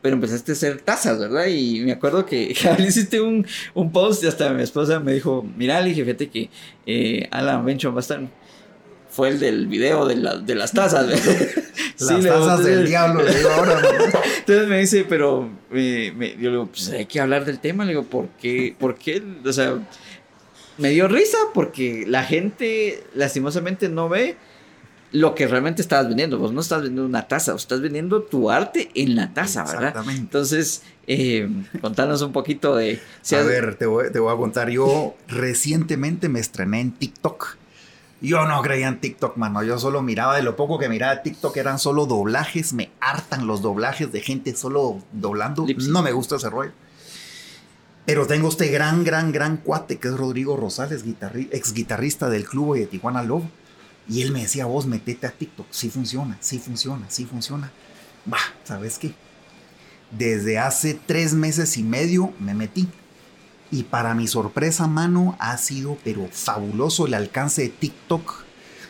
pero 0.06 0.18
empezaste 0.18 0.52
a 0.52 0.54
hacer 0.54 0.82
tazas, 0.82 1.18
¿verdad? 1.18 1.48
Y 1.48 1.80
me 1.80 1.92
acuerdo 1.92 2.28
que, 2.28 2.54
que 2.78 2.84
hiciste 2.84 3.22
un, 3.22 3.44
un, 3.74 3.92
post 3.92 4.24
y 4.24 4.28
hasta 4.28 4.52
mi 4.52 4.62
esposa 4.62 5.00
me 5.00 5.14
dijo, 5.14 5.44
mira, 5.58 5.82
le 5.82 5.90
dije, 5.90 6.06
fíjate 6.06 6.30
que 6.30 6.52
eh, 6.86 7.28
Alan 7.32 7.66
Bencho 7.66 7.92
Bastan 7.92 8.30
fue 9.10 9.30
el 9.30 9.40
del 9.40 9.66
video 9.66 10.06
de, 10.06 10.18
la, 10.18 10.38
de 10.38 10.54
las 10.54 10.74
tazas. 10.74 11.08
las 12.00 12.24
tazas 12.24 12.64
del 12.64 12.86
diablo, 12.86 13.24
le 13.24 13.34
digo 13.34 13.50
ahora. 13.50 13.82
Entonces 14.42 14.68
me 14.68 14.78
dice, 14.78 15.08
pero 15.10 15.50
me, 15.72 16.12
yo 16.36 16.36
le 16.38 16.50
digo, 16.52 16.68
pues 16.68 16.90
hay 16.90 17.08
que 17.08 17.20
hablar 17.20 17.44
del 17.44 17.58
tema, 17.58 17.84
le 17.84 17.94
digo, 17.94 18.04
¿por 18.04 18.28
qué? 18.40 18.76
¿Por 18.78 19.00
qué? 19.00 19.24
O 19.44 19.54
sea, 19.54 19.80
me 20.78 20.90
dio 20.90 21.08
risa 21.08 21.40
porque 21.56 22.04
la 22.06 22.24
gente 22.24 23.04
lastimosamente 23.16 23.90
no 23.90 24.08
ve 24.08 24.38
lo 25.16 25.34
que 25.34 25.48
realmente 25.48 25.82
estabas 25.82 26.10
vendiendo. 26.10 26.38
Vos 26.38 26.52
no 26.52 26.60
estás 26.60 26.82
vendiendo 26.82 27.06
una 27.06 27.28
taza, 27.28 27.54
vos 27.54 27.62
estás 27.62 27.80
vendiendo 27.80 28.22
tu 28.22 28.52
arte 28.52 28.92
en 28.96 29.16
la 29.16 29.34
taza, 29.34 29.64
¿verdad? 29.64 29.88
Exactamente. 29.88 30.22
Entonces, 30.22 30.84
eh, 31.08 31.50
contanos 31.80 32.22
un 32.22 32.34
poquito 32.34 32.76
de... 32.76 33.00
a 33.32 33.42
ver, 33.44 33.76
te 33.76 33.86
voy, 33.86 34.12
te 34.12 34.20
voy, 34.20 34.34
a 34.34 34.38
contar. 34.38 34.70
Yo 34.70 35.16
recientemente 35.30 36.28
me 36.28 36.42
estrené 36.42 36.82
en 36.82 36.92
TikTok. 36.92 37.56
Yo 38.20 38.46
no 38.46 38.62
creía 38.62 38.90
en 38.90 39.00
TikTok, 39.00 39.38
mano. 39.38 39.64
Yo 39.64 39.80
solo 39.80 40.02
miraba 40.02 40.36
de 40.36 40.44
lo 40.44 40.58
poco 40.58 40.78
que 40.80 40.90
miraba 40.90 41.22
TikTok 41.22 41.56
eran 41.56 41.80
solo 41.80 42.06
doblajes. 42.08 42.74
Me 42.74 42.92
hartan 43.00 43.48
los 43.48 43.62
doblajes 43.62 44.12
de 44.12 44.20
gente 44.20 44.54
solo 44.54 45.02
doblando. 45.14 45.66
No 45.88 46.02
me 46.02 46.12
gusta 46.12 46.36
ese 46.36 46.50
rollo. 46.50 46.72
Pero 48.06 48.28
tengo 48.28 48.50
este 48.50 48.68
gran, 48.68 49.06
gran, 49.06 49.32
gran 49.32 49.58
cuate 49.58 49.98
que 49.98 50.10
es 50.10 50.14
Rodrigo 50.18 50.58
Rosales, 50.58 51.06
ex 51.52 51.74
guitarrista 51.74 52.30
del 52.30 52.46
club 52.46 52.76
de 52.76 52.86
Tijuana 52.86 53.24
Lobo 53.24 53.50
y 54.08 54.22
él 54.22 54.32
me 54.32 54.42
decía, 54.42 54.66
vos 54.66 54.86
metete 54.86 55.28
a 55.28 55.32
TikTok, 55.32 55.68
sí 55.72 55.90
funciona, 55.90 56.38
sí 56.40 56.60
funciona, 56.60 57.06
sí 57.10 57.26
funciona. 57.26 57.72
Va, 58.32 58.40
¿sabes 58.64 59.00
qué? 59.00 59.14
Desde 60.12 60.60
hace 60.60 60.94
tres 60.94 61.34
meses 61.34 61.78
y 61.78 61.84
medio 61.84 62.34
me 62.40 62.54
metí. 62.54 62.88
Y 63.72 63.84
para 63.84 64.14
mi 64.14 64.28
sorpresa, 64.28 64.88
mano, 64.88 65.36
ha 65.40 65.58
sido 65.58 65.98
pero 66.04 66.28
fabuloso 66.32 67.08
el 67.08 67.16
alcance 67.16 67.64
de 67.64 67.70
TikTok. 67.70 68.44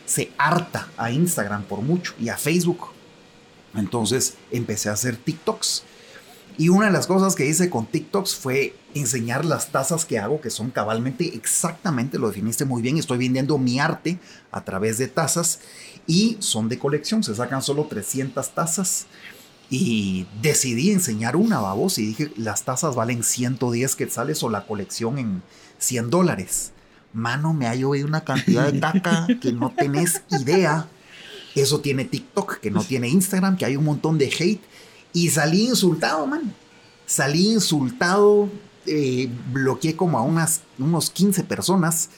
Se 0.06 0.32
harta 0.38 0.90
a 0.98 1.12
Instagram 1.12 1.64
por 1.64 1.82
mucho 1.82 2.14
y 2.20 2.30
a 2.30 2.38
Facebook. 2.38 2.90
Entonces 3.74 4.36
empecé 4.52 4.90
a 4.90 4.94
hacer 4.94 5.16
TikToks. 5.18 5.84
Y 6.58 6.70
una 6.70 6.86
de 6.88 6.92
las 6.92 7.08
cosas 7.08 7.36
que 7.36 7.46
hice 7.46 7.70
con 7.70 7.86
TikToks 7.86 8.36
fue 8.36 8.76
enseñar 8.94 9.44
las 9.44 9.72
tazas 9.72 10.06
que 10.06 10.20
hago, 10.20 10.40
que 10.40 10.50
son 10.50 10.72
cabalmente, 10.72 11.36
exactamente, 11.36 12.18
lo 12.18 12.28
definiste 12.28 12.64
muy 12.64 12.82
bien, 12.82 12.98
estoy 12.98 13.18
vendiendo 13.18 13.58
mi 13.58 13.80
arte 13.80 14.20
a 14.52 14.64
través 14.64 14.98
de 14.98 15.08
tazas 15.08 15.60
y 16.08 16.38
son 16.40 16.70
de 16.70 16.80
colección, 16.80 17.24
se 17.24 17.36
sacan 17.36 17.62
solo 17.62 17.86
300 17.86 18.50
tazas 18.52 19.08
y 19.70 20.28
decidí 20.42 20.92
enseñar 20.92 21.36
una, 21.36 21.60
babos, 21.60 21.98
y 21.98 22.06
dije, 22.06 22.32
las 22.38 22.64
tazas 22.64 22.96
valen 22.96 23.24
110 23.24 23.96
quetzales 23.96 24.44
o 24.44 24.50
la 24.50 24.66
colección 24.66 25.18
en 25.18 25.42
100 25.80 26.10
dólares. 26.10 26.72
Mano, 27.14 27.54
me 27.54 27.68
ha 27.68 27.76
llovido 27.76 28.08
una 28.08 28.24
cantidad 28.24 28.72
de 28.72 28.80
caca 28.80 29.28
que 29.42 29.54
no 29.54 29.74
tenés 29.76 30.22
idea. 30.30 30.88
Eso 31.56 31.80
tiene 31.80 32.06
TikTok, 32.06 32.60
que 32.60 32.70
no 32.70 32.84
tiene 32.84 33.08
Instagram, 33.08 33.58
que 33.58 33.66
hay 33.66 33.78
un 33.78 33.86
montón 33.86 34.18
de 34.18 34.26
hate. 34.26 34.62
Y 35.16 35.30
salí 35.30 35.70
insultado, 35.70 36.28
man. 36.28 36.54
Salí 37.06 37.48
insultado, 37.48 38.50
eh, 38.86 39.30
bloqueé 39.54 39.96
como 39.96 40.18
a 40.18 40.24
unas, 40.24 40.64
unos 40.78 41.10
15 41.10 41.46
personas 41.46 42.10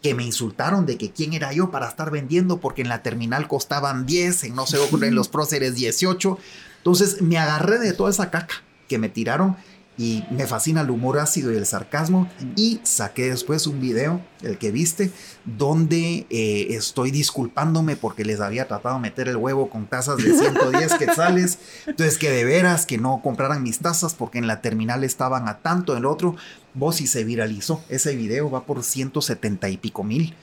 que 0.00 0.14
me 0.14 0.22
insultaron 0.22 0.86
de 0.86 0.96
que 0.96 1.10
quién 1.10 1.32
era 1.32 1.52
yo 1.52 1.72
para 1.72 1.88
estar 1.88 2.12
vendiendo 2.12 2.60
porque 2.60 2.82
en 2.82 2.88
la 2.88 3.02
terminal 3.02 3.48
costaban 3.48 4.06
10, 4.06 4.44
en 4.44 4.54
no 4.54 4.66
sé, 4.66 4.78
en 5.02 5.14
los 5.16 5.28
próceres 5.30 5.74
18. 5.74 6.38
Entonces 6.76 7.22
me 7.22 7.38
agarré 7.38 7.80
de 7.80 7.92
toda 7.92 8.10
esa 8.10 8.30
caca 8.30 8.62
que 8.86 8.98
me 8.98 9.08
tiraron 9.08 9.56
y 9.96 10.24
me 10.30 10.46
fascina 10.46 10.80
el 10.80 10.90
humor 10.90 11.18
ácido 11.18 11.52
y 11.52 11.56
el 11.56 11.66
sarcasmo 11.66 12.28
y 12.56 12.80
saqué 12.82 13.30
después 13.30 13.66
un 13.66 13.80
video, 13.80 14.20
el 14.42 14.58
que 14.58 14.72
viste, 14.72 15.12
donde 15.44 16.26
eh, 16.30 16.66
estoy 16.70 17.10
disculpándome 17.10 17.96
porque 17.96 18.24
les 18.24 18.40
había 18.40 18.66
tratado 18.66 18.96
de 18.96 19.02
meter 19.02 19.28
el 19.28 19.36
huevo 19.36 19.70
con 19.70 19.86
tazas 19.86 20.16
de 20.16 20.36
110 20.36 20.94
quetzales, 20.98 21.58
entonces 21.86 22.18
que 22.18 22.30
de 22.30 22.44
veras 22.44 22.86
que 22.86 22.98
no 22.98 23.20
compraran 23.22 23.62
mis 23.62 23.78
tazas 23.78 24.14
porque 24.14 24.38
en 24.38 24.46
la 24.46 24.60
terminal 24.60 25.04
estaban 25.04 25.48
a 25.48 25.58
tanto, 25.58 25.92
en 25.92 25.98
el 25.98 26.06
otro, 26.06 26.36
vos 26.74 27.00
y 27.00 27.06
se 27.06 27.22
viralizó, 27.24 27.82
ese 27.88 28.16
video 28.16 28.50
va 28.50 28.66
por 28.66 28.82
170 28.82 29.68
y 29.68 29.76
pico 29.76 30.02
mil. 30.02 30.34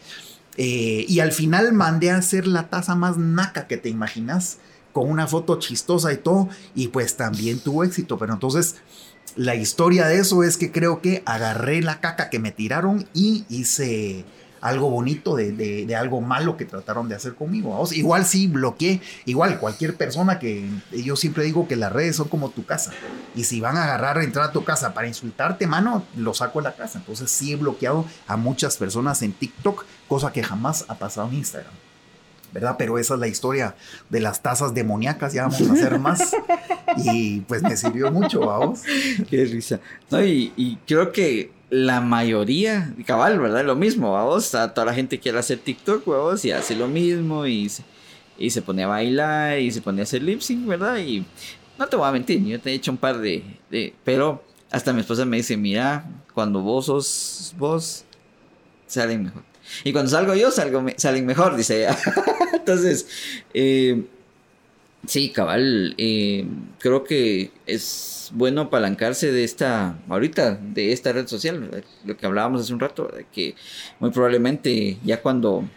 Eh, 0.57 1.05
y 1.07 1.21
al 1.21 1.31
final 1.31 1.71
mandé 1.71 2.11
a 2.11 2.17
hacer 2.17 2.45
la 2.45 2.69
taza 2.69 2.93
más 2.93 3.17
naca 3.17 3.67
que 3.67 3.77
te 3.77 3.87
imaginas 3.87 4.57
con 4.91 5.09
una 5.09 5.27
foto 5.27 5.59
chistosa 5.59 6.11
y 6.13 6.17
todo, 6.17 6.49
y 6.75 6.89
pues 6.89 7.17
también 7.17 7.59
tuvo 7.59 7.83
éxito. 7.83 8.17
Pero 8.17 8.33
entonces, 8.33 8.75
la 9.35 9.55
historia 9.55 10.07
de 10.07 10.19
eso 10.19 10.43
es 10.43 10.57
que 10.57 10.71
creo 10.71 11.01
que 11.01 11.23
agarré 11.25 11.81
la 11.81 11.99
caca 11.99 12.29
que 12.29 12.39
me 12.39 12.51
tiraron 12.51 13.07
y 13.13 13.45
hice 13.49 14.25
algo 14.61 14.89
bonito 14.89 15.35
de, 15.35 15.95
algo 15.99 16.21
malo 16.21 16.55
que 16.55 16.65
trataron 16.65 17.09
de 17.09 17.15
hacer 17.15 17.33
conmigo. 17.33 17.83
igual 17.91 18.25
sí 18.25 18.47
bloqueé, 18.47 19.01
igual 19.25 19.59
cualquier 19.59 19.97
persona 19.97 20.39
que 20.39 20.69
yo 20.91 21.15
siempre 21.15 21.43
digo 21.43 21.67
que 21.67 21.75
las 21.75 21.91
redes 21.91 22.15
son 22.15 22.29
como 22.29 22.49
tu 22.49 22.65
casa. 22.65 22.91
Y 23.35 23.43
si 23.43 23.59
van 23.59 23.77
a 23.77 23.83
agarrar 23.83 24.19
a 24.19 24.23
entrar 24.23 24.49
a 24.49 24.51
tu 24.51 24.63
casa 24.63 24.93
para 24.93 25.07
insultarte, 25.07 25.65
mano, 25.67 26.05
lo 26.15 26.33
saco 26.33 26.59
de 26.59 26.65
la 26.65 26.75
casa. 26.75 26.99
Entonces 26.99 27.31
sí 27.31 27.51
he 27.51 27.55
bloqueado 27.55 28.05
a 28.27 28.37
muchas 28.37 28.77
personas 28.77 29.21
en 29.23 29.33
TikTok, 29.33 29.85
cosa 30.07 30.31
que 30.31 30.43
jamás 30.43 30.85
ha 30.87 30.95
pasado 30.95 31.27
en 31.29 31.35
Instagram. 31.35 31.90
¿Verdad? 32.51 32.75
Pero 32.77 32.97
esa 32.97 33.15
es 33.15 33.19
la 33.19 33.27
historia 33.27 33.75
de 34.09 34.19
las 34.19 34.41
tazas 34.41 34.73
demoníacas, 34.73 35.33
ya 35.33 35.43
vamos 35.43 35.61
a 35.61 35.73
hacer 35.73 35.99
más. 35.99 36.35
y 36.97 37.41
pues 37.41 37.63
me 37.63 37.75
sirvió 37.77 38.11
mucho, 38.11 38.41
vamos. 38.41 38.81
Qué 39.29 39.45
risa. 39.45 39.79
No, 40.09 40.23
y, 40.23 40.53
y 40.55 40.77
creo 40.85 41.11
que 41.11 41.51
la 41.71 42.01
mayoría, 42.01 42.93
cabal, 43.05 43.39
¿verdad? 43.39 43.63
Lo 43.63 43.75
mismo, 43.75 44.11
vamos, 44.11 44.53
a 44.55 44.73
toda 44.73 44.85
la 44.85 44.93
gente 44.93 45.19
quiere 45.19 45.39
hacer 45.39 45.59
TikTok, 45.59 46.05
vamos, 46.05 46.43
y 46.43 46.51
hace 46.51 46.75
lo 46.75 46.87
mismo 46.87 47.45
y 47.45 47.69
se, 47.69 47.83
y 48.37 48.49
se 48.49 48.61
pone 48.61 48.83
a 48.83 48.87
bailar 48.87 49.57
y 49.57 49.71
se 49.71 49.81
pone 49.81 50.01
a 50.01 50.03
hacer 50.03 50.21
lip 50.21 50.41
sync, 50.41 50.67
¿verdad? 50.67 50.97
Y 50.97 51.25
no 51.79 51.87
te 51.87 51.95
voy 51.95 52.07
a 52.07 52.11
mentir, 52.11 52.43
yo 52.45 52.59
te 52.59 52.71
he 52.71 52.73
hecho 52.73 52.91
un 52.91 52.97
par 52.97 53.19
de, 53.19 53.43
de 53.69 53.93
pero 54.03 54.43
hasta 54.69 54.91
mi 54.91 54.99
esposa 54.99 55.23
me 55.23 55.37
dice, 55.37 55.55
mira, 55.55 56.05
cuando 56.33 56.61
vos 56.61 56.87
sos 56.87 57.55
vos, 57.57 58.03
salen 58.87 59.23
mejor. 59.23 59.43
Y 59.85 59.93
cuando 59.93 60.11
salgo 60.11 60.35
yo, 60.35 60.51
salgo, 60.51 60.83
salen 60.97 61.25
mejor, 61.25 61.55
dice 61.55 61.83
ella. 61.83 61.97
Entonces, 62.71 63.05
eh, 63.53 64.03
sí, 65.05 65.29
cabal, 65.29 65.93
eh, 65.97 66.45
creo 66.79 67.03
que 67.03 67.51
es 67.65 68.31
bueno 68.33 68.61
apalancarse 68.61 69.31
de 69.33 69.43
esta, 69.43 69.99
ahorita, 70.07 70.55
de 70.55 70.93
esta 70.93 71.11
red 71.11 71.27
social, 71.27 71.83
lo 72.05 72.15
que 72.15 72.25
hablábamos 72.25 72.61
hace 72.61 72.73
un 72.73 72.79
rato, 72.79 73.11
que 73.33 73.55
muy 73.99 74.09
probablemente 74.11 74.97
ya 75.03 75.21
cuando 75.21 75.67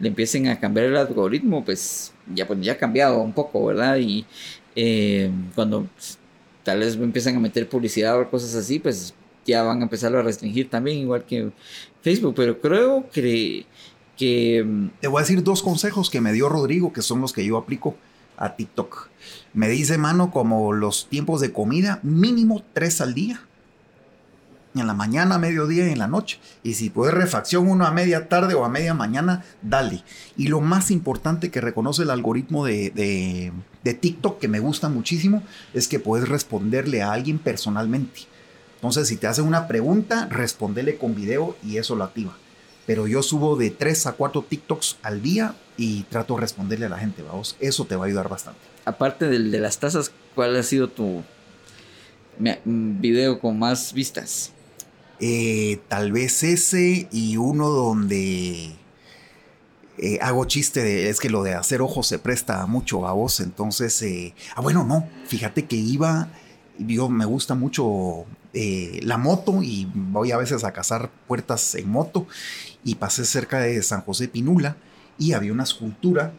le 0.00 0.08
empiecen 0.08 0.48
a 0.48 0.58
cambiar 0.58 0.86
el 0.86 0.96
algoritmo, 0.96 1.64
pues 1.64 2.12
ya, 2.34 2.48
pues, 2.48 2.60
ya 2.62 2.72
ha 2.72 2.78
cambiado 2.78 3.20
un 3.20 3.32
poco, 3.32 3.64
¿verdad? 3.64 3.96
Y 3.98 4.26
eh, 4.74 5.30
cuando 5.54 5.86
tal 6.64 6.80
vez 6.80 6.96
empiezan 6.96 7.36
a 7.36 7.40
meter 7.40 7.68
publicidad 7.68 8.20
o 8.20 8.28
cosas 8.28 8.56
así, 8.56 8.80
pues 8.80 9.14
ya 9.46 9.62
van 9.62 9.80
a 9.80 9.84
empezar 9.84 10.14
a 10.16 10.22
restringir 10.22 10.68
también, 10.68 10.98
igual 10.98 11.24
que 11.24 11.50
Facebook, 12.02 12.34
pero 12.34 12.60
creo 12.60 13.08
que... 13.08 13.66
que 14.18 14.90
Te 15.00 15.08
voy 15.08 15.20
a 15.20 15.22
decir 15.22 15.42
dos 15.42 15.62
consejos 15.62 16.10
que 16.10 16.20
me 16.20 16.32
dio 16.32 16.48
Rodrigo, 16.48 16.92
que 16.92 17.00
son 17.02 17.20
los 17.22 17.32
que 17.32 17.46
yo 17.46 17.56
aplico 17.56 17.96
a 18.36 18.56
TikTok. 18.56 19.08
Me 19.54 19.68
dice, 19.68 19.96
mano, 19.96 20.30
como 20.30 20.72
los 20.72 21.08
tiempos 21.08 21.40
de 21.40 21.52
comida, 21.52 22.00
mínimo 22.02 22.62
tres 22.72 23.00
al 23.00 23.14
día. 23.14 23.40
En 24.74 24.86
la 24.86 24.94
mañana, 24.94 25.38
mediodía 25.38 25.88
y 25.88 25.92
en 25.92 25.98
la 25.98 26.06
noche. 26.06 26.38
Y 26.62 26.74
si 26.74 26.90
puedes 26.90 27.14
refacción 27.14 27.68
uno 27.68 27.86
a 27.86 27.90
media 27.90 28.28
tarde 28.28 28.54
o 28.54 28.64
a 28.64 28.68
media 28.68 28.94
mañana, 28.94 29.44
dale. 29.62 30.04
Y 30.36 30.48
lo 30.48 30.60
más 30.60 30.90
importante 30.90 31.50
que 31.50 31.60
reconoce 31.60 32.02
el 32.02 32.10
algoritmo 32.10 32.64
de, 32.64 32.90
de, 33.82 33.94
TikTok, 33.94 34.38
que 34.38 34.46
me 34.46 34.60
gusta 34.60 34.88
muchísimo, 34.88 35.42
es 35.74 35.88
que 35.88 35.98
puedes 35.98 36.28
responderle 36.28 37.02
a 37.02 37.12
alguien 37.12 37.38
personalmente. 37.38 38.20
Entonces, 38.76 39.08
si 39.08 39.16
te 39.16 39.26
hacen 39.26 39.46
una 39.46 39.66
pregunta, 39.66 40.26
respondele 40.30 40.98
con 40.98 41.14
video 41.14 41.56
y 41.64 41.78
eso 41.78 41.96
lo 41.96 42.04
activa. 42.04 42.36
Pero 42.88 43.06
yo 43.06 43.22
subo 43.22 43.54
de 43.56 43.68
tres 43.68 44.06
a 44.06 44.12
cuatro 44.12 44.40
TikToks 44.40 44.96
al 45.02 45.20
día 45.20 45.54
y 45.76 46.04
trato 46.04 46.36
de 46.36 46.40
responderle 46.40 46.86
a 46.86 46.88
la 46.88 46.96
gente, 46.96 47.20
vamos. 47.20 47.54
Eso 47.60 47.84
te 47.84 47.96
va 47.96 48.04
a 48.04 48.06
ayudar 48.06 48.30
bastante. 48.30 48.60
Aparte 48.86 49.28
del 49.28 49.50
de 49.50 49.60
las 49.60 49.78
tazas, 49.78 50.10
¿cuál 50.34 50.56
ha 50.56 50.62
sido 50.62 50.88
tu 50.88 51.22
video 52.64 53.40
con 53.40 53.58
más 53.58 53.92
vistas? 53.92 54.52
Eh, 55.20 55.80
tal 55.88 56.12
vez 56.12 56.42
ese 56.42 57.08
y 57.12 57.36
uno 57.36 57.68
donde 57.68 58.72
eh, 59.98 60.18
hago 60.22 60.46
chiste 60.46 60.82
de, 60.82 61.10
es 61.10 61.20
que 61.20 61.28
lo 61.28 61.42
de 61.42 61.52
hacer 61.52 61.82
ojos 61.82 62.06
se 62.06 62.18
presta 62.18 62.64
mucho 62.64 63.06
a 63.06 63.12
vos, 63.12 63.40
entonces, 63.40 64.00
eh, 64.00 64.34
ah 64.56 64.62
bueno, 64.62 64.84
no, 64.84 65.06
fíjate 65.26 65.66
que 65.66 65.76
iba, 65.76 66.28
yo 66.78 67.10
me 67.10 67.26
gusta 67.26 67.54
mucho 67.54 68.24
la 68.54 69.18
moto 69.18 69.62
y 69.62 69.86
voy 69.94 70.32
a 70.32 70.36
veces 70.36 70.64
a 70.64 70.72
cazar 70.72 71.10
puertas 71.28 71.76
en 71.76 71.88
moto 71.88 72.26
y 72.84 72.96
pasé 72.96 73.24
cerca 73.24 73.60
de 73.60 73.82
San 73.82 74.02
José 74.02 74.28
Pinula 74.28 74.76
y 75.18 75.32
había 75.32 75.52
una 75.52 75.64
escultura 75.64 76.32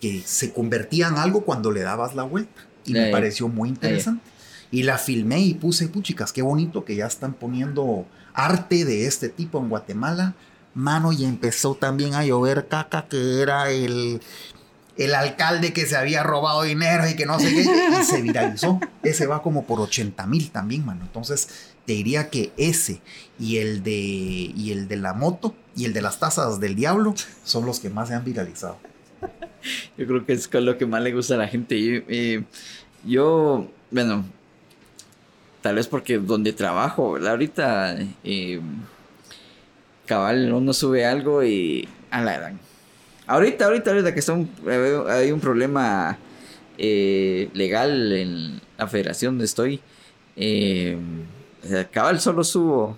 que 0.00 0.22
se 0.24 0.52
convertía 0.52 1.08
en 1.08 1.16
algo 1.16 1.44
cuando 1.44 1.72
le 1.72 1.82
dabas 1.82 2.14
la 2.14 2.22
vuelta. 2.22 2.62
Y 2.84 2.92
me 2.92 3.10
pareció 3.10 3.48
muy 3.48 3.68
interesante. 3.68 4.22
Y 4.70 4.82
la 4.82 4.98
filmé 4.98 5.40
y 5.40 5.54
puse, 5.54 5.88
puchicas, 5.88 6.32
qué 6.32 6.42
bonito 6.42 6.84
que 6.84 6.96
ya 6.96 7.06
están 7.06 7.34
poniendo 7.34 8.06
arte 8.34 8.84
de 8.84 9.06
este 9.06 9.28
tipo 9.28 9.58
en 9.58 9.68
Guatemala. 9.68 10.34
Mano, 10.74 11.12
y 11.12 11.24
empezó 11.24 11.74
también 11.74 12.14
a 12.14 12.24
llover 12.24 12.68
caca, 12.68 13.08
que 13.08 13.42
era 13.42 13.70
el, 13.70 14.20
el 14.98 15.14
alcalde 15.14 15.72
que 15.72 15.86
se 15.86 15.96
había 15.96 16.24
robado 16.24 16.62
dinero 16.62 17.08
y 17.08 17.14
que 17.14 17.24
no 17.24 17.38
sé 17.38 17.50
qué, 17.50 17.64
y 18.00 18.04
se 18.04 18.20
viralizó. 18.22 18.80
Ese 19.02 19.26
va 19.26 19.42
como 19.42 19.64
por 19.64 19.80
80 19.80 20.26
mil 20.26 20.50
también, 20.50 20.84
mano. 20.84 21.04
Entonces, 21.04 21.48
te 21.86 21.92
diría 21.94 22.28
que 22.28 22.52
ese 22.56 23.00
y 23.38 23.58
el 23.58 23.82
de, 23.82 23.92
y 23.92 24.72
el 24.72 24.88
de 24.88 24.96
la 24.96 25.14
moto 25.14 25.54
y 25.76 25.84
el 25.84 25.92
de 25.92 26.02
las 26.02 26.18
tazas 26.18 26.58
del 26.60 26.74
diablo 26.74 27.14
son 27.44 27.64
los 27.64 27.78
que 27.78 27.90
más 27.90 28.08
se 28.08 28.14
han 28.14 28.24
viralizado. 28.24 28.78
Yo 29.96 30.06
creo 30.06 30.26
que 30.26 30.32
es 30.32 30.48
con 30.48 30.64
lo 30.66 30.76
que 30.76 30.86
más 30.86 31.02
le 31.02 31.14
gusta 31.14 31.34
a 31.34 31.38
la 31.38 31.48
gente. 31.48 32.04
Eh, 32.08 32.42
yo, 33.04 33.70
bueno, 33.90 34.24
tal 35.62 35.76
vez 35.76 35.86
porque 35.86 36.18
donde 36.18 36.52
trabajo, 36.52 37.12
¿verdad? 37.12 37.30
Ahorita, 37.32 37.96
eh, 38.24 38.60
cabal, 40.06 40.52
uno 40.52 40.72
sube 40.72 41.06
algo 41.06 41.44
y 41.44 41.88
a 42.10 42.20
la 42.22 42.52
Ahorita, 43.28 43.66
ahorita, 43.66 43.90
ahorita 43.90 44.14
que 44.14 44.22
son, 44.22 44.50
hay 45.08 45.30
un 45.30 45.40
problema 45.40 46.18
eh, 46.76 47.48
legal 47.52 48.12
en 48.12 48.60
la 48.76 48.88
federación 48.88 49.34
donde 49.34 49.44
estoy. 49.44 49.80
cabal, 51.92 52.20
solo 52.20 52.42
subo 52.42 52.96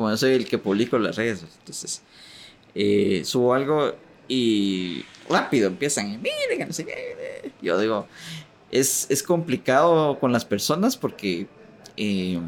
como 0.00 0.08
yo 0.08 0.16
soy 0.16 0.32
el 0.32 0.46
que 0.46 0.56
publico 0.56 0.98
las 0.98 1.16
redes, 1.16 1.44
entonces 1.58 2.00
eh, 2.74 3.20
subo 3.22 3.52
algo 3.52 3.94
y 4.28 5.04
rápido 5.28 5.68
empiezan, 5.68 6.22
miren, 6.22 6.66
no 6.66 6.72
sé. 6.72 6.86
Yo 7.60 7.78
digo, 7.78 8.06
es, 8.70 9.06
es 9.10 9.22
complicado 9.22 10.18
con 10.18 10.32
las 10.32 10.46
personas 10.46 10.96
porque, 10.96 11.48
eh, 11.98 12.40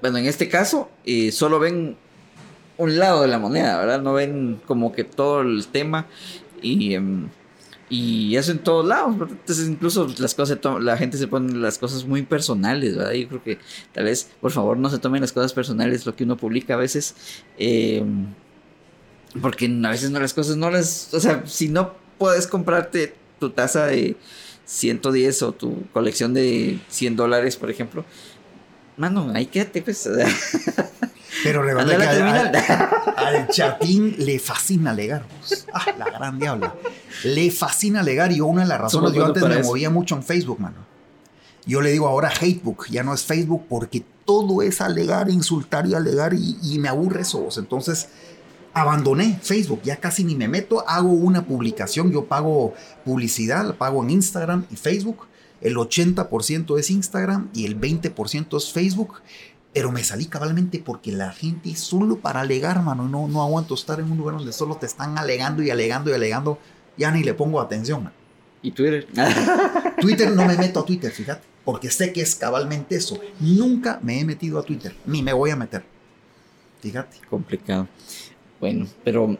bueno, 0.00 0.18
en 0.18 0.26
este 0.26 0.48
caso, 0.48 0.90
eh, 1.04 1.30
solo 1.30 1.60
ven 1.60 1.96
un 2.78 2.98
lado 2.98 3.22
de 3.22 3.28
la 3.28 3.38
moneda, 3.38 3.78
¿verdad? 3.78 4.02
No 4.02 4.14
ven 4.14 4.60
como 4.66 4.92
que 4.92 5.04
todo 5.04 5.40
el 5.40 5.66
tema 5.68 6.06
y... 6.62 6.94
Em, 6.94 7.28
y 7.88 8.34
eso 8.36 8.50
en 8.50 8.58
todos 8.58 8.84
lados, 8.84 9.14
entonces 9.30 9.68
incluso 9.68 10.12
las 10.18 10.34
cosas, 10.34 10.58
la 10.80 10.96
gente 10.96 11.18
se 11.18 11.28
pone 11.28 11.54
las 11.56 11.78
cosas 11.78 12.04
muy 12.04 12.22
personales, 12.22 12.96
¿verdad? 12.96 13.12
Yo 13.12 13.28
creo 13.28 13.42
que 13.44 13.58
tal 13.92 14.04
vez, 14.04 14.28
por 14.40 14.50
favor, 14.50 14.76
no 14.76 14.90
se 14.90 14.98
tomen 14.98 15.20
las 15.20 15.32
cosas 15.32 15.52
personales, 15.52 16.04
lo 16.04 16.16
que 16.16 16.24
uno 16.24 16.36
publica 16.36 16.74
a 16.74 16.78
veces, 16.78 17.14
eh, 17.58 18.04
porque 19.40 19.66
a 19.66 19.90
veces 19.90 20.10
no 20.10 20.18
las 20.18 20.34
cosas 20.34 20.56
no 20.56 20.68
las, 20.68 21.14
o 21.14 21.20
sea, 21.20 21.46
si 21.46 21.68
no 21.68 21.94
puedes 22.18 22.48
comprarte 22.48 23.14
tu 23.38 23.50
taza 23.50 23.86
de 23.86 24.16
110 24.64 25.42
o 25.42 25.52
tu 25.52 25.84
colección 25.92 26.34
de 26.34 26.80
100 26.88 27.14
dólares, 27.14 27.56
por 27.56 27.70
ejemplo, 27.70 28.04
mano, 28.96 29.30
ahí 29.32 29.46
quédate, 29.46 29.80
pues. 29.82 30.08
Pero 31.42 31.62
recuerda 31.62 31.98
que 31.98 32.62
al, 33.16 33.48
chatín 33.50 34.14
le 34.18 34.38
fascina 34.38 34.90
alegar. 34.90 35.24
Ah, 35.72 35.86
la 35.98 36.10
gran 36.10 36.38
diabla. 36.38 36.74
Le 37.24 37.50
fascina 37.50 38.00
alegar 38.00 38.32
y 38.32 38.40
una 38.40 38.62
de 38.62 38.68
las 38.68 38.80
razones, 38.80 39.12
yo 39.12 39.24
antes 39.24 39.42
me 39.42 39.62
movía 39.62 39.90
mucho 39.90 40.14
en 40.14 40.22
Facebook, 40.22 40.60
mano. 40.60 40.86
Yo 41.66 41.80
le 41.80 41.90
digo 41.90 42.06
ahora 42.06 42.30
hatebook, 42.30 42.86
ya 42.88 43.02
no 43.02 43.12
es 43.12 43.24
Facebook 43.24 43.64
porque 43.68 44.04
todo 44.24 44.62
es 44.62 44.80
alegar, 44.80 45.28
insultar 45.30 45.86
y 45.86 45.94
alegar 45.94 46.32
y, 46.34 46.78
me 46.78 46.88
aburre 46.88 47.22
eso. 47.22 47.48
Entonces 47.56 48.08
abandoné 48.72 49.38
Facebook, 49.42 49.80
ya 49.82 49.96
casi 49.96 50.22
ni 50.22 50.36
me 50.36 50.48
meto, 50.48 50.86
hago 50.88 51.08
una 51.08 51.44
publicación, 51.44 52.12
yo 52.12 52.26
pago 52.26 52.74
publicidad, 53.04 53.64
la 53.64 53.72
pago 53.72 54.02
en 54.04 54.10
Instagram 54.10 54.66
y 54.70 54.76
Facebook. 54.76 55.26
El 55.60 55.76
80% 55.76 56.78
es 56.78 56.90
Instagram 56.90 57.48
y 57.52 57.64
el 57.64 57.80
20% 57.80 58.56
es 58.56 58.72
Facebook. 58.72 59.22
Pero 59.76 59.92
me 59.92 60.02
salí 60.02 60.24
cabalmente 60.24 60.82
porque 60.82 61.12
la 61.12 61.32
gente 61.32 61.76
solo 61.76 62.16
para 62.16 62.40
alegar, 62.40 62.80
mano, 62.82 63.06
no, 63.06 63.28
no 63.28 63.42
aguanto 63.42 63.74
estar 63.74 64.00
en 64.00 64.10
un 64.10 64.16
lugar 64.16 64.36
donde 64.36 64.50
solo 64.54 64.76
te 64.76 64.86
están 64.86 65.18
alegando 65.18 65.62
y 65.62 65.68
alegando 65.68 66.10
y 66.10 66.14
alegando, 66.14 66.58
ya 66.96 67.10
ni 67.10 67.22
le 67.22 67.34
pongo 67.34 67.60
atención. 67.60 68.04
Man. 68.04 68.12
¿Y 68.62 68.70
Twitter? 68.70 69.06
Twitter 70.00 70.30
no 70.32 70.46
me 70.46 70.56
meto 70.56 70.80
a 70.80 70.84
Twitter, 70.86 71.12
fíjate, 71.12 71.42
porque 71.62 71.90
sé 71.90 72.10
que 72.10 72.22
es 72.22 72.34
cabalmente 72.36 72.96
eso. 72.96 73.20
Nunca 73.38 74.00
me 74.02 74.18
he 74.18 74.24
metido 74.24 74.58
a 74.58 74.62
Twitter, 74.62 74.96
ni 75.04 75.22
me 75.22 75.34
voy 75.34 75.50
a 75.50 75.56
meter. 75.56 75.84
Fíjate. 76.80 77.18
Complicado. 77.28 77.86
Bueno, 78.60 78.86
pero 79.04 79.36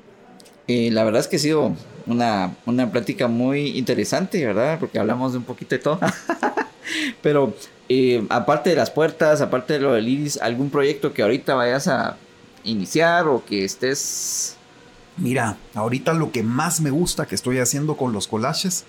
Eh, 0.69 0.91
la 0.91 1.05
verdad 1.05 1.21
es 1.21 1.29
que 1.29 1.37
ha 1.37 1.39
sido 1.39 1.75
una, 2.07 2.55
una 2.67 2.93
plática 2.93 3.27
muy 3.27 3.79
interesante, 3.79 4.45
¿verdad? 4.45 4.79
Porque 4.79 4.99
hablamos 4.99 5.33
de 5.33 5.39
un 5.39 5.45
poquito 5.45 5.77
de 5.77 5.79
todo. 5.79 5.99
Pero 7.23 7.55
eh, 7.89 8.27
aparte 8.31 8.71
de 8.71 8.77
las 8.77 8.91
puertas, 8.91 9.41
aparte 9.41 9.75
de 9.75 9.81
lo 9.81 9.93
del 9.93 10.09
iris, 10.09 10.39
¿algún 10.41 10.71
proyecto 10.71 11.13
que 11.13 11.23
ahorita 11.23 11.55
vayas 11.55 11.89
a 11.89 12.17
iniciar 12.65 13.29
o 13.29 13.45
que 13.45 13.65
estés... 13.65 14.57
Mira, 15.17 15.57
ahorita 15.75 16.13
lo 16.13 16.31
que 16.31 16.43
más 16.43 16.81
me 16.81 16.91
gusta 16.91 17.27
que 17.27 17.35
estoy 17.35 17.59
haciendo 17.59 17.97
con 17.97 18.13
los 18.13 18.27
collages 18.27 18.85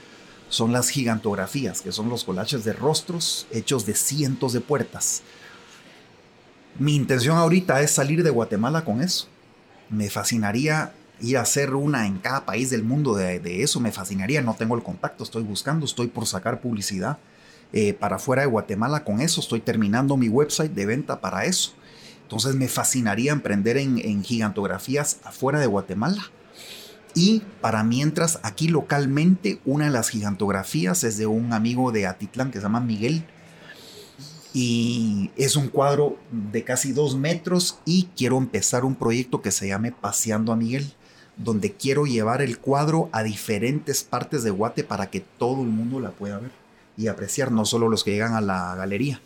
son 0.49 0.73
las 0.73 0.89
gigantografías, 0.89 1.81
que 1.81 1.91
son 1.91 2.09
los 2.09 2.23
collages 2.23 2.63
de 2.63 2.73
rostros 2.73 3.47
hechos 3.51 3.85
de 3.85 3.95
cientos 3.95 4.53
de 4.53 4.61
puertas. 4.61 5.21
Mi 6.79 6.95
intención 6.95 7.37
ahorita 7.37 7.81
es 7.81 7.91
salir 7.91 8.23
de 8.23 8.29
Guatemala 8.29 8.83
con 8.83 9.01
eso. 9.01 9.27
Me 9.89 10.09
fascinaría 10.09 10.91
ir 11.21 11.37
a 11.37 11.41
hacer 11.41 11.73
una 11.73 12.05
en 12.05 12.17
cada 12.17 12.45
país 12.45 12.69
del 12.69 12.83
mundo 12.83 13.15
de, 13.15 13.63
eso, 13.63 13.79
me 13.79 13.91
fascinaría. 13.91 14.41
No 14.41 14.55
tengo 14.55 14.75
el 14.75 14.83
contacto, 14.83 15.23
estoy 15.23 15.43
buscando, 15.43 15.85
estoy 15.85 16.07
por 16.07 16.25
sacar 16.27 16.61
publicidad 16.61 17.17
eh, 17.73 17.93
para 17.93 18.19
fuera 18.19 18.43
de 18.43 18.47
Guatemala 18.47 19.03
con 19.03 19.21
eso. 19.21 19.41
Estoy 19.41 19.61
terminando 19.61 20.17
mi 20.17 20.29
website 20.29 20.73
de 20.73 20.85
venta 20.85 21.21
para 21.21 21.45
eso. 21.45 21.73
Entonces 22.23 22.55
me 22.55 22.67
fascinaría 22.67 23.31
emprender 23.31 23.77
en, 23.77 23.99
en 23.99 24.23
gigantografías 24.23 25.19
afuera 25.23 25.59
de 25.59 25.67
Guatemala. 25.67 26.23
Y 27.13 27.41
para 27.61 27.83
mientras, 27.83 28.39
aquí 28.43 28.67
localmente, 28.67 29.59
una 29.65 29.85
de 29.85 29.91
las 29.91 30.09
gigantografías 30.09 31.03
es 31.03 31.17
de 31.17 31.25
un 31.25 31.53
amigo 31.53 31.91
de 31.91 32.05
Atitlán 32.05 32.51
que 32.51 32.59
se 32.59 32.63
llama 32.63 32.79
Miguel 32.79 33.25
y 34.53 35.29
es 35.35 35.55
un 35.55 35.67
cuadro 35.67 36.17
de 36.31 36.63
casi 36.63 36.91
dos 36.91 37.15
metros 37.15 37.79
y 37.85 38.09
quiero 38.15 38.37
empezar 38.37 38.85
un 38.85 38.95
proyecto 38.95 39.41
que 39.41 39.51
se 39.51 39.67
llame 39.67 39.91
Paseando 39.91 40.51
a 40.51 40.55
Miguel, 40.55 40.93
donde 41.37 41.73
quiero 41.73 42.05
llevar 42.05 42.41
el 42.41 42.57
cuadro 42.57 43.09
a 43.11 43.23
diferentes 43.23 44.03
partes 44.03 44.43
de 44.43 44.49
Guate 44.49 44.83
para 44.83 45.11
que 45.11 45.19
todo 45.19 45.61
el 45.61 45.69
mundo 45.69 45.99
la 45.99 46.09
pueda 46.09 46.39
ver 46.39 46.66
y 46.97 47.07
apreciar, 47.07 47.51
no 47.51 47.65
solo 47.65 47.89
los 47.89 48.03
que 48.03 48.11
llegan 48.11 48.33
a 48.33 48.41
la 48.41 48.75
galería. 48.75 49.21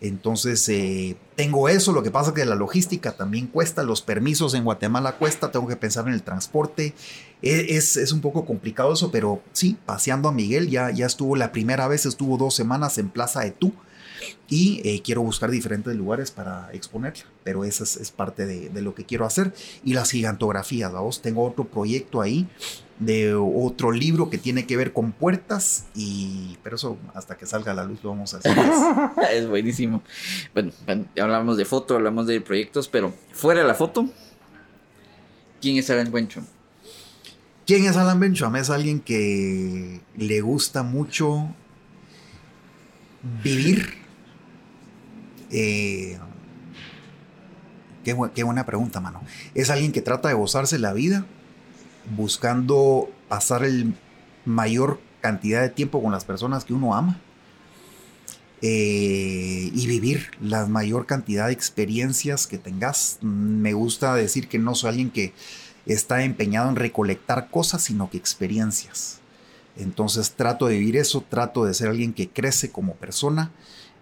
Entonces, 0.00 0.68
eh, 0.68 1.16
tengo 1.34 1.68
eso, 1.68 1.92
lo 1.92 2.02
que 2.02 2.10
pasa 2.10 2.30
es 2.30 2.34
que 2.34 2.44
la 2.44 2.56
logística 2.56 3.12
también 3.12 3.46
cuesta, 3.46 3.82
los 3.82 4.02
permisos 4.02 4.52
en 4.52 4.64
Guatemala 4.64 5.16
cuesta, 5.16 5.50
tengo 5.50 5.66
que 5.66 5.76
pensar 5.76 6.06
en 6.08 6.14
el 6.14 6.22
transporte, 6.22 6.94
e, 7.40 7.76
es, 7.76 7.96
es, 7.96 8.12
un 8.12 8.20
poco 8.20 8.44
complicado 8.44 8.92
eso, 8.92 9.10
pero 9.10 9.40
sí, 9.52 9.78
paseando 9.86 10.28
a 10.28 10.32
Miguel, 10.32 10.68
ya, 10.68 10.90
ya 10.90 11.06
estuvo 11.06 11.36
la 11.36 11.52
primera 11.52 11.88
vez, 11.88 12.04
estuvo 12.04 12.36
dos 12.36 12.54
semanas 12.54 12.98
en 12.98 13.08
Plaza 13.08 13.40
de 13.40 13.52
Tú, 13.52 13.72
y 14.48 14.80
eh, 14.84 15.02
quiero 15.02 15.22
buscar 15.22 15.50
diferentes 15.50 15.94
lugares 15.96 16.30
para 16.30 16.70
exponerla, 16.72 17.24
pero 17.42 17.64
esa 17.64 17.84
es, 17.84 18.10
parte 18.10 18.46
de, 18.46 18.82
lo 18.82 18.94
que 18.94 19.04
quiero 19.04 19.24
hacer. 19.24 19.52
Y 19.84 19.94
las 19.94 20.10
gigantografías, 20.10 20.92
vamos, 20.92 21.22
tengo 21.22 21.44
otro 21.44 21.64
proyecto 21.64 22.20
ahí 22.20 22.48
de 22.98 23.34
otro 23.34 23.90
libro 23.90 24.30
que 24.30 24.38
tiene 24.38 24.66
que 24.66 24.76
ver 24.76 24.92
con 24.92 25.12
puertas 25.12 25.86
y 25.94 26.56
pero 26.62 26.76
eso 26.76 26.96
hasta 27.14 27.36
que 27.36 27.44
salga 27.44 27.72
a 27.72 27.74
la 27.74 27.84
luz 27.84 28.02
lo 28.02 28.10
vamos 28.10 28.34
a 28.34 28.38
hacer. 28.38 28.56
es 29.32 29.48
buenísimo. 29.48 30.02
Bueno, 30.54 30.72
ya 31.16 31.24
hablamos 31.24 31.56
de 31.56 31.64
foto, 31.64 31.96
hablamos 31.96 32.26
de 32.26 32.40
proyectos, 32.40 32.88
pero 32.88 33.12
fuera 33.32 33.62
de 33.62 33.66
la 33.66 33.74
foto, 33.74 34.08
¿quién 35.60 35.76
es 35.76 35.90
Alan 35.90 36.10
Bencham? 36.12 36.44
¿Quién 37.66 37.84
es 37.86 37.96
Alan 37.96 38.20
Bencham? 38.20 38.54
Es 38.56 38.70
alguien 38.70 39.00
que 39.00 40.00
le 40.16 40.40
gusta 40.40 40.82
mucho 40.82 41.48
vivir 43.42 44.04
eh, 45.50 46.18
qué, 48.02 48.12
buena 48.12 48.66
pregunta, 48.66 49.00
mano. 49.00 49.22
Es 49.54 49.70
alguien 49.70 49.92
que 49.92 50.02
trata 50.02 50.28
de 50.28 50.34
gozarse 50.34 50.78
la 50.78 50.92
vida 50.92 51.24
buscando 52.16 53.10
pasar 53.28 53.64
el 53.64 53.94
mayor 54.44 55.00
cantidad 55.20 55.62
de 55.62 55.70
tiempo 55.70 56.02
con 56.02 56.12
las 56.12 56.24
personas 56.24 56.64
que 56.64 56.74
uno 56.74 56.94
ama 56.94 57.18
eh, 58.62 59.70
y 59.74 59.86
vivir 59.86 60.30
la 60.40 60.66
mayor 60.66 61.06
cantidad 61.06 61.46
de 61.46 61.52
experiencias 61.52 62.46
que 62.46 62.58
tengas. 62.58 63.18
Me 63.22 63.72
gusta 63.72 64.14
decir 64.14 64.48
que 64.48 64.58
no 64.58 64.74
soy 64.74 64.90
alguien 64.90 65.10
que 65.10 65.32
está 65.86 66.24
empeñado 66.24 66.68
en 66.68 66.76
recolectar 66.76 67.50
cosas, 67.50 67.82
sino 67.82 68.10
que 68.10 68.16
experiencias. 68.16 69.20
Entonces 69.76 70.32
trato 70.32 70.66
de 70.66 70.78
vivir 70.78 70.96
eso, 70.96 71.24
trato 71.28 71.64
de 71.64 71.74
ser 71.74 71.88
alguien 71.88 72.12
que 72.12 72.28
crece 72.28 72.70
como 72.70 72.94
persona 72.94 73.50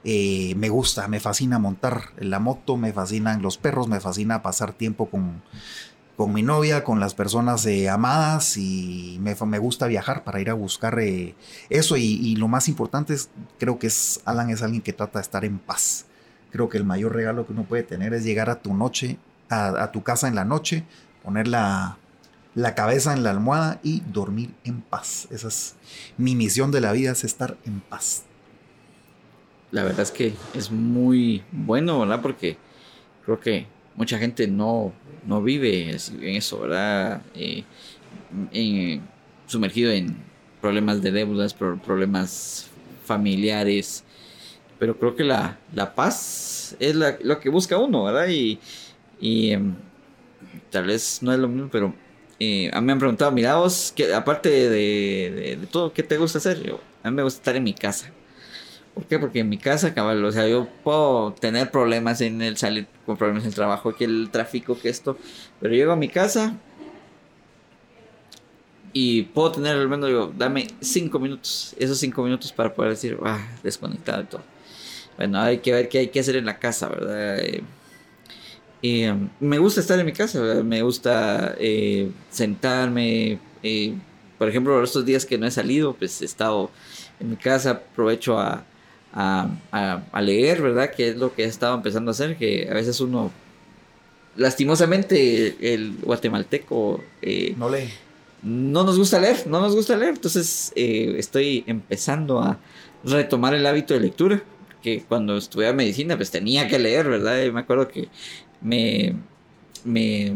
eh, 0.05 0.55
me 0.57 0.69
gusta, 0.69 1.07
me 1.07 1.21
fascina 1.21 1.61
montar 1.61 2.11
la 2.19 2.41
moto, 2.41 2.77
me 2.77 2.93
fascinan 2.93 3.41
los 3.41 3.57
perros, 3.57 3.87
me 3.87 4.01
fascina 4.01 4.43
pasar 4.43 4.73
tiempo 4.73 5.09
con, 5.09 5.43
con 6.17 6.33
mi 6.33 6.43
novia, 6.43 6.85
con 6.85 7.01
las 7.01 7.15
personas 7.15 7.65
eh, 7.67 7.89
amadas 7.89 8.57
y 8.57 9.19
me, 9.21 9.59
gusta 9.59 9.87
viajar 9.87 10.25
para 10.25 10.41
ir 10.41 10.51
a 10.51 10.55
buscar 10.55 10.99
eh, 11.01 11.35
eso 11.71 11.97
y, 11.97 12.37
lo 12.37 12.49
más 12.49 12.69
importante 12.69 13.15
es, 13.15 13.31
creo 13.59 13.79
que 13.79 13.87
es, 13.87 14.21
Alan 14.25 14.51
es 14.51 14.63
alguien 14.63 14.83
que 14.83 14.93
trata 14.93 15.19
de 15.19 15.23
estar 15.23 15.45
en 15.45 15.59
paz. 15.59 16.07
Creo 16.51 16.69
que 16.69 16.79
el 16.79 16.85
mayor 16.85 17.15
regalo 17.15 17.47
que 17.47 17.53
uno 17.53 17.65
puede 17.65 17.83
tener 17.83 18.13
es 18.13 18.25
llegar 18.25 18.51
a 18.51 18.61
tu 18.61 18.75
noche, 18.75 19.17
a, 19.49 19.91
tu 19.91 20.03
casa 20.03 20.29
en 20.29 20.35
la 20.35 20.45
noche, 20.45 20.85
poner 21.23 21.49
la, 21.49 21.99
la 22.55 22.75
cabeza 22.75 23.15
en 23.15 23.23
la 23.23 23.31
almohada 23.31 23.81
y 23.83 24.01
dormir 24.01 24.55
en 24.65 24.83
paz. 24.83 25.29
Esa 25.31 25.49
es 25.49 25.77
mi 26.19 26.35
misión 26.35 26.71
de 26.71 26.81
la 26.81 26.93
vida, 26.93 27.13
es 27.13 27.25
estar 27.25 27.57
en 27.65 27.81
paz 27.81 28.25
la 29.73 29.83
verdad 29.83 30.01
es 30.01 30.11
que 30.13 30.35
es 30.55 30.71
muy 30.71 31.43
bueno, 31.51 32.01
¿verdad? 32.01 32.21
Porque 32.21 32.57
creo 33.25 33.41
que 33.41 33.67
mucha 33.97 34.19
gente 34.19 34.47
no, 34.47 34.93
no 35.27 35.43
vive 35.43 35.91
en 35.91 36.37
eso, 36.37 36.61
¿verdad? 36.61 37.23
Eh, 37.35 37.64
sumergido 39.47 39.91
en 39.91 40.16
problemas 40.61 41.03
de 41.03 41.12
deudas, 41.12 41.55
problemas 41.55 42.68
familiares. 43.05 44.05
Pero 44.79 44.99
creo 44.99 45.14
que 45.14 45.25
la, 45.25 45.59
paz 45.95 46.77
es 46.81 46.97
lo 46.97 47.41
que 47.41 47.49
busca 47.49 47.79
uno, 47.79 48.05
¿verdad? 48.05 48.29
Y, 48.29 48.59
em, 49.20 49.75
tal 50.70 50.87
vez 50.87 51.23
no 51.23 51.33
es 51.33 51.39
lo 51.39 51.49
mismo, 51.49 51.68
pero 51.70 51.95
eh, 52.41 52.70
a 52.73 52.81
mí 52.81 52.87
me 52.87 52.93
han 52.93 52.99
preguntado, 52.99 53.31
mira 53.31 53.57
vos, 53.57 53.93
que, 53.95 54.12
aparte 54.12 54.49
de, 54.49 55.59
todo, 55.70 55.93
¿qué 55.93 56.03
te 56.03 56.18
gusta 56.18 56.39
hacer? 56.39 56.75
A 57.03 57.11
mí 57.11 57.16
me 57.16 57.23
gusta 57.23 57.39
estar 57.39 57.57
en 57.57 57.62
mi 57.64 57.75
casa. 57.75 58.11
¿Por 58.95 59.05
qué? 59.07 59.18
Porque 59.18 59.40
en 59.40 59.49
mi 59.49 59.57
casa, 59.57 59.95
cabal, 59.95 60.22
o 60.24 60.32
sea, 60.32 60.47
yo 60.47 60.68
puedo 60.84 61.32
tener 61.32 61.70
problemas 61.70 62.20
en 62.20 62.43
el 62.43 62.59
salir 62.59 62.86
con 63.07 63.16
problemas 63.16 63.45
en 63.45 63.49
el 63.49 63.55
trabajo, 63.55 63.95
que 63.95 64.05
el 64.05 64.28
tráfico, 64.30 64.78
que 64.78 64.90
esto, 64.90 65.16
pero 65.61 65.74
llego 65.74 65.93
a 65.93 65.97
mi 65.97 66.09
casa 66.09 66.55
y 68.93 69.22
puedo 69.22 69.53
tener 69.53 69.76
al 69.76 69.88
menos, 69.88 70.09
digo, 70.09 70.32
dame 70.36 70.66
cinco 70.80 71.18
minutos, 71.18 71.74
esos 71.78 71.99
cinco 71.99 72.22
minutos 72.22 72.53
para 72.53 72.74
poder 72.74 72.90
decir, 72.90 73.18
ah, 73.24 73.40
desconectado 73.62 74.22
y 74.22 74.26
todo. 74.26 74.43
Bueno, 75.16 75.40
hay 75.40 75.59
que 75.59 75.72
ver 75.72 75.88
qué 75.88 75.99
hay 75.99 76.09
que 76.09 76.20
hacer 76.20 76.36
en 76.36 76.45
la 76.45 76.59
casa, 76.59 76.88
¿verdad? 76.88 77.38
Eh, 77.40 79.11
um, 79.11 79.28
me 79.40 79.59
gusta 79.59 79.80
estar 79.80 79.99
en 79.99 80.07
mi 80.07 80.12
casa, 80.12 80.62
me 80.62 80.82
gusta 80.82 81.55
eh, 81.59 82.11
sentarme, 82.30 83.38
eh, 83.62 83.95
por 84.38 84.49
ejemplo, 84.49 84.82
estos 84.82 85.05
días 85.07 85.24
que 85.24 85.38
no 85.38 85.47
he 85.47 85.51
salido, 85.51 85.95
pues 85.95 86.20
he 86.20 86.26
estado 86.26 86.70
en 87.20 87.30
mi 87.30 87.36
casa, 87.36 87.70
aprovecho 87.70 88.38
a 88.38 88.64
a, 89.13 90.21
leer, 90.21 90.63
¿verdad? 90.63 90.91
Que 90.91 91.09
es 91.09 91.17
lo 91.17 91.35
que 91.35 91.45
he 91.45 91.47
estado 91.47 91.75
empezando 91.75 92.11
a 92.11 92.13
hacer, 92.13 92.37
que 92.37 92.69
a 92.71 92.75
veces 92.75 93.01
uno, 93.01 93.31
lastimosamente, 94.37 95.75
el 95.75 95.97
guatemalteco... 96.03 97.03
Eh, 97.21 97.55
no 97.57 97.69
lee. 97.69 97.89
No 98.43 98.83
nos 98.83 98.99
gusta 98.99 99.21
leer, 99.21 99.47
no 99.47 99.61
nos 99.61 99.75
gusta 99.77 99.97
leer, 99.97 100.15
entonces 100.15 100.73
eh, 100.75 101.15
estoy 101.17 101.63
empezando 101.67 102.41
a 102.41 102.59
retomar 103.05 103.55
el 103.55 103.65
hábito 103.67 103.95
de 103.95 104.01
lectura, 104.01 104.43
que 104.83 105.05
cuando 105.05 105.37
estudiaba 105.37 105.75
medicina 105.75 106.17
pues 106.17 106.33
tenía 106.33 106.67
que 106.67 106.79
leer, 106.81 107.09
¿verdad? 107.09 107.53
me 107.53 107.61
acuerdo 107.61 107.87
que 107.87 108.09
me, 108.61 109.15
me 109.85 110.35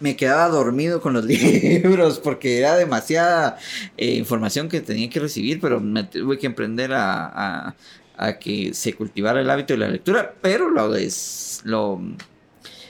me 0.00 0.16
quedaba 0.16 0.48
dormido 0.48 1.00
con 1.00 1.12
los 1.12 1.24
libros 1.26 2.18
porque 2.18 2.58
era 2.58 2.76
demasiada 2.76 3.58
eh, 3.96 4.14
información 4.14 4.68
que 4.68 4.80
tenía 4.80 5.08
que 5.08 5.20
recibir, 5.20 5.60
pero 5.60 5.80
me 5.80 6.04
tuve 6.04 6.38
que 6.38 6.46
emprender 6.46 6.92
a, 6.94 7.74
que 8.40 8.72
se 8.72 8.94
cultivara 8.94 9.40
el 9.40 9.50
hábito 9.50 9.74
de 9.74 9.78
la 9.78 9.88
lectura, 9.88 10.34
pero 10.40 10.70
lo, 10.70 10.90
lo, 11.64 12.00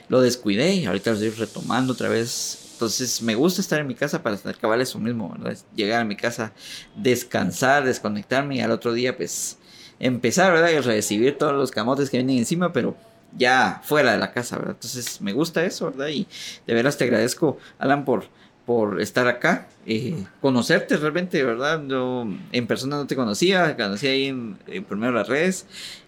lo 0.08 0.20
descuidé 0.20 0.74
y 0.74 0.86
ahorita 0.86 1.10
lo 1.10 1.16
estoy 1.16 1.30
retomando 1.30 1.92
otra 1.92 2.08
vez. 2.08 2.62
Entonces 2.72 3.22
me 3.22 3.34
gusta 3.34 3.60
estar 3.60 3.80
en 3.80 3.86
mi 3.86 3.94
casa 3.94 4.22
para 4.22 4.36
acabar 4.36 4.80
eso 4.80 4.98
mismo. 4.98 5.34
Llegar 5.74 6.02
a 6.02 6.04
mi 6.04 6.14
casa, 6.14 6.52
descansar, 6.94 7.84
desconectarme 7.84 8.56
y 8.56 8.60
al 8.60 8.70
otro 8.70 8.92
día 8.92 9.16
pues 9.16 9.58
empezar, 9.98 10.52
¿verdad? 10.52 10.70
Y 10.70 10.80
recibir 10.80 11.38
todos 11.38 11.54
los 11.54 11.70
camotes 11.70 12.10
que 12.10 12.18
vienen 12.18 12.38
encima, 12.38 12.72
pero 12.72 12.96
ya 13.36 13.80
fuera 13.84 14.12
de 14.12 14.18
la 14.18 14.32
casa, 14.32 14.56
¿verdad? 14.56 14.74
Entonces 14.74 15.20
me 15.20 15.32
gusta 15.32 15.64
eso, 15.64 15.86
¿verdad? 15.86 16.08
Y 16.08 16.26
de 16.66 16.74
veras 16.74 16.96
te 16.96 17.04
agradezco, 17.04 17.58
Alan, 17.78 18.04
por, 18.04 18.26
por 18.64 19.00
estar 19.00 19.28
acá, 19.28 19.68
eh, 19.86 20.16
conocerte 20.40 20.96
realmente, 20.96 21.42
¿verdad? 21.44 21.82
Yo 21.86 22.26
en 22.52 22.66
persona 22.66 22.96
no 22.96 23.06
te 23.06 23.16
conocía, 23.16 23.76
conocí 23.76 24.06
ahí 24.06 24.26
en, 24.26 24.58
primero 24.88 25.12
las 25.12 25.28
redes 25.28 25.66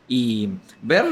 y 0.09 0.51
ver 0.83 1.05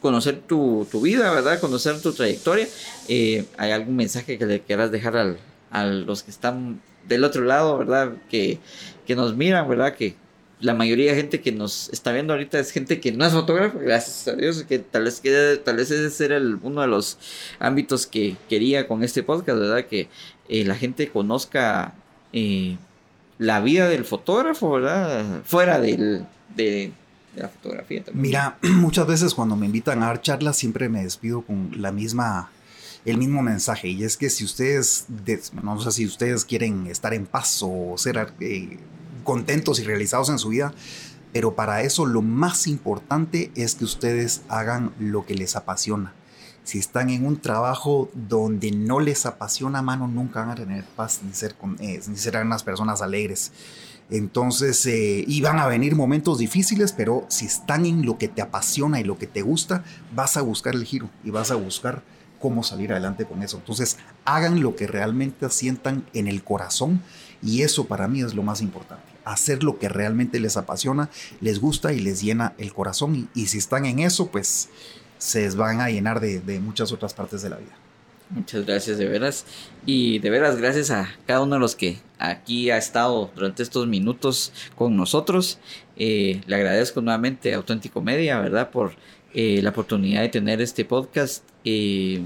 conocer 0.00 0.40
tu, 0.40 0.86
vida, 1.02 1.32
¿verdad? 1.32 1.60
Conocer 1.60 2.00
tu 2.00 2.12
trayectoria. 2.12 2.66
Eh, 3.08 3.44
¿Hay 3.56 3.72
algún 3.72 3.96
mensaje 3.96 4.38
que 4.38 4.46
le 4.46 4.60
quieras 4.60 4.90
dejar 4.92 5.16
al, 5.16 5.38
a 5.70 5.84
los 5.84 6.22
que 6.22 6.30
están 6.30 6.80
del 7.06 7.24
otro 7.24 7.42
lado, 7.42 7.76
¿verdad? 7.78 8.12
Que, 8.30 8.60
que 9.06 9.16
nos 9.16 9.36
miran, 9.36 9.68
¿verdad? 9.68 9.94
Que 9.94 10.14
la 10.60 10.74
mayoría 10.74 11.12
de 11.12 11.16
gente 11.16 11.40
que 11.40 11.52
nos 11.52 11.88
está 11.90 12.12
viendo 12.12 12.32
ahorita 12.32 12.58
es 12.58 12.72
gente 12.72 13.00
que 13.00 13.12
no 13.12 13.24
es 13.24 13.32
fotógrafo, 13.32 13.78
gracias 13.78 14.26
a 14.28 14.34
Dios, 14.34 14.64
que 14.64 14.78
tal 14.78 15.04
vez, 15.04 15.20
que, 15.20 15.60
tal 15.64 15.76
vez 15.76 15.90
ese 15.90 16.24
era 16.24 16.40
uno 16.62 16.80
de 16.80 16.88
los 16.88 17.18
ámbitos 17.58 18.06
que 18.06 18.36
quería 18.48 18.88
con 18.88 19.04
este 19.04 19.22
podcast, 19.22 19.58
¿verdad? 19.58 19.86
Que 19.86 20.08
eh, 20.48 20.64
la 20.64 20.74
gente 20.74 21.08
conozca 21.08 21.94
eh, 22.32 22.76
la 23.38 23.60
vida 23.60 23.88
del 23.88 24.04
fotógrafo, 24.04 24.72
¿verdad? 24.72 25.42
Fuera 25.44 25.80
del, 25.80 26.26
de, 26.56 26.92
la 27.36 27.48
fotografía 27.48 28.02
también. 28.02 28.22
Mira, 28.22 28.58
muchas 28.62 29.06
veces 29.06 29.34
cuando 29.34 29.54
me 29.54 29.66
invitan 29.66 30.02
a 30.02 30.06
dar 30.06 30.22
charlas 30.22 30.56
siempre 30.56 30.88
me 30.88 31.04
despido 31.04 31.42
con 31.42 31.70
la 31.76 31.92
misma 31.92 32.50
el 33.04 33.16
mismo 33.16 33.42
mensaje 33.42 33.88
y 33.88 34.02
es 34.02 34.16
que 34.16 34.28
si 34.28 34.44
ustedes 34.44 35.06
no 35.62 35.80
sé 35.80 35.92
si 35.92 36.04
ustedes 36.04 36.44
quieren 36.44 36.88
estar 36.88 37.14
en 37.14 37.26
paz 37.26 37.60
o 37.62 37.94
ser 37.96 38.34
eh, 38.40 38.76
contentos 39.28 39.78
y 39.78 39.84
realizados 39.84 40.30
en 40.30 40.38
su 40.38 40.48
vida, 40.48 40.72
pero 41.34 41.54
para 41.54 41.82
eso 41.82 42.06
lo 42.06 42.22
más 42.22 42.66
importante 42.66 43.52
es 43.56 43.74
que 43.74 43.84
ustedes 43.84 44.40
hagan 44.48 44.94
lo 44.98 45.26
que 45.26 45.34
les 45.34 45.54
apasiona. 45.54 46.14
Si 46.64 46.78
están 46.78 47.10
en 47.10 47.26
un 47.26 47.38
trabajo 47.38 48.08
donde 48.14 48.70
no 48.70 49.00
les 49.00 49.26
apasiona, 49.26 49.82
mano, 49.82 50.08
nunca 50.08 50.40
van 50.40 50.50
a 50.52 50.54
tener 50.54 50.82
paz 50.96 51.20
ni, 51.22 51.34
ser, 51.34 51.54
eh, 51.80 52.00
ni 52.08 52.16
serán 52.16 52.46
unas 52.46 52.62
personas 52.62 53.02
alegres. 53.02 53.52
Entonces, 54.08 54.86
eh, 54.86 55.26
y 55.28 55.42
van 55.42 55.58
a 55.58 55.66
venir 55.66 55.94
momentos 55.94 56.38
difíciles, 56.38 56.94
pero 56.94 57.26
si 57.28 57.44
están 57.44 57.84
en 57.84 58.06
lo 58.06 58.16
que 58.16 58.28
te 58.28 58.40
apasiona 58.40 58.98
y 58.98 59.04
lo 59.04 59.18
que 59.18 59.26
te 59.26 59.42
gusta, 59.42 59.84
vas 60.14 60.38
a 60.38 60.40
buscar 60.40 60.74
el 60.74 60.86
giro 60.86 61.10
y 61.22 61.28
vas 61.28 61.50
a 61.50 61.56
buscar 61.56 62.02
cómo 62.40 62.62
salir 62.62 62.92
adelante 62.92 63.26
con 63.26 63.42
eso. 63.42 63.58
Entonces, 63.58 63.98
hagan 64.24 64.62
lo 64.62 64.74
que 64.74 64.86
realmente 64.86 65.50
sientan 65.50 66.06
en 66.14 66.28
el 66.28 66.42
corazón 66.42 67.02
y 67.42 67.60
eso 67.60 67.84
para 67.84 68.08
mí 68.08 68.22
es 68.22 68.32
lo 68.32 68.42
más 68.42 68.62
importante 68.62 69.17
hacer 69.32 69.62
lo 69.62 69.78
que 69.78 69.88
realmente 69.88 70.40
les 70.40 70.56
apasiona, 70.56 71.10
les 71.40 71.60
gusta 71.60 71.92
y 71.92 72.00
les 72.00 72.22
llena 72.22 72.54
el 72.58 72.72
corazón. 72.72 73.28
Y, 73.34 73.46
si 73.46 73.58
están 73.58 73.86
en 73.86 74.00
eso, 74.00 74.28
pues 74.28 74.68
se 75.18 75.48
van 75.50 75.80
a 75.80 75.90
llenar 75.90 76.20
de, 76.20 76.60
muchas 76.60 76.92
otras 76.92 77.14
partes 77.14 77.42
de 77.42 77.50
la 77.50 77.56
vida. 77.56 77.76
Muchas 78.30 78.66
gracias, 78.66 78.98
de 78.98 79.06
veras. 79.06 79.46
Y 79.86 80.18
de 80.18 80.30
veras, 80.30 80.56
gracias 80.56 80.90
a 80.90 81.08
cada 81.26 81.40
uno 81.40 81.54
de 81.54 81.60
los 81.60 81.74
que 81.74 81.98
aquí 82.18 82.70
ha 82.70 82.76
estado 82.76 83.30
durante 83.34 83.62
estos 83.62 83.86
minutos 83.86 84.52
con 84.74 84.96
nosotros. 84.96 85.58
Eh, 85.96 86.42
le 86.46 86.56
agradezco 86.56 87.00
nuevamente 87.00 87.54
a 87.54 87.56
Auténtico 87.56 88.02
Media, 88.02 88.38
¿verdad? 88.38 88.70
Por 88.70 88.92
eh, 89.32 89.60
la 89.62 89.70
oportunidad 89.70 90.22
de 90.22 90.28
tener 90.28 90.60
este 90.60 90.84
podcast. 90.84 91.44
Eh, 91.64 92.20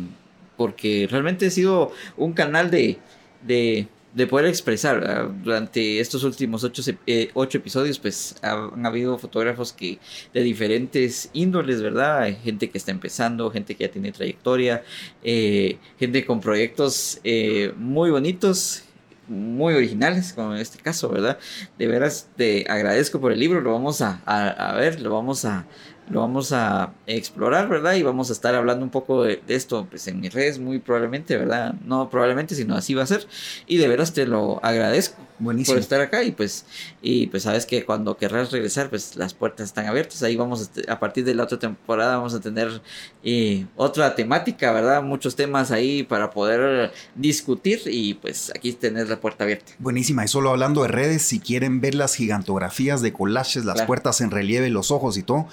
porque 0.57 1.09
realmente 1.11 1.46
ha 1.46 1.50
sido 1.50 1.92
un 2.16 2.32
canal 2.34 2.70
de, 2.70 2.98
de 3.42 3.88
de 4.14 4.26
poder 4.26 4.46
expresar. 4.46 5.32
Durante 5.42 6.00
estos 6.00 6.24
últimos 6.24 6.68
eh, 7.06 7.30
ocho, 7.34 7.58
episodios, 7.58 7.98
pues 7.98 8.36
han 8.42 8.84
habido 8.84 9.18
fotógrafos 9.18 9.72
que 9.72 9.98
de 10.32 10.42
diferentes 10.42 11.30
índoles, 11.32 11.82
¿verdad? 11.82 12.28
Gente 12.42 12.70
que 12.70 12.78
está 12.78 12.90
empezando, 12.90 13.50
gente 13.50 13.74
que 13.74 13.84
ya 13.84 13.90
tiene 13.90 14.12
trayectoria, 14.12 14.82
eh, 15.22 15.78
gente 15.98 16.24
con 16.24 16.40
proyectos 16.40 17.20
eh, 17.24 17.72
muy 17.76 18.10
bonitos. 18.10 18.84
Muy 19.28 19.74
originales, 19.74 20.32
como 20.32 20.52
en 20.52 20.60
este 20.60 20.78
caso, 20.78 21.08
¿verdad? 21.08 21.38
De 21.78 21.86
veras 21.86 22.28
te 22.36 22.66
agradezco 22.68 23.20
por 23.20 23.32
el 23.32 23.38
libro, 23.38 23.60
lo 23.60 23.72
vamos 23.72 24.02
a, 24.02 24.20
a 24.26 24.74
ver, 24.74 25.00
lo 25.00 25.10
vamos 25.14 25.44
a, 25.44 25.64
lo 26.12 26.20
vamos 26.20 26.52
a 26.52 26.92
explorar, 27.06 27.68
¿verdad? 27.68 27.94
Y 27.94 28.02
vamos 28.02 28.28
a 28.28 28.34
estar 28.34 28.54
hablando 28.54 28.84
un 28.84 28.90
poco 28.90 29.24
de, 29.24 29.40
esto 29.48 29.86
pues, 29.88 30.06
en 30.08 30.20
mis 30.20 30.32
redes, 30.32 30.58
muy 30.58 30.78
probablemente, 30.78 31.36
¿verdad? 31.36 31.74
No 31.84 32.10
probablemente, 32.10 32.54
sino 32.54 32.76
así 32.76 32.94
va 32.94 33.02
a 33.02 33.06
ser. 33.06 33.26
Y 33.66 33.78
de 33.78 33.88
veras 33.88 34.12
te 34.12 34.26
lo 34.26 34.60
agradezco 34.62 35.16
Buenísimo. 35.43 35.74
por 35.74 35.82
estar 35.82 36.01
acá. 36.01 36.22
Y 36.22 36.32
pues, 36.32 36.64
y 37.01 37.26
pues 37.26 37.43
sabes 37.45 37.66
que 37.66 37.84
cuando 37.84 38.16
querrás 38.16 38.53
regresar, 38.53 38.90
pues 38.90 39.16
las 39.16 39.34
puertas 39.34 39.66
están 39.68 39.86
abiertas. 39.86 40.22
Ahí 40.22 40.36
vamos 40.36 40.70
a, 40.88 40.93
a 40.93 40.99
partir 40.99 41.24
de 41.24 41.34
la 41.34 41.45
otra 41.45 41.59
temporada, 41.59 42.16
vamos 42.16 42.34
a 42.34 42.40
tener 42.40 42.80
eh, 43.24 43.66
otra 43.76 44.14
temática, 44.14 44.72
¿verdad? 44.72 45.03
Muchos 45.03 45.36
temas 45.36 45.70
ahí 45.70 46.03
para 46.03 46.30
poder 46.30 46.93
discutir. 47.14 47.80
Y 47.86 48.14
pues 48.14 48.53
aquí 48.55 48.72
tenés 48.72 49.09
la 49.09 49.20
puerta 49.20 49.45
abierta. 49.45 49.72
Buenísima. 49.78 50.24
Y 50.24 50.28
solo 50.28 50.51
hablando 50.51 50.82
de 50.82 50.88
redes, 50.88 51.22
si 51.22 51.40
quieren 51.40 51.80
ver 51.80 51.95
las 51.95 52.14
gigantografías 52.14 53.03
de 53.03 53.12
collages, 53.12 53.64
las 53.64 53.82
puertas 53.82 54.20
en 54.20 54.30
relieve, 54.30 54.70
los 54.70 54.90
ojos 54.90 55.16
y 55.16 55.22
todo 55.22 55.49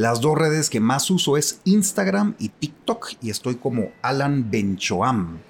las 0.00 0.22
dos 0.22 0.38
redes 0.38 0.70
que 0.70 0.80
más 0.80 1.10
uso 1.10 1.36
es 1.36 1.60
Instagram 1.64 2.34
y 2.38 2.48
TikTok 2.48 3.12
y 3.20 3.28
estoy 3.28 3.56
como 3.56 3.92
Alan 4.00 4.50
Benchoam. 4.50 5.40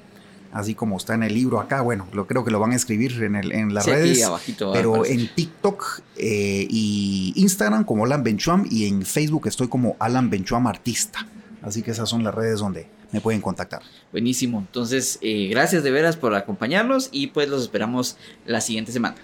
Así 0.53 0.75
como 0.75 0.97
está 0.97 1.15
en 1.15 1.23
el 1.23 1.35
libro 1.35 1.61
acá, 1.61 1.81
bueno, 1.81 2.09
lo 2.13 2.27
creo 2.27 2.45
que 2.45 2.51
lo 2.51 2.59
van 2.59 2.73
a 2.73 2.77
escribir 2.77 3.23
en, 3.23 3.37
el, 3.37 3.53
en 3.53 3.73
las 3.73 3.87
redes. 3.87 4.29
pero 4.73 5.07
en 5.07 5.29
TikTok 5.33 6.01
eh, 6.17 6.67
y 6.69 7.33
Instagram 7.37 7.85
como 7.85 8.05
Alan 8.05 8.25
Benchoam 8.25 8.67
y 8.69 8.87
en 8.87 9.05
Facebook 9.07 9.47
estoy 9.47 9.69
como 9.69 9.97
Alan 10.01 10.29
Benchoam 10.29 10.67
Artista. 10.67 11.27
Así 11.63 11.83
que 11.83 11.93
esas 11.93 12.09
son 12.09 12.25
las 12.25 12.35
redes 12.35 12.59
donde 12.59 12.89
me 13.13 13.21
pueden 13.21 13.41
contactar. 13.41 13.83
Buenísimo. 14.13 14.59
Entonces, 14.59 15.19
eh, 15.21 15.49
gracias 15.51 15.83
de 15.83 15.91
veras 15.91 16.17
por 16.17 16.35
acompañarnos 16.35 17.09
y 17.13 17.29
pues 17.29 17.49
los 17.49 17.63
esperamos 17.63 18.17
la 18.45 18.61
siguiente 18.61 18.93
semana. 18.93 19.17